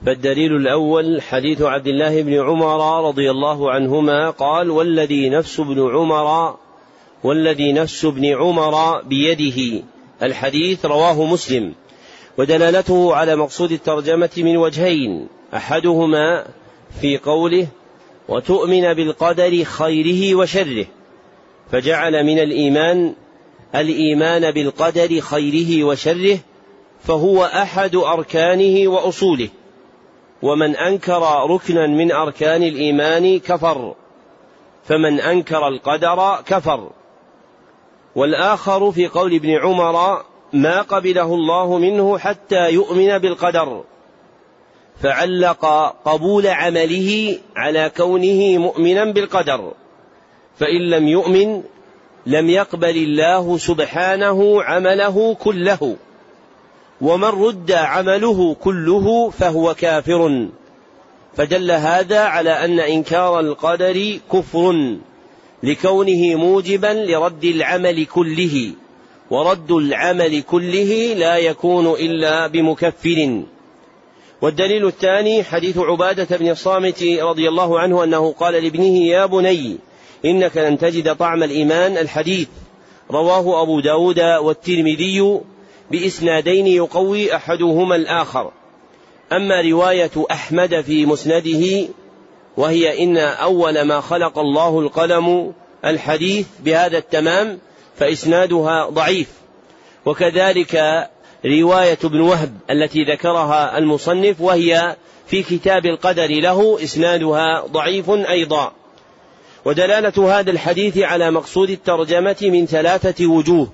فالدليل 0.07 0.57
الأول 0.57 1.23
حديث 1.23 1.63
عبد 1.63 1.87
الله 1.87 2.23
بن 2.23 2.41
عمر 2.41 3.09
رضي 3.09 3.31
الله 3.31 3.71
عنهما 3.71 4.31
قال 4.31 4.71
والذي 4.71 5.29
نفس 5.29 5.61
ابن 5.61 5.95
عمر 5.95 6.57
والذي 7.25 7.73
نفس 7.73 8.05
ابن 8.05 8.35
عمر 8.35 9.03
بيده. 9.03 9.83
الحديث 10.23 10.87
رواه 10.87 11.25
مسلم. 11.25 11.75
ودلالته 12.39 13.15
على 13.15 13.37
مقصود 13.37 13.73
الترجمة 13.73 14.31
من 14.37 14.57
وجهين 14.57 15.29
أحدهما 15.55 16.47
في 17.01 17.19
قوله 17.19 17.67
وتؤمن 18.29 18.95
بالقدر 18.95 19.65
خيره 19.65 20.35
وشره. 20.35 20.87
فجعل 21.73 22.25
من 22.25 22.39
الإيمان 22.39 23.15
الإيمان 23.77 24.51
بالقدر 24.51 25.21
خيره 25.21 25.85
وشره 25.85 26.39
فهو 27.03 27.45
أحد 27.45 27.97
أركانه 27.97 28.89
وأصوله. 28.89 29.49
ومن 30.43 30.77
أنكر 30.77 31.47
ركنا 31.51 31.87
من 31.87 32.13
أركان 32.13 32.63
الإيمان 32.63 33.39
كفر 33.39 33.95
فمن 34.85 35.21
أنكر 35.21 35.69
القدر 35.69 36.43
كفر. 36.47 36.91
والآخر 38.17 38.93
في 38.93 39.07
قول 39.07 39.35
ابن 39.35 39.51
عمر 39.51 40.25
ما 40.53 40.83
قبله 40.83 41.35
الله 41.35 41.79
منه 41.79 42.19
حتى 42.19 42.71
يؤمن 42.71 43.19
بالقدر 43.19 43.85
فعلق 45.03 45.67
قبول 46.05 46.47
عمله 46.47 47.39
على 47.57 47.91
كونه 47.97 48.59
مؤمنا 48.59 49.05
بالقدر 49.05 49.73
فإن 50.59 50.91
لم 50.91 51.09
يؤمن 51.09 51.63
لم 52.27 52.51
يقبل 52.51 52.97
الله 52.97 53.59
سبحانه 53.59 54.63
عمله 54.63 55.35
كله. 55.35 55.97
ومن 57.01 57.29
رد 57.29 57.73
عمله 57.73 58.55
كله 58.55 59.31
فهو 59.31 59.75
كافر. 59.75 60.49
فدل 61.37 61.71
هذا 61.71 62.21
على 62.21 62.51
أن 62.51 62.81
إنكار 62.81 63.41
القدر 63.41 64.19
كفر 64.33 64.97
لكونه 65.63 66.35
موجبا 66.35 66.87
لرد 66.87 67.45
العمل 67.45 68.05
كله. 68.05 68.71
ورد 69.31 69.71
العمل 69.71 70.43
كله 70.43 71.15
لا 71.17 71.37
يكون 71.37 71.87
إلا 71.87 72.47
بمكفر. 72.47 73.43
والدليل 74.43 74.87
الثاني 74.87 75.45
حديث 75.45 75.79
عبادة 75.79 76.37
بن 76.37 76.51
الصامت 76.51 77.03
رضي 77.03 77.49
الله 77.49 77.81
عنه 77.81 78.05
أنه 78.05 78.33
قال 78.33 78.55
لابنه 78.55 78.99
يا 79.07 79.27
بني 79.27 79.79
إنك 80.25 80.57
لن 80.57 80.79
تجد 80.79 81.17
طعم 81.17 81.43
الإيمان 81.43 81.99
الحديث. 81.99 82.49
رواه 83.11 83.63
أبو 83.63 83.81
داود 83.81 84.21
والترمذي 84.21 85.41
بإسنادين 85.91 86.67
يقوي 86.67 87.37
أحدهما 87.37 87.97
الآخر. 87.97 88.51
أما 89.33 89.61
رواية 89.61 90.11
أحمد 90.31 90.81
في 90.81 91.07
مسنده 91.07 91.89
وهي 92.57 93.05
إن 93.05 93.17
أول 93.17 93.83
ما 93.83 94.01
خلق 94.01 94.39
الله 94.39 94.81
القلم 94.81 95.53
الحديث 95.85 96.47
بهذا 96.61 96.99
التمام 96.99 97.59
فإسنادها 97.97 98.87
ضعيف. 98.87 99.29
وكذلك 100.07 101.09
رواية 101.47 101.99
ابن 102.05 102.21
وهب 102.21 102.53
التي 102.71 103.05
ذكرها 103.05 103.79
المصنف 103.79 104.41
وهي 104.41 104.97
في 105.27 105.43
كتاب 105.43 105.87
القدر 105.87 106.27
له 106.27 106.79
إسنادها 106.83 107.61
ضعيف 107.67 108.11
أيضا. 108.11 108.73
ودلالة 109.65 110.39
هذا 110.39 110.51
الحديث 110.51 110.99
على 110.99 111.31
مقصود 111.31 111.71
الترجمة 111.71 112.37
من 112.43 112.67
ثلاثة 112.67 113.27
وجوه. 113.27 113.69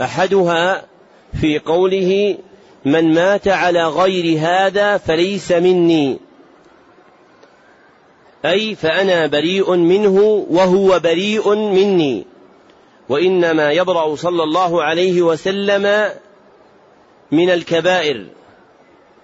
أحدها 0.00 0.84
في 1.40 1.58
قوله 1.58 2.36
من 2.84 3.14
مات 3.14 3.48
على 3.48 3.86
غير 3.86 4.38
هذا 4.38 4.96
فليس 4.96 5.52
مني 5.52 6.18
أي 8.44 8.74
فأنا 8.74 9.26
بريء 9.26 9.76
منه 9.76 10.46
وهو 10.50 10.98
بريء 10.98 11.54
مني 11.54 12.24
وإنما 13.08 13.72
يبرأ 13.72 14.14
صلى 14.16 14.42
الله 14.42 14.82
عليه 14.82 15.22
وسلم 15.22 16.08
من 17.32 17.50
الكبائر. 17.50 18.26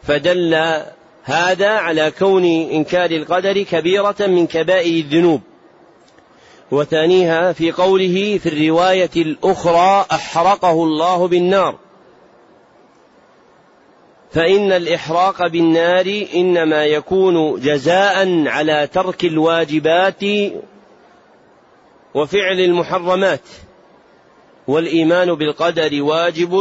فدل 0.02 0.82
هذا 1.23 1.69
على 1.69 2.12
كون 2.19 2.44
إنكار 2.44 3.10
القدر 3.10 3.62
كبيرة 3.62 4.16
من 4.20 4.47
كبائر 4.47 5.05
الذنوب. 5.05 5.40
وثانيها 6.70 7.53
في 7.53 7.73
قوله 7.73 8.39
في 8.43 8.49
الرواية 8.49 9.11
الأخرى 9.16 10.07
أحرقه 10.12 10.85
الله 10.85 11.28
بالنار. 11.28 11.74
فإن 14.31 14.73
الإحراق 14.73 15.47
بالنار 15.47 16.24
إنما 16.35 16.85
يكون 16.85 17.61
جزاء 17.61 18.49
على 18.49 18.89
ترك 18.93 19.24
الواجبات 19.24 20.23
وفعل 22.15 22.61
المحرمات. 22.61 23.49
والإيمان 24.69 25.35
بالقدر 25.35 26.03
واجب 26.03 26.53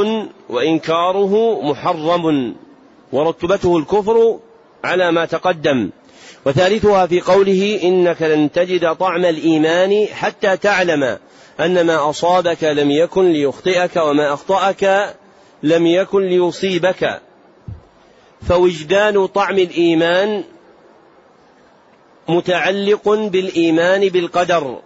وإنكاره 0.49 1.61
محرم 1.61 2.55
ورتبته 3.11 3.77
الكفر 3.77 4.39
على 4.83 5.11
ما 5.11 5.25
تقدم. 5.25 5.89
وثالثها 6.47 7.05
في 7.05 7.21
قوله 7.21 7.79
إنك 7.83 8.21
لن 8.21 8.51
تجد 8.51 8.95
طعم 8.95 9.25
الإيمان 9.25 10.07
حتى 10.11 10.57
تعلم 10.57 11.17
أن 11.59 11.85
ما 11.85 12.09
أصابك 12.09 12.63
لم 12.63 12.91
يكن 12.91 13.31
ليخطئك 13.31 13.95
وما 13.95 14.33
أخطأك 14.33 15.15
لم 15.63 15.87
يكن 15.87 16.21
ليصيبك. 16.21 17.21
فوجدان 18.47 19.25
طعم 19.25 19.57
الإيمان 19.57 20.43
متعلق 22.29 23.09
بالإيمان 23.09 24.09
بالقدر. 24.09 24.79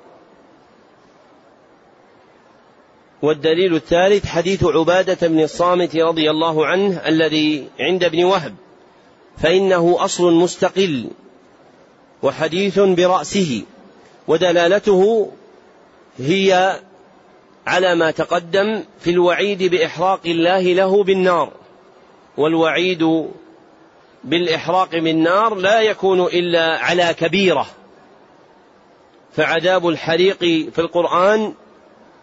والدليل 3.22 3.76
الثالث 3.76 4.26
حديث 4.26 4.64
عبادة 4.64 5.28
بن 5.28 5.44
الصامت 5.44 5.96
رضي 5.96 6.32
الله 6.32 6.66
عنه 6.66 7.08
الذي 7.08 7.68
عند 7.80 8.04
ابن 8.04 8.24
وهب. 8.24 8.56
فإنه 9.38 9.96
أصل 10.00 10.34
مستقل. 10.34 11.10
وحديث 12.24 12.80
برأسه 12.80 13.64
ودلالته 14.28 15.32
هي 16.18 16.80
على 17.68 17.96
ما 17.96 18.12
تقدم 18.12 18.84
في 19.00 19.10
الوعيد 19.10 19.64
بإحراق 19.64 20.20
الله 20.26 20.62
له 20.62 21.04
بالنار. 21.04 21.52
والوعيد 22.38 23.30
بالإحراق 24.24 24.92
بالنار 24.92 25.56
لا 25.56 25.82
يكون 25.82 26.22
إلا 26.22 26.78
على 26.78 27.16
كبيرة. 27.20 27.68
فعذاب 29.36 29.88
الحريق 29.88 30.40
في 30.40 30.80
القرآن 30.80 31.54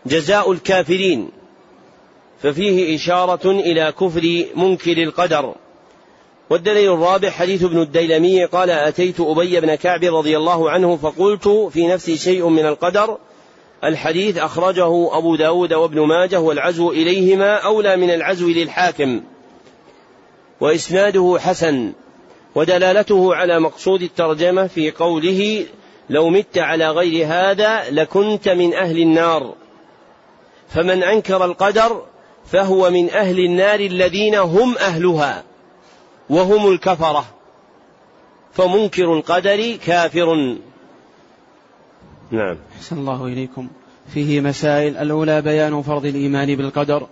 جزاء 0.07 0.53
الكافرين. 0.53 1.31
ففيه 2.43 2.97
إشارة 2.97 3.51
إلى 3.51 3.93
كفر 4.01 4.45
منكر 4.57 5.03
القدر. 5.03 5.55
والدليل 6.51 6.93
الرابع 6.93 7.31
حديث 7.31 7.65
ابن 7.65 7.83
الديلمي 7.83 8.45
قال 8.45 8.70
أتيت 8.70 9.20
أبي 9.20 9.61
بن 9.61 9.75
كعب 9.75 10.05
رضي 10.05 10.37
الله 10.37 10.70
عنه 10.70 10.97
فقلت 10.97 11.49
في 11.49 11.87
نفسي 11.87 12.16
شيء 12.16 12.49
من 12.49 12.66
القدر. 12.66 13.19
الحديث 13.85 14.39
أخرجه 14.39 15.19
أبو 15.19 15.37
داود 15.37 15.73
وابن 15.73 16.01
ماجه 16.01 16.41
والعزو 16.41 16.93
إليهما 16.93 17.55
أولى 17.55 17.97
من 17.97 18.11
العزو 18.11 18.49
للحاكم. 18.49 19.20
وإسناده 20.61 21.37
حسن 21.41 21.93
ودلالته 22.55 23.35
على 23.35 23.61
مقصود 23.61 24.03
الترجمة 24.03 24.66
في 24.66 24.91
قوله 24.91 25.66
لو 26.11 26.29
مت 26.29 26.59
على 26.59 26.91
غير 26.91 27.27
هذا 27.27 27.91
لكنت 27.91 28.49
من 28.49 28.75
أهل 28.75 28.99
النار. 28.99 29.55
فمن 30.69 31.03
أنكر 31.03 31.45
القدر 31.45 32.03
فهو 32.47 32.91
من 32.91 33.11
أهل 33.11 33.39
النار 33.39 33.81
الذين 33.81 34.35
هم 34.35 34.79
أهلها. 34.79 35.48
وهم 36.30 36.72
الكفرة. 36.72 37.24
فمنكر 38.52 39.12
القدر 39.12 39.76
كافر. 39.76 40.56
نعم. 42.30 42.56
أحسن 42.76 42.98
الله 42.98 43.26
إليكم. 43.26 43.68
فيه 44.14 44.40
مسائل. 44.40 44.96
الأولى 44.96 45.42
بيان 45.42 45.82
فرض 45.82 46.06
الإيمان 46.06 46.56
بالقدر. 46.56 47.06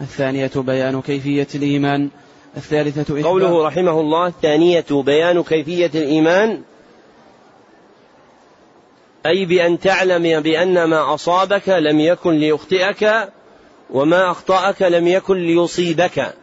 الثانية 0.00 0.50
بيان 0.56 1.00
كيفية 1.00 1.48
الإيمان. 1.54 2.08
الثالثة 2.56 3.22
قوله 3.22 3.66
رحمه 3.66 4.00
الله 4.00 4.26
الثانية 4.26 4.86
بيان 4.90 5.42
كيفية 5.42 5.90
الإيمان. 5.94 6.62
أي 9.26 9.44
بأن 9.44 9.78
تعلم 9.78 10.40
بأن 10.40 10.84
ما 10.84 11.14
أصابك 11.14 11.68
لم 11.68 12.00
يكن 12.00 12.30
ليخطئك 12.30 13.28
وما 13.90 14.30
أخطأك 14.30 14.82
لم 14.82 15.06
يكن 15.06 15.36
ليصيبك. 15.36 16.34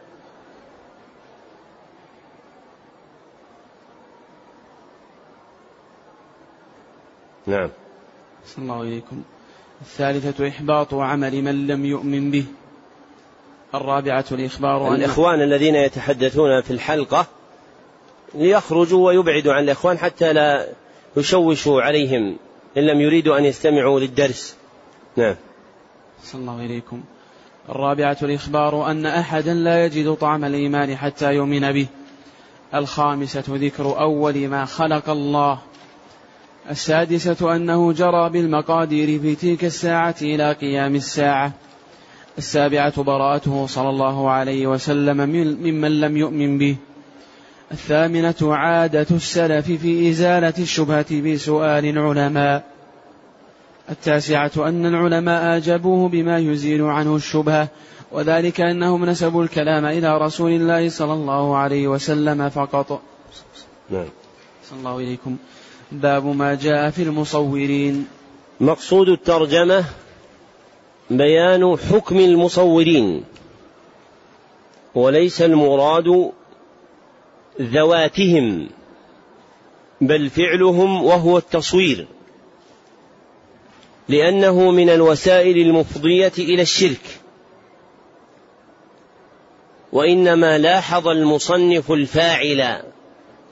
نعم. 7.48 7.70
صلى 8.46 8.62
الله 8.62 8.82
إليكم 8.82 9.22
الثالثة 9.80 10.48
إحباط 10.48 10.94
عمل 10.94 11.42
من 11.42 11.66
لم 11.66 11.84
يؤمن 11.84 12.30
به. 12.30 12.44
الرابعة 13.74 14.24
الإخبار 14.32 14.88
أن 14.88 14.94
الإخوان 14.94 15.42
الذين 15.42 15.74
يتحدثون 15.74 16.62
في 16.62 16.70
الحلقة 16.70 17.26
ليخرجوا 18.34 19.06
ويبعدوا 19.06 19.52
عن 19.52 19.64
الإخوان 19.64 19.98
حتى 19.98 20.32
لا 20.32 20.68
يشوشوا 21.16 21.82
عليهم 21.82 22.36
إن 22.76 22.82
لم 22.86 23.00
يريدوا 23.00 23.38
أن 23.38 23.44
يستمعوا 23.44 24.00
للدرس. 24.00 24.56
نعم. 25.16 25.36
صلى 26.22 26.40
الله 26.40 26.64
إليكم 26.64 27.02
الرابعة 27.68 28.16
الإخبار 28.22 28.90
أن 28.90 29.06
أحدا 29.06 29.54
لا 29.54 29.84
يجد 29.84 30.14
طعم 30.14 30.44
الإيمان 30.44 30.96
حتى 30.96 31.32
يؤمن 31.32 31.72
به. 31.72 31.86
الخامسة 32.74 33.44
ذكر 33.48 34.00
أول 34.00 34.48
ما 34.48 34.64
خلق 34.64 35.10
الله. 35.10 35.58
السادسة 36.70 37.56
أنه 37.56 37.92
جرى 37.92 38.30
بالمقادير 38.30 39.20
في 39.20 39.34
تلك 39.34 39.64
الساعة 39.64 40.14
إلى 40.22 40.52
قيام 40.52 40.94
الساعة. 40.94 41.52
السابعة 42.38 43.02
براءته 43.02 43.66
صلى 43.66 43.88
الله 43.88 44.30
عليه 44.30 44.66
وسلم 44.66 45.16
ممن 45.16 46.00
لم 46.00 46.16
يؤمن 46.16 46.58
به. 46.58 46.76
الثامنة 47.72 48.34
عادة 48.42 49.06
السلف 49.10 49.66
في 49.66 50.10
إزالة 50.10 50.54
الشبهة 50.58 51.20
بسؤال 51.20 51.84
العلماء. 51.84 52.64
التاسعة 53.90 54.52
أن 54.56 54.86
العلماء 54.86 55.56
أجابوه 55.56 56.08
بما 56.08 56.38
يزيل 56.38 56.82
عنه 56.82 57.16
الشبهة 57.16 57.68
وذلك 58.12 58.60
أنهم 58.60 59.04
نسبوا 59.04 59.42
الكلام 59.42 59.84
إلى 59.84 60.18
رسول 60.18 60.50
الله 60.50 60.88
صلى 60.88 61.12
الله 61.12 61.56
عليه 61.56 61.88
وسلم 61.88 62.48
فقط. 62.48 63.02
نعم. 63.90 64.08
صلى 64.70 64.78
الله 64.78 64.98
إليكم 64.98 65.36
باب 65.92 66.26
ما 66.26 66.54
جاء 66.54 66.90
في 66.90 67.02
المصورين. 67.02 68.06
مقصود 68.60 69.08
الترجمة 69.08 69.84
بيان 71.10 71.76
حكم 71.76 72.18
المصورين 72.18 73.24
وليس 74.94 75.42
المراد 75.42 76.32
ذواتهم 77.60 78.68
بل 80.00 80.30
فعلهم 80.30 81.04
وهو 81.04 81.38
التصوير 81.38 82.06
لأنه 84.08 84.70
من 84.70 84.90
الوسائل 84.90 85.58
المفضية 85.58 86.32
إلى 86.38 86.62
الشرك. 86.62 87.20
وإنما 89.92 90.58
لاحظ 90.58 91.08
المصنف 91.08 91.92
الفاعل 91.92 92.82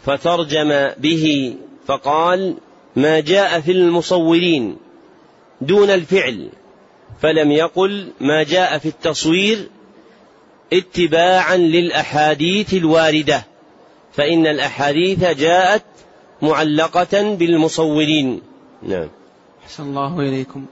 فترجم 0.04 0.90
به 0.98 1.56
فقال 1.86 2.56
ما 2.96 3.20
جاء 3.20 3.60
في 3.60 3.72
المصورين 3.72 4.76
دون 5.60 5.90
الفعل 5.90 6.48
فلم 7.22 7.52
يقل 7.52 8.12
ما 8.20 8.42
جاء 8.42 8.78
في 8.78 8.88
التصوير 8.88 9.68
اتباعا 10.72 11.56
للأحاديث 11.56 12.74
الواردة 12.74 13.44
فإن 14.12 14.46
الأحاديث 14.46 15.24
جاءت 15.24 15.84
معلقة 16.42 17.34
بالمصورين. 17.34 18.40
نعم. 18.82 19.08
أحسن 19.64 19.82
الله 19.82 20.20
إليكم. 20.20 20.66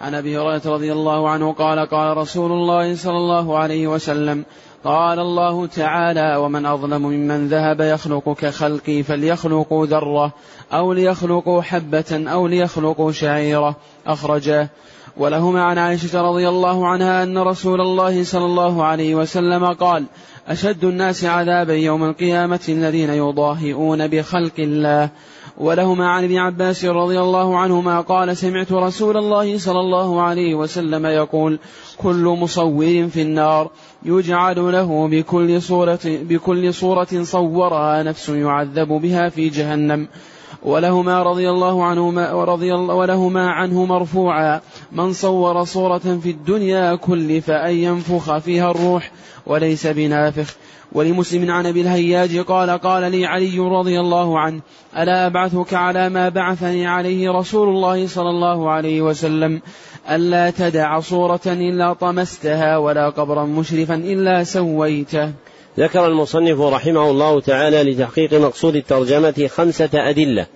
عن 0.00 0.14
أبي 0.14 0.38
هريرة 0.38 0.62
رضي 0.66 0.92
الله 0.92 1.30
عنه 1.30 1.52
قال 1.52 1.88
قال 1.88 2.16
رسول 2.16 2.52
الله 2.52 2.96
صلى 2.96 3.16
الله 3.16 3.58
عليه 3.58 3.86
وسلم 3.86 4.44
قال 4.84 5.18
الله 5.18 5.66
تعالى 5.66 6.36
ومن 6.36 6.66
أظلم 6.66 7.02
ممن 7.02 7.48
ذهب 7.48 7.80
يخلق 7.80 8.32
كخلقي 8.32 9.02
فليخلقوا 9.02 9.86
ذرة 9.86 10.32
أو 10.72 10.92
ليخلقوا 10.92 11.62
حبة 11.62 12.24
أو 12.32 12.46
ليخلقوا 12.46 13.12
شعيرة. 13.12 13.76
أخرجاه 14.06 14.68
ولهما 15.16 15.62
عن 15.62 15.78
عائشة 15.78 16.22
رضي 16.22 16.48
الله 16.48 16.88
عنها 16.88 17.22
أن 17.22 17.38
رسول 17.38 17.80
الله 17.80 18.24
صلى 18.24 18.44
الله 18.44 18.84
عليه 18.84 19.14
وسلم 19.14 19.64
قال 19.64 20.04
أشد 20.50 20.84
الناس 20.84 21.24
عذابا 21.24 21.74
يوم 21.74 22.04
القيامة 22.04 22.60
الذين 22.68 23.10
يضاهئون 23.10 24.06
بخلق 24.06 24.54
الله. 24.58 25.10
ولهما 25.58 26.08
عن 26.08 26.24
ابن 26.24 26.36
عباس 26.36 26.84
رضي 26.84 27.20
الله 27.20 27.58
عنهما 27.58 28.00
قال 28.00 28.36
سمعت 28.36 28.72
رسول 28.72 29.16
الله 29.16 29.58
صلى 29.58 29.80
الله 29.80 30.22
عليه 30.22 30.54
وسلم 30.54 31.06
يقول 31.06 31.58
كل 31.96 32.36
مصور 32.40 33.08
في 33.08 33.22
النار 33.22 33.70
يجعل 34.04 34.72
له 34.72 35.08
بكل 35.08 35.62
صورة 35.62 36.00
بكل 36.04 36.74
صورة 36.74 37.22
صورها 37.22 38.02
نفس 38.02 38.28
يعذب 38.28 38.88
بها 38.88 39.28
في 39.28 39.48
جهنم. 39.48 40.08
ولهما 40.62 41.22
رضي 41.22 41.50
الله 41.50 41.84
عنهما 41.84 42.32
ورضي 42.32 42.74
الله 42.74 42.94
ولهما 42.94 43.50
عنه 43.50 43.84
مرفوعا. 43.84 44.60
من 44.92 45.12
صور 45.12 45.64
صورة 45.64 46.18
في 46.22 46.30
الدنيا 46.30 46.94
كلف 46.94 47.50
أن 47.50 47.74
ينفخ 47.74 48.38
فيها 48.38 48.70
الروح 48.70 49.10
وليس 49.46 49.86
بنافخ. 49.86 50.56
ولمسلم 50.92 51.50
عن 51.50 51.66
أبي 51.66 51.80
الهياج 51.80 52.38
قال 52.38 52.70
قال 52.70 53.12
لي 53.12 53.26
علي 53.26 53.58
رضي 53.58 54.00
الله 54.00 54.40
عنه 54.40 54.60
ألا 54.98 55.26
أبعثك 55.26 55.74
على 55.74 56.08
ما 56.08 56.28
بعثني 56.28 56.86
عليه 56.86 57.30
رسول 57.30 57.68
الله 57.68 58.06
صلى 58.06 58.30
الله 58.30 58.70
عليه 58.70 59.02
وسلم؟ 59.02 59.60
ألا 60.10 60.50
تدع 60.50 61.00
صورة 61.00 61.40
إلا 61.46 61.92
طمستها 61.92 62.76
ولا 62.76 63.08
قبرا 63.08 63.44
مشرفا 63.44 63.94
إلا 63.94 64.44
سويته. 64.44 65.32
ذكر 65.78 66.06
المصنف 66.06 66.60
رحمه 66.60 67.10
الله 67.10 67.40
تعالى 67.40 67.82
لتحقيق 67.82 68.34
مقصود 68.34 68.76
الترجمة 68.76 69.48
خمسة 69.54 69.90
أدلة. 69.94 70.46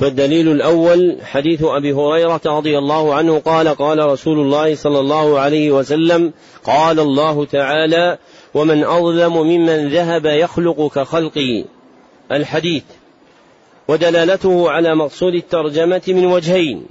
فالدليل 0.00 0.48
الأول 0.48 1.16
حديث 1.22 1.64
أبي 1.64 1.92
هريرة 1.92 2.40
رضي 2.46 2.78
الله 2.78 3.14
عنه 3.14 3.38
قال 3.38 3.68
قال 3.68 3.98
رسول 3.98 4.38
الله 4.38 4.74
صلى 4.74 5.00
الله 5.00 5.40
عليه 5.40 5.72
وسلم 5.72 6.32
قال 6.64 7.00
الله 7.00 7.44
تعالى 7.44 8.18
ومن 8.54 8.84
أظلم 8.84 9.36
ممن 9.36 9.88
ذهب 9.88 10.26
يخلق 10.26 10.92
كخلقي 10.94 11.64
الحديث. 12.32 12.84
ودلالته 13.88 14.70
على 14.70 14.94
مقصود 14.94 15.34
الترجمة 15.34 16.02
من 16.08 16.26
وجهين. 16.26 16.86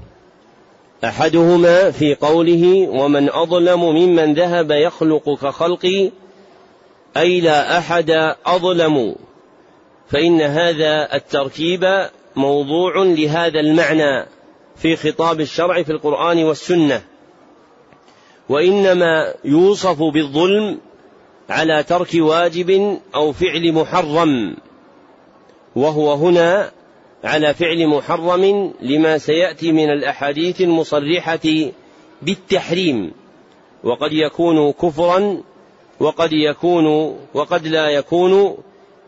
أحدهما 1.04 1.92
في 1.92 2.16
قوله 2.16 2.88
ومن 2.90 3.30
أظلم 3.30 3.84
ممن 3.84 4.34
ذهب 4.34 4.72
يخلق 4.72 5.40
كخلقي 5.42 6.12
أي 7.18 7.42
لا 7.42 7.78
أحد 7.78 8.36
أظلم. 8.46 9.16
فإن 10.08 10.42
هذا 10.42 11.16
التركيب 11.16 12.10
موضوع 12.36 13.04
لهذا 13.04 13.60
المعنى 13.60 14.26
في 14.76 14.96
خطاب 14.96 15.42
الشرع 15.42 15.84
في 15.84 15.92
القرآن 15.92 16.44
والسنة. 16.44 17.02
وإنما 18.50 19.34
يوصف 19.46 20.04
بالظلم 20.04 20.80
على 21.50 21.84
ترك 21.84 22.10
واجب 22.14 23.00
أو 23.16 23.32
فعل 23.32 23.74
محرم. 23.74 24.56
وهو 25.76 26.14
هنا 26.14 26.72
على 27.24 27.54
فعل 27.54 27.88
محرم 27.88 28.74
لما 28.82 29.18
سيأتي 29.18 29.72
من 29.72 29.90
الأحاديث 29.90 30.62
المصرحة 30.62 31.72
بالتحريم. 32.22 33.12
وقد 33.84 34.14
يكون 34.14 34.72
كفرا 34.72 35.44
وقد 36.02 36.34
يكون 36.34 37.16
وقد 37.34 37.68
لا 37.68 37.90
يكون 37.90 38.58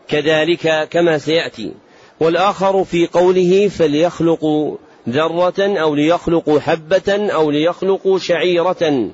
كذلك 0.08 0.88
كما 0.92 1.18
سيأتي. 1.18 1.72
والآخر 2.20 2.84
في 2.84 3.08
قوله 3.08 3.68
فليخلقوا 3.68 4.78
ذرة 5.10 5.80
أو 5.82 5.96
ليخلقوا 5.96 6.60
حبة 6.60 7.34
أو 7.34 7.52
ليخلقوا 7.52 8.20
شعيرة 8.20 9.10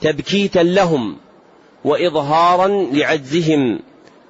تبكيتا 0.00 0.58
لهم 0.58 1.16
وإظهارا 1.84 2.68
لعجزهم 2.92 3.80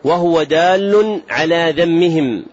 وهو 0.04 0.42
دال 0.42 1.20
على 1.30 1.74
ذمهم 1.76 2.44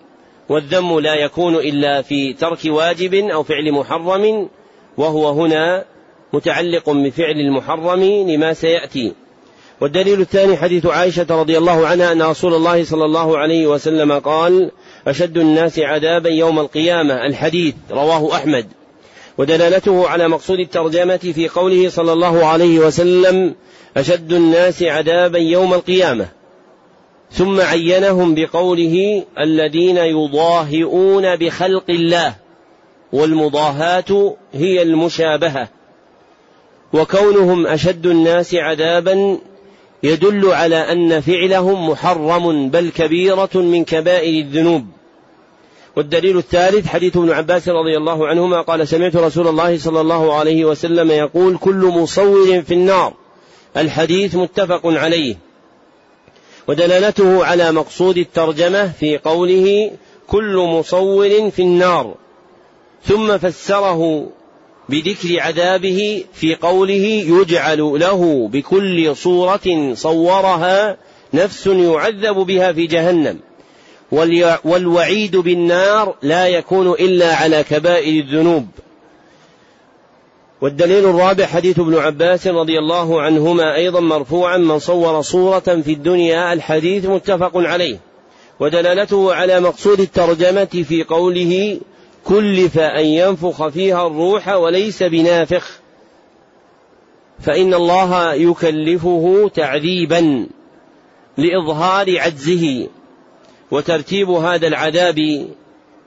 والذم 0.49 0.99
لا 0.99 1.15
يكون 1.15 1.55
إلا 1.55 2.01
في 2.01 2.33
ترك 2.33 2.59
واجب 2.65 3.13
أو 3.13 3.43
فعل 3.43 3.71
محرم 3.71 4.49
وهو 4.97 5.29
هنا 5.29 5.85
متعلق 6.33 6.89
بفعل 6.89 7.35
المحرم 7.35 8.03
لما 8.03 8.53
سيأتي. 8.53 9.13
والدليل 9.81 10.21
الثاني 10.21 10.57
حديث 10.57 10.85
عائشة 10.85 11.25
رضي 11.29 11.57
الله 11.57 11.87
عنها 11.87 12.11
أن 12.11 12.21
رسول 12.21 12.53
الله 12.53 12.83
صلى 12.83 13.05
الله 13.05 13.37
عليه 13.37 13.67
وسلم 13.67 14.11
قال 14.11 14.71
أشد 15.07 15.37
الناس 15.37 15.79
عذابا 15.79 16.29
يوم 16.29 16.59
القيامة 16.59 17.25
الحديث 17.25 17.75
رواه 17.91 18.35
أحمد. 18.35 18.67
ودلالته 19.37 20.07
على 20.09 20.27
مقصود 20.27 20.59
الترجمة 20.59 21.17
في 21.17 21.47
قوله 21.47 21.89
صلى 21.89 22.13
الله 22.13 22.45
عليه 22.45 22.79
وسلم 22.79 23.55
أشد 23.97 24.33
الناس 24.33 24.83
عذابا 24.83 25.39
يوم 25.39 25.73
القيامة. 25.73 26.27
ثم 27.31 27.61
عينهم 27.61 28.35
بقوله 28.35 29.23
الذين 29.39 29.97
يضاهئون 29.97 31.35
بخلق 31.35 31.89
الله 31.89 32.35
والمضاهاة 33.13 34.35
هي 34.53 34.81
المشابهة. 34.81 35.67
وكونهم 36.93 37.67
أشد 37.67 38.05
الناس 38.05 38.55
عذابا 38.55 39.39
يدل 40.03 40.51
على 40.51 40.75
أن 40.75 41.21
فعلهم 41.21 41.89
محرم 41.89 42.69
بل 42.69 42.89
كبيرة 42.89 43.49
من 43.55 43.83
كبائر 43.83 44.43
الذنوب. 44.43 44.85
والدليل 45.95 46.37
الثالث 46.37 46.87
حديث 46.87 47.17
ابن 47.17 47.31
عباس 47.31 47.69
رضي 47.69 47.97
الله 47.97 48.27
عنهما 48.27 48.61
قال 48.61 48.87
سمعت 48.87 49.15
رسول 49.15 49.47
الله 49.47 49.77
صلى 49.77 50.01
الله 50.01 50.33
عليه 50.33 50.65
وسلم 50.65 51.11
يقول 51.11 51.57
كل 51.57 51.91
مصور 51.95 52.61
في 52.61 52.73
النار. 52.73 53.13
الحديث 53.77 54.35
متفق 54.35 54.81
عليه. 54.85 55.35
ودلالته 56.67 57.45
على 57.45 57.71
مقصود 57.71 58.17
الترجمة 58.17 58.91
في 58.91 59.17
قوله 59.17 59.91
كل 60.27 60.57
مصور 60.57 61.49
في 61.49 61.61
النار. 61.61 62.15
ثم 63.03 63.37
فسره 63.37 64.29
بذكر 64.89 65.39
عذابه 65.39 66.23
في 66.33 66.55
قوله 66.55 67.25
يجعل 67.27 67.79
له 67.79 68.49
بكل 68.53 69.15
صورة 69.15 69.93
صورها 69.93 70.97
نفس 71.33 71.67
يعذب 71.67 72.35
بها 72.35 72.73
في 72.73 72.87
جهنم. 72.87 73.39
والوعيد 74.63 75.35
بالنار 75.35 76.15
لا 76.21 76.47
يكون 76.47 76.91
إلا 76.91 77.35
على 77.35 77.63
كبائر 77.63 78.23
الذنوب. 78.23 78.67
والدليل 80.61 81.05
الرابع 81.05 81.45
حديث 81.45 81.79
ابن 81.79 81.97
عباس 81.97 82.47
رضي 82.47 82.79
الله 82.79 83.21
عنهما 83.21 83.75
أيضا 83.75 83.99
مرفوعا 83.99 84.57
من 84.57 84.79
صور 84.79 85.21
صورة 85.21 85.59
في 85.59 85.93
الدنيا 85.93 86.53
الحديث 86.53 87.05
متفق 87.05 87.51
عليه. 87.55 87.97
ودلالته 88.59 89.33
على 89.33 89.59
مقصود 89.59 89.99
الترجمة 89.99 90.83
في 90.89 91.03
قوله 91.03 91.79
كلف 92.23 92.79
أن 92.79 93.05
ينفخ 93.05 93.67
فيها 93.67 94.07
الروح 94.07 94.47
وليس 94.47 95.03
بنافخ. 95.03 95.79
فإن 97.39 97.73
الله 97.73 98.33
يكلفه 98.33 99.51
تعذيبا 99.55 100.47
لإظهار 101.37 102.19
عجزه 102.19 102.87
وترتيب 103.71 104.29
هذا 104.29 104.67
العذاب 104.67 105.47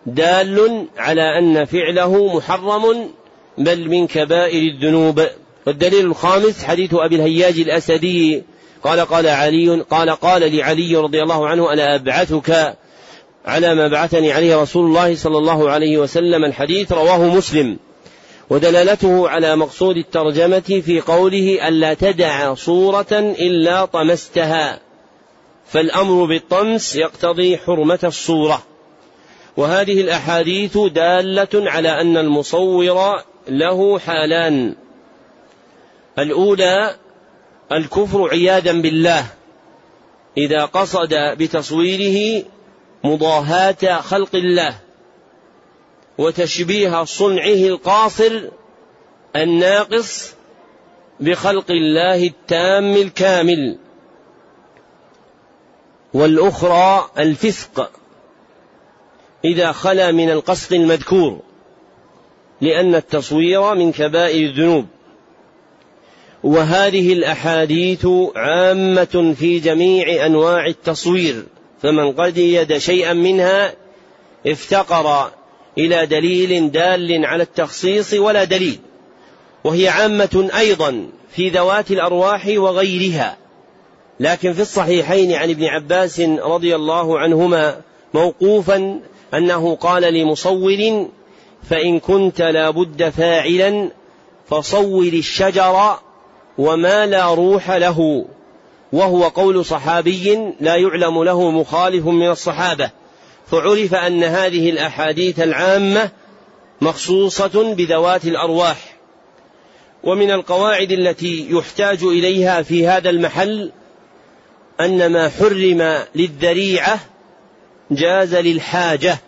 دال 0.07 0.87
على 0.97 1.39
أن 1.39 1.65
فعله 1.65 2.37
محرم 2.37 3.11
بل 3.59 3.89
من 3.89 4.07
كبائر 4.07 4.63
الذنوب. 4.73 5.23
والدليل 5.67 6.07
الخامس 6.07 6.65
حديث 6.65 6.95
أبي 6.95 7.17
الهياج 7.17 7.59
الأسدي 7.59 8.43
قال 8.83 9.01
قال 9.01 9.27
علي 9.27 9.81
قال 9.91 10.11
قال 10.11 10.57
لعلي 10.57 10.97
رضي 10.97 11.23
الله 11.23 11.49
عنه 11.49 11.73
ألا 11.73 11.95
أبعثك 11.95 12.77
على 13.47 13.75
ما 13.75 13.89
بعثني 13.89 14.33
عليه 14.33 14.63
رسول 14.63 14.87
الله 14.87 15.15
صلى 15.15 15.39
الله 15.39 15.71
عليه 15.71 15.99
وسلم 15.99 16.45
الحديث 16.45 16.93
رواه 16.93 17.19
مسلم. 17.19 17.79
ودلالته 18.51 19.29
على 19.29 19.57
مقصود 19.57 19.97
الترجمة 19.97 20.83
في 20.87 21.01
قوله 21.01 21.69
ألا 21.69 21.95
تدع 21.95 22.55
صورة 22.55 23.07
إلا 23.39 23.85
طمستها. 23.85 24.81
فالأمر 25.67 26.25
بالطمس 26.25 26.97
يقتضي 26.97 27.57
حرمة 27.57 27.99
الصورة. 28.05 28.63
وهذه 29.57 30.01
الأحاديث 30.01 30.79
دالة 30.79 31.71
على 31.71 32.01
أن 32.01 32.17
المصور 32.17 33.23
له 33.49 33.99
حالان. 33.99 34.75
الأولى 36.19 36.97
الكفر 37.73 38.29
عياذا 38.29 38.73
بالله. 38.73 39.25
إذا 40.37 40.65
قصد 40.65 41.15
بتصويره 41.15 42.45
مضاهاة 43.05 44.01
خلق 44.01 44.35
الله 44.35 44.75
وتشبيه 46.19 47.05
صنعه 47.05 47.67
القاصر 47.67 48.43
الناقص 49.37 50.35
بخلق 51.21 51.71
الله 51.71 52.27
التام 52.27 52.97
الكامل 52.97 53.79
والأخرى 56.15 57.11
الفسق. 57.19 57.91
إذا 59.45 59.73
خلا 59.73 60.13
من 60.13 60.31
القصد 60.31 60.73
المذكور 60.73 61.41
لأن 62.61 62.95
التصوير 62.95 63.75
من 63.75 63.93
كبائر 63.93 64.51
الذنوب. 64.51 64.87
وهذه 66.45 67.13
الأحاديث 67.13 68.07
عامة 68.37 69.35
في 69.39 69.59
جميع 69.59 70.27
أنواع 70.27 70.67
التصوير. 70.67 71.45
فمن 71.83 72.13
قد 72.13 72.39
يد 72.39 72.79
شيئا 72.79 73.13
منها 73.13 73.75
افتقر 74.47 75.31
إلى 75.79 76.07
دليل 76.07 76.71
دال 76.71 77.27
على 77.27 77.43
التخصيص 77.43 78.15
ولا 78.15 78.45
دليل. 78.45 78.79
وهي 79.65 79.89
عامة 79.89 80.51
أيضا 80.59 81.07
في 81.37 81.49
ذوات 81.49 81.91
الأرواح 81.91 82.47
وغيرها. 82.47 83.37
لكن 84.21 84.53
في 84.53 84.63
الصحيحين 84.63 85.33
عن 85.33 85.51
ابن 85.51 85.65
عباس 85.65 86.21
رضي 86.21 86.75
الله 86.75 87.19
عنهما 87.19 87.81
موقوفا 88.15 89.01
أنه 89.35 89.75
قال 89.77 90.03
لمصور 90.03 91.07
فإن 91.71 92.01
كنت 92.01 92.43
لابد 92.43 93.09
فاعلا 93.09 93.89
فصور 94.49 95.05
الشجر 95.05 95.97
وما 96.59 97.07
لا 97.07 97.35
روح 97.35 97.71
له. 97.71 98.27
وهو 98.93 99.29
قول 99.29 99.65
صحابي 99.65 100.55
لا 100.61 100.77
يعلم 100.77 101.25
له 101.25 101.51
مخالف 101.51 102.07
من 102.07 102.31
الصحابة 102.31 102.91
فعرف 103.47 103.95
أن 103.95 104.25
هذه 104.25 104.71
الأحاديث 104.71 105.41
العامة 105.41 106.11
مخصوصة 106.81 107.75
بذوات 107.75 108.25
الأرواح 108.25 108.97
ومن 110.05 110.31
القواعد 110.31 110.93
التي 110.93 111.47
يحتاج 111.51 112.03
إليها 112.05 112.63
في 112.63 112.87
هذا 112.89 113.11
المحل 113.11 113.73
أن 114.81 115.13
ما 115.13 115.29
حرم 115.29 115.99
للذريعة 116.15 117.01
جاز 117.91 118.35
للحاجة 118.35 119.19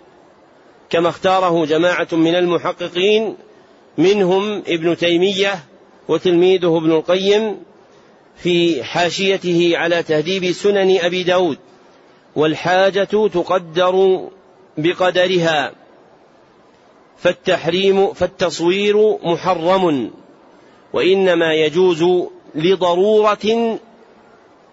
كما 0.90 1.08
اختاره 1.08 1.64
جماعة 1.64 2.08
من 2.12 2.34
المحققين 2.34 3.36
منهم 3.98 4.62
ابن 4.66 4.96
تيمية 4.96 5.58
وتلميذه 6.08 6.76
ابن 6.78 6.90
القيم 6.90 7.56
في 8.36 8.84
حاشيته 8.84 9.72
على 9.74 10.02
تهذيب 10.02 10.52
سنن 10.52 10.98
أبي 11.00 11.22
داود 11.22 11.58
والحاجة 12.36 13.04
تقدر 13.28 14.28
بقدرها 14.78 15.72
فالتحريم 17.18 18.12
فالتصوير 18.12 19.18
محرم 19.22 20.10
وإنما 20.92 21.54
يجوز 21.54 22.04
لضرورة 22.54 23.78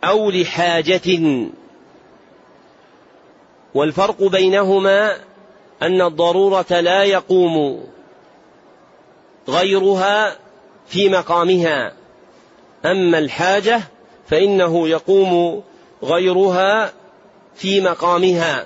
أو 0.04 0.32
لحاجة. 0.32 1.48
والفرق 3.74 4.24
بينهما 4.24 5.18
أن 5.82 6.02
الضرورة 6.02 6.66
لا 6.70 7.04
يقوم 7.04 7.84
غيرها 9.50 10.38
في 10.88 11.10
مقامها. 11.10 12.01
أما 12.86 13.18
الحاجة 13.18 13.82
فإنه 14.28 14.88
يقوم 14.88 15.64
غيرها 16.04 16.94
في 17.56 17.82
مقامها. 17.82 18.66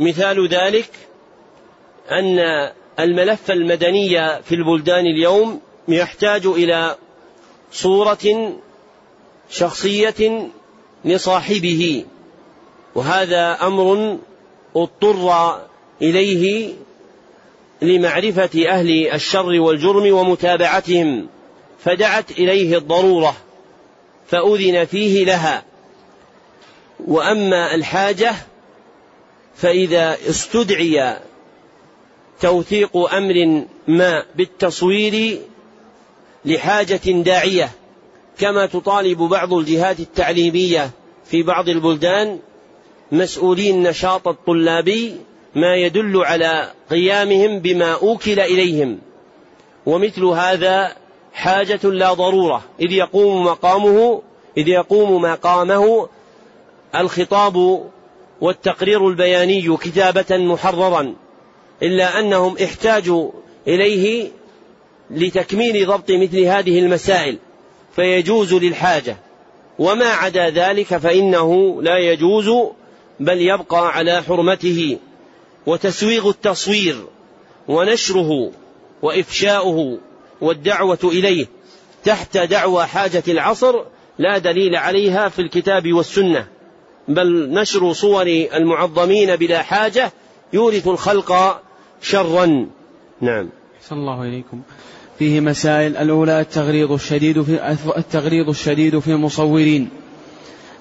مثال 0.00 0.48
ذلك 0.48 0.90
أن 2.10 2.38
الملف 3.00 3.50
المدني 3.50 4.42
في 4.42 4.54
البلدان 4.54 5.06
اليوم 5.06 5.60
يحتاج 5.88 6.46
إلى 6.46 6.96
صورة 7.72 8.52
شخصية 9.50 10.48
لصاحبه 11.04 12.04
وهذا 12.94 13.58
أمر 13.62 14.18
اضطر 14.76 15.56
إليه 16.02 16.74
لمعرفة 17.82 18.68
أهل 18.68 19.08
الشر 19.12 19.60
والجرم 19.60 20.14
ومتابعتهم. 20.14 21.28
فدعت 21.84 22.30
إليه 22.30 22.78
الضرورة 22.78 23.36
فأذن 24.26 24.84
فيه 24.84 25.24
لها. 25.24 25.64
وأما 27.06 27.74
الحاجة 27.74 28.34
فإذا 29.56 30.16
استدعي 30.28 31.16
توثيق 32.40 32.96
أمر 32.96 33.64
ما 33.88 34.24
بالتصوير 34.34 35.38
لحاجة 36.44 37.00
داعية 37.06 37.70
كما 38.38 38.66
تطالب 38.66 39.18
بعض 39.18 39.52
الجهات 39.54 40.00
التعليمية 40.00 40.90
في 41.24 41.42
بعض 41.42 41.68
البلدان 41.68 42.38
مسؤولي 43.12 43.70
النشاط 43.70 44.28
الطلابي 44.28 45.16
ما 45.54 45.76
يدل 45.76 46.16
على 46.24 46.72
قيامهم 46.90 47.58
بما 47.58 47.92
أوكل 47.92 48.40
إليهم. 48.40 48.98
ومثل 49.86 50.24
هذا 50.24 50.96
حاجة 51.32 51.80
لا 51.84 52.12
ضرورة. 52.12 52.62
إذ 52.80 52.92
يقوم 52.92 53.44
مقامه 53.44 54.22
إذ 54.56 54.68
يقوم 54.68 55.22
مقامه 55.22 56.08
الخطاب 56.94 57.84
والتقرير 58.40 59.08
البياني 59.08 59.76
كتابة 59.76 60.36
محررا 60.36 61.14
إلا 61.82 62.20
أنهم 62.20 62.56
احتاجوا 62.64 63.30
إليه 63.68 64.30
لتكميل 65.10 65.86
ضبط 65.86 66.10
مثل 66.10 66.40
هذه 66.40 66.78
المسائل 66.78 67.38
فيجوز 67.96 68.54
للحاجة. 68.54 69.16
وما 69.78 70.06
عدا 70.06 70.50
ذلك 70.50 70.96
فإنه 70.96 71.82
لا 71.82 71.98
يجوز 71.98 72.50
بل 73.20 73.40
يبقى 73.40 73.88
على 73.88 74.22
حرمته. 74.22 74.98
وتسويغ 75.66 76.28
التصوير 76.28 76.96
ونشره 77.68 78.50
وإفشاؤه 79.02 79.98
والدعوة 80.42 80.98
إليه 81.04 81.46
تحت 82.04 82.36
دعوى 82.36 82.86
حاجة 82.86 83.22
العصر 83.28 83.74
لا 84.18 84.38
دليل 84.38 84.76
عليها 84.76 85.28
في 85.28 85.38
الكتاب 85.38 85.92
والسنة 85.92 86.46
بل 87.08 87.50
نشر 87.50 87.92
صور 87.92 88.26
المعظمين 88.54 89.36
بلا 89.36 89.62
حاجة 89.62 90.12
يورث 90.52 90.88
الخلق 90.88 91.60
شرا. 92.02 92.66
نعم. 93.20 93.48
صلى 93.88 93.98
الله 93.98 94.22
إليكم 94.22 94.60
فيه 95.18 95.40
مسائل 95.40 95.96
الأولى 95.96 96.40
التغريض 96.40 96.92
الشديد 96.92 97.42
في 97.42 97.76
التغريض 97.96 98.48
الشديد 98.48 98.98
في 98.98 99.08
المصورين. 99.08 99.90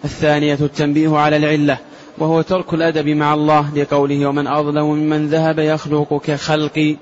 الثانية 0.06 0.58
التنبيه 0.62 1.18
على 1.18 1.38
العلة 1.38 1.78
وهو 2.18 2.42
ترك 2.42 2.74
الأدب 2.74 3.08
مع 3.08 3.34
الله 3.34 3.76
لقوله 3.76 4.26
ومن 4.26 4.48
أظلم 4.48 4.86
ممن 4.86 5.28
ذهب 5.28 5.60
يخلق 5.60 6.22
كخلقي 6.26 6.98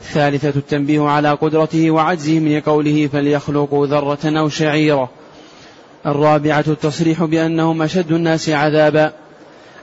الثالثة 0.00 0.58
التنبيه 0.58 1.02
على 1.02 1.30
قدرته 1.30 1.90
وعجزه 1.90 2.38
من 2.38 2.60
قوله 2.60 3.08
فليخلقوا 3.12 3.86
ذرة 3.86 4.18
أو 4.24 4.48
شعيرة. 4.48 5.10
الرابعة 6.06 6.64
التصريح 6.68 7.24
بأنهم 7.24 7.82
أشد 7.82 8.12
الناس 8.12 8.48
عذابا. 8.48 9.12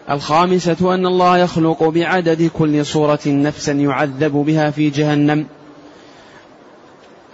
الخامسة 0.09 0.93
أن 0.95 1.05
الله 1.05 1.37
يخلق 1.37 1.83
بعدد 1.83 2.49
كل 2.53 2.85
صورة 2.85 3.19
نفسا 3.27 3.71
يعذب 3.71 4.31
بها 4.31 4.69
في 4.69 4.89
جهنم. 4.89 5.45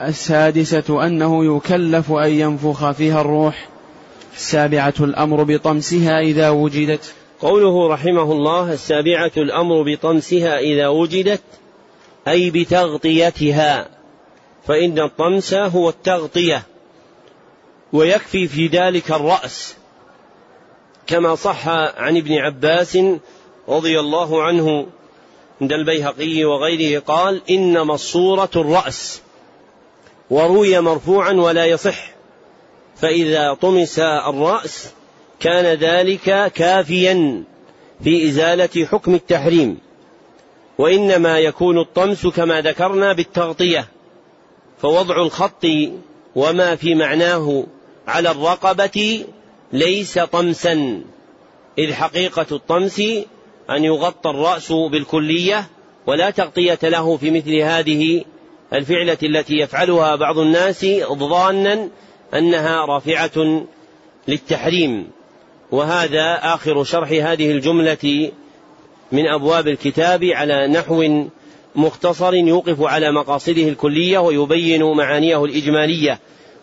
السادسة 0.01 1.05
أنه 1.05 1.55
يكلف 1.57 2.11
أن 2.11 2.31
ينفخ 2.31 2.91
فيها 2.91 3.21
الروح. 3.21 3.67
السابعة 4.35 4.93
الأمر 4.99 5.43
بطمسها 5.43 6.19
إذا 6.19 6.49
وجدت. 6.49 7.13
قوله 7.41 7.87
رحمه 7.87 8.31
الله 8.31 8.73
السابعة 8.73 9.31
الأمر 9.37 9.83
بطمسها 9.83 10.59
إذا 10.59 10.87
وجدت 10.87 11.41
أي 12.27 12.49
بتغطيتها 12.49 13.89
فإن 14.67 14.99
الطمس 14.99 15.53
هو 15.53 15.89
التغطية 15.89 16.63
ويكفي 17.93 18.47
في 18.47 18.67
ذلك 18.67 19.11
الرأس. 19.11 19.75
كما 21.07 21.35
صح 21.35 21.67
عن 21.97 22.17
ابن 22.17 22.33
عباس 22.33 22.97
رضي 23.67 23.99
الله 23.99 24.43
عنه 24.43 24.87
عند 25.61 25.73
البيهقي 25.73 26.45
وغيره 26.45 26.99
قال 26.99 27.41
إنما 27.49 27.93
الصورة 27.93 28.49
الرأس 28.55 29.21
وروي 30.29 30.79
مرفوعا 30.79 31.33
ولا 31.33 31.65
يصح 31.65 32.09
فإذا 32.95 33.53
طمس 33.53 33.99
الرأس 33.99 34.89
كان 35.39 35.65
ذلك 35.65 36.51
كافيا 36.51 37.43
في 38.03 38.29
إزالة 38.29 38.85
حكم 38.85 39.15
التحريم. 39.15 39.77
وإنما 40.79 41.39
يكون 41.39 41.79
الطمس 41.79 42.27
كما 42.27 42.61
ذكرنا 42.61 43.13
بالتغطية 43.13 43.87
فوضع 44.81 45.21
الخط 45.21 45.65
وما 46.35 46.75
في 46.75 46.95
معناه 46.95 47.63
على 48.07 48.31
الرقبة 48.31 49.25
ليس 49.73 50.19
طمسا 50.19 51.01
إذ 51.77 51.93
حقيقة 51.93 52.45
الطمس 52.51 52.99
أن 53.69 53.83
يغطى 53.83 54.29
الرأس 54.29 54.71
بالكلية 54.71 55.67
ولا 56.07 56.29
تغطية 56.29 56.79
له 56.83 57.17
في 57.17 57.31
مثل 57.31 57.55
هذه 57.55 58.23
الفعلة 58.73 59.17
التي 59.23 59.53
يفعلها 59.53 60.15
بعض 60.15 60.39
الناس 60.39 60.85
ظانا 61.13 61.89
أنها 62.33 62.85
رافعة 62.85 63.65
للتحريم. 64.27 65.07
وهذا 65.71 66.39
آخر 66.41 66.83
شرح 66.83 67.09
هذه 67.09 67.51
الجملة 67.51 68.31
من 69.11 69.27
أبواب 69.27 69.67
الكتاب 69.67 70.23
على 70.23 70.67
نحو 70.67 71.25
مختصر 71.75 72.33
يوقف 72.33 72.81
على 72.81 73.11
مقاصده 73.11 73.67
الكلية 73.69 74.19
ويبين 74.19 74.83
معانيه 74.83 75.45
الإجمالية. 75.45 76.19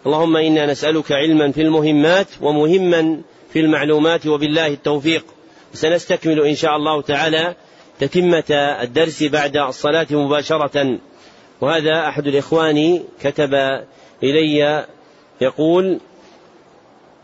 اللهم 0.06 0.36
إنا 0.36 0.66
نسألك 0.66 1.12
علما 1.12 1.52
في 1.52 1.62
المهمات 1.62 2.26
ومهما 2.40 3.20
في 3.52 3.60
المعلومات 3.60 4.26
وبالله 4.26 4.66
التوفيق. 4.66 5.24
سنستكمل 5.72 6.40
إن 6.40 6.54
شاء 6.54 6.76
الله 6.76 7.02
تعالى 7.02 7.54
تتمة 8.00 8.44
الدرس 8.82 9.22
بعد 9.22 9.56
الصلاة 9.56 10.06
مباشرة. 10.10 10.98
وهذا 11.60 12.08
أحد 12.08 12.26
الإخوان 12.26 13.02
كتب 13.22 13.54
إلي 14.22 14.86
يقول 15.40 16.00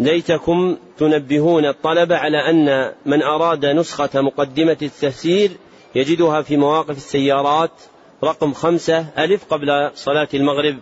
ليتكم 0.00 0.76
تنبهون 0.98 1.66
الطلبة 1.66 2.16
على 2.16 2.50
أن 2.50 2.92
من 3.06 3.22
أراد 3.22 3.66
نسخة 3.66 4.20
مقدمة 4.20 4.76
التفسير 4.82 5.50
يجدها 5.94 6.42
في 6.42 6.56
مواقف 6.56 6.96
السيارات 6.96 7.70
رقم 8.24 8.52
خمسة 8.52 9.06
ألف 9.18 9.44
قبل 9.50 9.90
صلاة 9.94 10.28
المغرب. 10.34 10.76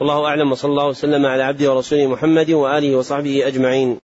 والله 0.00 0.24
أعلم 0.24 0.52
وصلى 0.52 0.70
الله 0.70 0.86
وسلم 0.86 1.26
على 1.26 1.42
عبده 1.42 1.72
ورسوله 1.72 2.06
محمد 2.06 2.50
وآله 2.50 2.96
وصحبه 2.96 3.46
أجمعين. 3.46 4.05